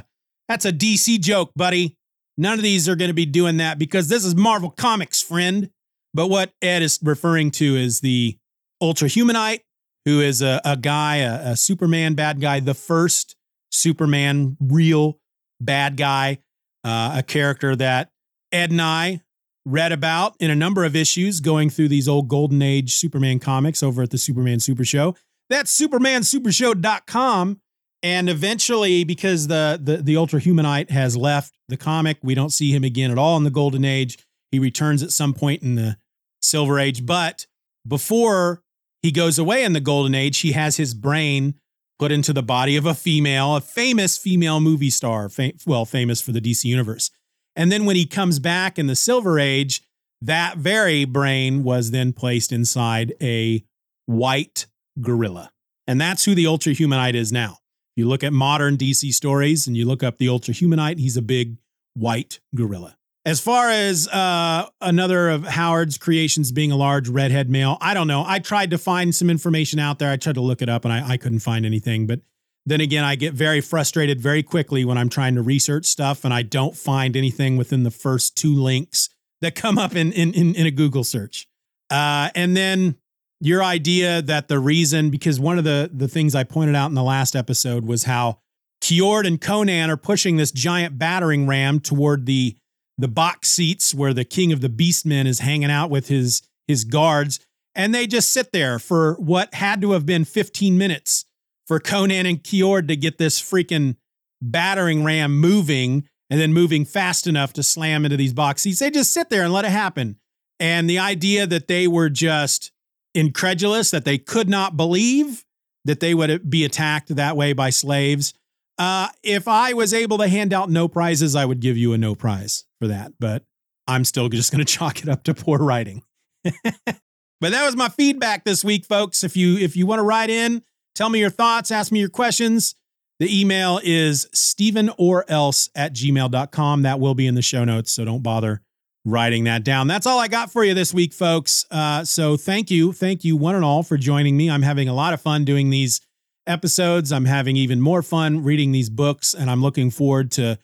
that's 0.50 0.66
a 0.66 0.74
DC 0.74 1.20
joke, 1.22 1.52
buddy. 1.56 1.96
None 2.38 2.58
of 2.58 2.64
these 2.64 2.90
are 2.90 2.96
going 2.96 3.10
to 3.10 3.14
be 3.14 3.26
doing 3.26 3.58
that 3.58 3.78
because 3.78 4.10
this 4.10 4.26
is 4.26 4.36
Marvel 4.36 4.70
Comics, 4.70 5.22
friend. 5.22 5.70
But 6.14 6.28
what 6.28 6.52
Ed 6.62 6.82
is 6.82 7.00
referring 7.02 7.52
to 7.52 7.78
is 7.78 8.02
the 8.02 8.38
Ultra 8.82 9.08
Humanite, 9.08 9.62
who 10.06 10.20
is 10.20 10.42
a, 10.42 10.60
a 10.66 10.76
guy, 10.76 11.18
a, 11.18 11.52
a 11.52 11.56
Superman 11.56 12.16
bad 12.16 12.42
guy, 12.42 12.60
the 12.60 12.74
first 12.74 13.36
Superman 13.70 14.58
real 14.60 15.21
bad 15.62 15.98
guy, 15.98 16.40
uh, 16.84 17.16
a 17.18 17.24
character 17.24 17.76
that 17.76 18.10
Ed 18.52 18.72
and 18.72 18.82
I 18.82 19.22
read 19.66 19.92
about 19.92 20.36
in 20.40 20.50
a 20.50 20.56
number 20.56 20.84
of 20.84 20.96
issues 20.96 21.40
going 21.40 21.70
through 21.70 21.88
these 21.88 22.08
old 22.08 22.28
Golden 22.28 22.62
Age 22.62 22.96
Superman 22.96 23.40
comics 23.40 23.84
over 23.84 24.02
at 24.02 24.10
the 24.10 24.18
Superman 24.18 24.60
Super 24.60 24.84
Show. 24.84 25.16
That's 25.50 25.78
supermansupershow.com. 25.80 27.62
And 28.04 28.30
eventually, 28.30 29.04
because 29.04 29.48
the, 29.48 29.80
the, 29.82 29.98
the 29.98 30.18
Ultra 30.18 30.40
Humanite 30.40 30.90
has 30.90 31.16
left 31.16 31.54
the 31.68 31.78
comic, 31.78 32.18
we 32.24 32.34
don't 32.34 32.50
see 32.50 32.72
him 32.72 32.84
again 32.84 33.12
at 33.12 33.20
all 33.20 33.38
in 33.38 33.44
the 33.44 33.52
Golden 33.52 33.86
Age. 33.86 34.18
He 34.52 34.58
returns 34.58 35.04
at 35.04 35.12
some 35.12 35.34
point 35.34 35.62
in 35.62 35.76
the 35.76 35.98
Silver 36.42 36.80
Age, 36.80 37.06
but 37.06 37.46
before 37.88 38.64
he 39.04 39.12
goes 39.12 39.38
away 39.38 39.64
in 39.64 39.74
the 39.74 39.80
Golden 39.80 40.16
Age, 40.16 40.40
he 40.40 40.54
has 40.54 40.78
his 40.78 40.94
brain 40.96 41.56
put 42.02 42.12
into 42.12 42.34
the 42.34 42.42
body 42.42 42.76
of 42.76 42.88
a 42.88 42.96
female, 42.96 43.56
a 43.56 43.62
famous 43.62 44.18
female 44.18 44.60
movie 44.60 44.90
star, 44.90 45.30
fam- 45.30 45.52
well, 45.68 45.86
famous 45.86 46.20
for 46.20 46.32
the 46.32 46.42
DC 46.42 46.66
Universe. 46.66 47.12
And 47.56 47.72
then 47.72 47.86
when 47.86 47.96
he 47.96 48.08
comes 48.08 48.40
back 48.40 48.80
in 48.80 48.88
the 48.88 48.96
Silver 48.96 49.40
Age, 49.40 49.84
that 50.20 50.58
very 50.58 51.06
brain 51.06 51.62
was 51.62 51.92
then 51.92 52.12
placed 52.12 52.52
inside 52.52 53.14
a 53.22 53.64
white 54.08 54.66
gorilla. 55.00 55.52
And 55.86 56.02
that's 56.02 56.26
who 56.26 56.34
the 56.34 56.48
Ultra 56.48 56.74
Humanite 56.74 57.14
is 57.14 57.32
now. 57.32 57.60
You 57.96 58.08
look 58.08 58.24
at 58.24 58.34
modern 58.34 58.78
DC 58.78 59.14
stories 59.14 59.68
and 59.68 59.78
you 59.78 59.86
look 59.86 60.02
up 60.02 60.18
the 60.18 60.28
Ultra 60.28 60.56
Humanite, 60.56 60.98
he's 60.98 61.18
a 61.18 61.22
big 61.22 61.58
white 61.94 62.40
gorilla. 62.56 62.98
As 63.24 63.40
far 63.40 63.70
as 63.70 64.08
uh, 64.08 64.68
another 64.80 65.30
of 65.30 65.44
Howard's 65.44 66.00
creations 66.00 66.52
being 66.52 66.72
a 66.72 66.76
large 66.76 67.08
redhead 67.08 67.52
male, 67.52 67.78
I 67.80 67.94
don't 67.94 68.08
know. 68.08 68.24
I 68.26 68.40
tried 68.40 68.72
to 68.72 68.80
find 68.80 69.14
some 69.14 69.30
information 69.30 69.78
out 69.78 70.00
there. 70.00 70.10
I 70.12 70.18
tried 70.18 70.36
to 70.36 70.42
look 70.42 70.64
it 70.64 70.70
up 70.70 70.86
and 70.86 70.94
I, 70.94 71.12
I 71.12 71.18
couldn't 71.18 71.40
find 71.40 71.64
anything. 71.64 72.08
But 72.08 72.22
then 72.66 72.82
again, 72.82 73.04
I 73.04 73.16
get 73.16 73.36
very 73.36 73.62
frustrated 73.62 74.20
very 74.20 74.42
quickly 74.42 74.86
when 74.86 74.98
I'm 74.98 75.10
trying 75.10 75.36
to 75.36 75.44
research 75.44 75.86
stuff 75.86 76.26
and 76.26 76.34
I 76.34 76.42
don't 76.42 76.76
find 76.76 77.16
anything 77.16 77.58
within 77.58 77.84
the 77.84 77.92
first 77.92 78.36
two 78.36 78.56
links 78.56 79.10
that 79.42 79.54
come 79.54 79.78
up 79.78 79.96
in 79.96 80.12
in 80.12 80.34
in, 80.34 80.56
in 80.56 80.66
a 80.66 80.72
Google 80.72 81.04
search. 81.04 81.48
Uh, 81.92 82.30
and 82.34 82.58
then 82.58 82.96
your 83.40 83.64
idea 83.64 84.22
that 84.24 84.48
the 84.48 84.60
reason, 84.60 85.12
because 85.12 85.40
one 85.40 85.60
of 85.60 85.64
the 85.64 85.92
the 85.94 86.08
things 86.08 86.34
I 86.34 86.44
pointed 86.44 86.76
out 86.76 86.88
in 86.88 86.96
the 86.96 87.04
last 87.04 87.36
episode 87.36 87.86
was 87.86 88.06
how 88.06 88.40
Kjord 88.82 89.28
and 89.28 89.40
Conan 89.40 89.92
are 89.92 89.98
pushing 89.98 90.38
this 90.38 90.52
giant 90.52 90.98
battering 90.98 91.46
ram 91.46 91.80
toward 91.80 92.26
the 92.26 92.56
the 93.02 93.08
box 93.08 93.50
seats 93.50 93.94
where 93.94 94.14
the 94.14 94.26
king 94.26 94.52
of 94.52 94.62
the 94.62 94.70
beastmen 94.70 95.26
is 95.26 95.40
hanging 95.40 95.72
out 95.72 95.90
with 95.90 96.08
his 96.08 96.42
his 96.68 96.84
guards 96.84 97.40
and 97.76 97.96
they 97.96 98.08
just 98.08 98.32
sit 98.32 98.52
there 98.52 98.80
for 98.80 99.14
what 99.16 99.54
had 99.54 99.82
to 99.82 99.92
have 99.92 100.06
been 100.06 100.26
15 100.26 100.78
minutes 100.78 101.26
for 101.68 101.80
Conan 101.80 102.26
and 102.26 102.44
Kjord 102.44 102.88
to 102.90 102.96
get 102.96 103.18
this 103.18 103.42
freaking 103.42 103.96
battering 104.42 105.04
ram 105.04 105.40
moving 105.40 106.08
and 106.30 106.40
then 106.40 106.54
moving 106.54 106.86
fast 106.86 107.28
enough 107.28 107.54
to 107.54 107.64
slam 107.64 108.04
into 108.06 108.18
these 108.18 108.34
box 108.34 108.64
seats. 108.64 108.80
They 108.80 108.90
just 108.90 109.14
sit 109.14 109.30
there 109.30 109.44
and 109.44 109.54
let 109.54 109.66
it 109.66 109.72
happen. 109.72 110.18
And 110.60 110.90
the 110.90 111.00
idea 111.00 111.48
that 111.48 111.68
they 111.68 111.88
were 111.88 112.10
just 112.10 112.72
incredulous, 113.14 113.92
that 113.92 114.06
they 114.06 114.18
could 114.18 114.50
not 114.50 114.78
believe 114.78 115.46
that 115.86 116.00
they 116.00 116.14
would 116.14 116.50
be 116.50 116.64
attacked 116.64 117.16
that 117.16 117.36
way 117.36 117.54
by 117.54 117.70
slaves. 117.70 118.34
Uh, 118.78 119.10
if 119.24 119.48
I 119.48 119.74
was 119.74 119.94
able 119.94 120.18
to 120.20 120.28
hand 120.28 120.54
out 120.54 120.70
no 120.70 120.88
prizes, 120.88 121.36
I 121.36 121.46
would 121.46 121.60
give 121.60 121.78
you 121.78 121.94
a 121.94 121.98
no 121.98 122.16
prize 122.16 122.66
for 122.82 122.88
that. 122.88 123.14
But 123.20 123.44
I'm 123.88 124.04
still 124.04 124.28
just 124.28 124.52
going 124.52 124.66
to 124.66 124.74
chalk 124.74 125.02
it 125.02 125.08
up 125.08 125.24
to 125.24 125.34
poor 125.34 125.60
writing. 125.60 126.04
but 126.44 127.52
that 127.52 127.66
was 127.66 127.76
my 127.76 127.88
feedback 127.90 128.44
this 128.44 128.66
week, 128.66 128.86
folks. 128.86 129.24
If 129.24 129.38
you 129.38 129.58
if 129.58 129.78
you 129.78 129.86
want 129.86 130.00
to 130.00 130.04
write 130.04 130.30
in, 130.30 130.64
tell 130.96 131.10
me 131.10 131.20
your 131.20 131.30
thoughts, 131.30 131.72
ask 131.72 131.92
me 131.92 132.00
your 132.00 132.10
questions. 132.10 132.76
The 133.20 133.40
email 133.40 133.80
is 133.84 134.28
Steeven 134.34 134.90
Orr 134.98 135.24
Else 135.28 135.70
at 135.76 135.94
gmail.com. 135.94 136.82
That 136.82 137.00
will 137.00 137.14
be 137.14 137.28
in 137.28 137.36
the 137.36 137.44
show 137.44 137.64
notes, 137.64 137.92
so 137.92 138.04
don't 138.04 138.24
bother 138.24 138.64
writing 139.06 139.44
that 139.44 139.64
down. 139.64 139.86
That's 139.86 140.08
all 140.08 140.18
I 140.18 140.28
got 140.28 140.52
for 140.52 140.64
you 140.64 140.74
this 140.74 140.92
week, 140.92 141.14
folks. 141.14 141.66
Uh, 141.70 142.04
so 142.04 142.36
thank 142.36 142.72
you. 142.72 142.94
Thank 142.94 143.24
you, 143.24 143.38
one 143.38 143.54
and 143.54 143.64
all, 143.64 143.84
for 143.84 143.96
joining 143.96 144.38
me. 144.38 144.50
I'm 144.50 144.64
having 144.64 144.88
a 144.88 144.94
lot 144.96 145.14
of 145.14 145.22
fun 145.22 145.46
doing 145.46 145.70
these 145.70 146.02
episodes. 146.48 147.12
I'm 147.12 147.26
having 147.26 147.56
even 147.56 147.80
more 147.80 148.02
fun 148.02 148.44
reading 148.44 148.72
these 148.72 148.90
books, 148.90 149.36
and 149.36 149.52
I'm 149.52 149.62
looking 149.62 149.92
forward 149.92 150.32
to 150.32 150.58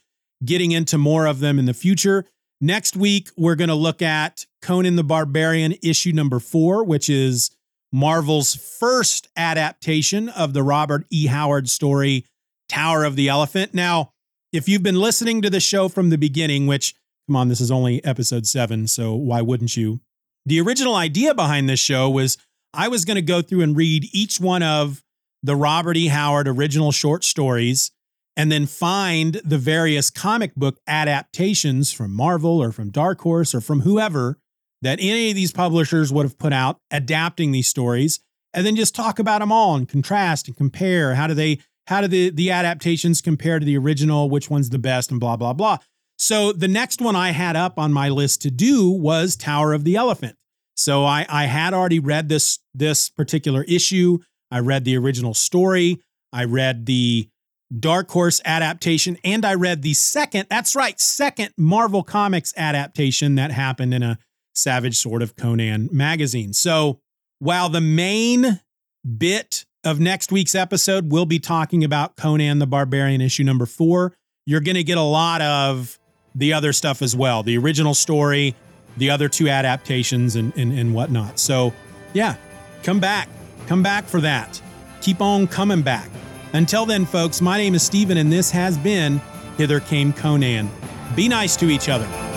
getting 0.44 0.72
into 0.72 0.98
more 0.98 1.26
of 1.26 1.40
them 1.40 1.58
in 1.58 1.66
the 1.66 1.74
future. 1.74 2.24
Next 2.60 2.96
week, 2.96 3.30
we're 3.36 3.54
going 3.54 3.68
to 3.68 3.74
look 3.74 4.02
at 4.02 4.46
Conan 4.62 4.96
the 4.96 5.04
Barbarian 5.04 5.74
issue 5.82 6.12
number 6.12 6.40
four, 6.40 6.84
which 6.84 7.08
is 7.08 7.50
Marvel's 7.92 8.54
first 8.78 9.28
adaptation 9.36 10.28
of 10.28 10.52
the 10.52 10.62
Robert 10.62 11.06
E. 11.10 11.26
Howard 11.26 11.68
story, 11.68 12.24
Tower 12.68 13.04
of 13.04 13.16
the 13.16 13.28
Elephant. 13.28 13.74
Now, 13.74 14.12
if 14.52 14.68
you've 14.68 14.82
been 14.82 15.00
listening 15.00 15.42
to 15.42 15.50
the 15.50 15.60
show 15.60 15.88
from 15.88 16.10
the 16.10 16.18
beginning, 16.18 16.66
which 16.66 16.94
Come 17.28 17.36
on, 17.36 17.48
this 17.48 17.60
is 17.60 17.70
only 17.70 18.02
episode 18.06 18.46
seven, 18.46 18.88
so 18.88 19.14
why 19.14 19.42
wouldn't 19.42 19.76
you? 19.76 20.00
The 20.46 20.62
original 20.62 20.94
idea 20.94 21.34
behind 21.34 21.68
this 21.68 21.78
show 21.78 22.08
was 22.08 22.38
I 22.72 22.88
was 22.88 23.04
going 23.04 23.16
to 23.16 23.22
go 23.22 23.42
through 23.42 23.60
and 23.60 23.76
read 23.76 24.08
each 24.14 24.40
one 24.40 24.62
of 24.62 25.04
the 25.42 25.54
Robert 25.54 25.98
E. 25.98 26.06
Howard 26.06 26.48
original 26.48 26.90
short 26.90 27.24
stories 27.24 27.90
and 28.38 28.50
then 28.50 28.64
find 28.64 29.42
the 29.44 29.58
various 29.58 30.08
comic 30.08 30.54
book 30.54 30.78
adaptations 30.86 31.92
from 31.92 32.14
Marvel 32.14 32.62
or 32.62 32.72
from 32.72 32.90
Dark 32.90 33.20
Horse 33.20 33.54
or 33.54 33.60
from 33.60 33.80
whoever 33.80 34.38
that 34.80 34.98
any 35.00 35.28
of 35.28 35.36
these 35.36 35.52
publishers 35.52 36.10
would 36.10 36.24
have 36.24 36.38
put 36.38 36.54
out 36.54 36.78
adapting 36.90 37.52
these 37.52 37.68
stories 37.68 38.20
and 38.54 38.64
then 38.64 38.76
just 38.76 38.94
talk 38.94 39.18
about 39.18 39.40
them 39.40 39.52
all 39.52 39.74
and 39.74 39.88
contrast 39.88 40.48
and 40.48 40.56
compare 40.56 41.14
how 41.14 41.26
do 41.26 41.34
they 41.34 41.58
how 41.88 42.00
do 42.00 42.08
the 42.08 42.30
the 42.30 42.50
adaptations 42.50 43.20
compare 43.20 43.58
to 43.58 43.66
the 43.66 43.76
original 43.76 44.30
which 44.30 44.48
one's 44.48 44.70
the 44.70 44.78
best 44.78 45.10
and 45.10 45.20
blah 45.20 45.36
blah 45.36 45.52
blah 45.52 45.76
so 46.18 46.52
the 46.52 46.68
next 46.68 47.00
one 47.00 47.14
I 47.14 47.30
had 47.30 47.54
up 47.54 47.78
on 47.78 47.92
my 47.92 48.08
list 48.08 48.42
to 48.42 48.50
do 48.50 48.90
was 48.90 49.36
Tower 49.36 49.72
of 49.72 49.84
the 49.84 49.94
Elephant. 49.94 50.34
So 50.74 51.04
I, 51.04 51.24
I 51.28 51.44
had 51.44 51.72
already 51.72 52.00
read 52.00 52.28
this 52.28 52.58
this 52.74 53.08
particular 53.08 53.62
issue. 53.64 54.18
I 54.50 54.58
read 54.58 54.84
the 54.84 54.96
original 54.96 55.32
story. 55.32 56.00
I 56.32 56.44
read 56.44 56.86
the 56.86 57.28
Dark 57.76 58.10
Horse 58.10 58.40
adaptation, 58.44 59.18
and 59.24 59.44
I 59.44 59.54
read 59.54 59.82
the 59.82 59.94
second, 59.94 60.46
that's 60.48 60.74
right, 60.74 60.98
second 60.98 61.52
Marvel 61.56 62.02
Comics 62.02 62.54
adaptation 62.56 63.34
that 63.34 63.50
happened 63.50 63.92
in 63.92 64.02
a 64.02 64.18
Savage 64.54 64.96
Sword 64.96 65.22
of 65.22 65.36
Conan 65.36 65.88
magazine. 65.92 66.52
So 66.52 67.00
while 67.38 67.68
the 67.68 67.80
main 67.80 68.60
bit 69.16 69.66
of 69.84 70.00
next 70.00 70.32
week's 70.32 70.54
episode 70.54 71.12
we'll 71.12 71.26
be 71.26 71.38
talking 71.38 71.84
about 71.84 72.16
Conan 72.16 72.58
the 72.58 72.66
Barbarian 72.66 73.20
issue 73.20 73.44
number 73.44 73.66
four, 73.66 74.16
you're 74.46 74.60
going 74.60 74.74
to 74.74 74.84
get 74.84 74.98
a 74.98 75.02
lot 75.02 75.42
of 75.42 75.98
the 76.34 76.52
other 76.52 76.72
stuff 76.72 77.02
as 77.02 77.14
well 77.14 77.42
the 77.42 77.58
original 77.58 77.94
story, 77.94 78.54
the 78.96 79.10
other 79.10 79.28
two 79.28 79.48
adaptations, 79.48 80.36
and, 80.36 80.56
and, 80.56 80.72
and 80.72 80.94
whatnot. 80.94 81.38
So, 81.38 81.72
yeah, 82.14 82.36
come 82.82 82.98
back. 82.98 83.28
Come 83.66 83.82
back 83.82 84.06
for 84.06 84.20
that. 84.22 84.60
Keep 85.02 85.20
on 85.20 85.46
coming 85.46 85.82
back. 85.82 86.10
Until 86.52 86.86
then, 86.86 87.04
folks, 87.04 87.40
my 87.40 87.58
name 87.58 87.74
is 87.74 87.82
Steeven, 87.82 88.16
and 88.16 88.32
this 88.32 88.50
has 88.50 88.78
been 88.78 89.20
Hither 89.58 89.80
Came 89.80 90.12
Conan. 90.12 90.70
Be 91.14 91.28
nice 91.28 91.56
to 91.56 91.66
each 91.66 91.88
other. 91.88 92.27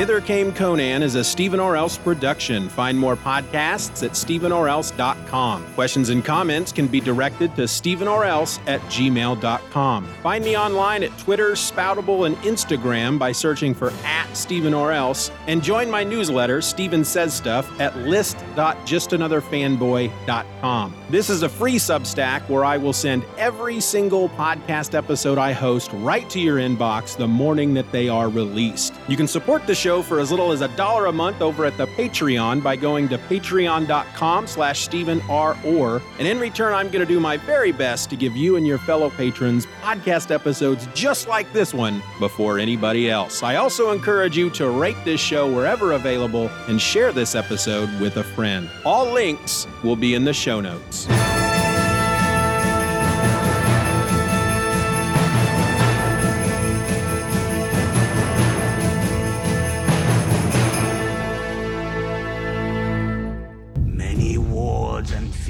Hither 0.00 0.22
Came 0.22 0.54
Conan 0.54 1.02
is 1.02 1.14
a 1.14 1.22
Steeven 1.22 1.60
Orr 1.60 1.76
Else 1.76 1.98
production. 1.98 2.70
Find 2.70 2.98
more 2.98 3.16
podcasts 3.16 4.02
at 4.02 4.12
steevenorrelse.com. 4.12 5.74
Questions 5.74 6.08
and 6.08 6.24
comments 6.24 6.72
can 6.72 6.86
be 6.86 7.02
directed 7.02 7.54
to 7.56 7.64
steevenorrelse 7.64 8.66
at 8.66 8.80
gmail.com. 8.82 10.06
Find 10.22 10.42
me 10.42 10.56
online 10.56 11.02
at 11.02 11.18
Twitter, 11.18 11.50
Spoutible, 11.50 12.24
and 12.24 12.34
Instagram 12.36 13.18
by 13.18 13.30
searching 13.30 13.74
for 13.74 13.92
at 14.02 14.34
Steeven 14.34 14.72
Orr 14.72 14.92
Else. 14.92 15.30
And 15.48 15.62
join 15.62 15.90
my 15.90 16.02
newsletter, 16.02 16.62
Steeven 16.62 17.04
Says 17.04 17.34
Stuff, 17.34 17.70
at 17.78 17.94
list.justanotherfanboy.com. 17.98 20.94
This 21.10 21.28
is 21.28 21.42
a 21.42 21.48
free 21.48 21.74
Substack 21.74 22.48
where 22.48 22.64
I 22.64 22.78
will 22.78 22.94
send 22.94 23.22
every 23.36 23.80
single 23.80 24.30
podcast 24.30 24.94
episode 24.94 25.36
I 25.36 25.52
host 25.52 25.90
right 25.92 26.30
to 26.30 26.40
your 26.40 26.56
inbox 26.56 27.18
the 27.18 27.28
morning 27.28 27.74
that 27.74 27.92
they 27.92 28.08
are 28.08 28.30
released. 28.30 28.94
You 29.06 29.18
can 29.18 29.26
support 29.26 29.66
the 29.66 29.74
show 29.74 29.89
for 29.98 30.20
as 30.20 30.30
little 30.30 30.52
as 30.52 30.60
a 30.60 30.68
dollar 30.76 31.06
a 31.06 31.12
month 31.12 31.42
over 31.42 31.64
at 31.64 31.76
the 31.76 31.86
Patreon 31.88 32.62
by 32.62 32.76
going 32.76 33.08
to 33.08 33.18
patreon.com 33.18 34.46
slash 34.46 34.82
Steeven 34.82 35.20
R. 35.28 35.58
Orr. 35.64 36.00
And 36.18 36.28
in 36.28 36.38
return, 36.38 36.72
I'm 36.72 36.88
going 36.88 37.04
to 37.04 37.12
do 37.12 37.18
my 37.18 37.36
very 37.36 37.72
best 37.72 38.08
to 38.10 38.16
give 38.16 38.36
you 38.36 38.54
and 38.54 38.64
your 38.64 38.78
fellow 38.78 39.10
patrons 39.10 39.66
podcast 39.82 40.30
episodes 40.30 40.86
just 40.94 41.26
like 41.26 41.52
this 41.52 41.74
one 41.74 42.00
before 42.20 42.58
anybody 42.60 43.10
else. 43.10 43.42
I 43.42 43.56
also 43.56 43.90
encourage 43.90 44.36
you 44.36 44.48
to 44.50 44.70
rate 44.70 44.96
this 45.04 45.20
show 45.20 45.52
wherever 45.52 45.92
available 45.92 46.48
and 46.68 46.80
share 46.80 47.12
this 47.12 47.34
episode 47.34 47.88
with 48.00 48.16
a 48.16 48.24
friend. 48.24 48.70
All 48.84 49.12
links 49.12 49.66
will 49.82 49.96
be 49.96 50.14
in 50.14 50.24
the 50.24 50.32
show 50.32 50.60
notes. 50.60 51.08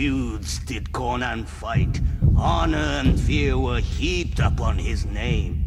Feuds 0.01 0.61
did 0.61 0.90
Conan 0.92 1.44
fight. 1.44 2.01
Honor 2.34 3.03
and 3.05 3.20
fear 3.20 3.59
were 3.59 3.80
heaped 3.80 4.38
upon 4.38 4.78
his 4.78 5.05
name. 5.05 5.62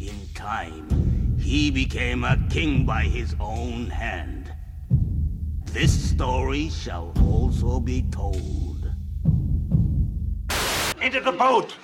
In 0.00 0.14
time, 0.34 1.36
he 1.38 1.70
became 1.70 2.24
a 2.24 2.38
king 2.48 2.86
by 2.86 3.02
his 3.02 3.36
own 3.38 3.90
hand. 3.90 4.50
This 5.66 5.92
story 5.92 6.70
shall 6.70 7.12
also 7.20 7.78
be 7.78 8.00
told. 8.10 8.90
Into 11.02 11.20
the 11.20 11.32
boat! 11.32 11.76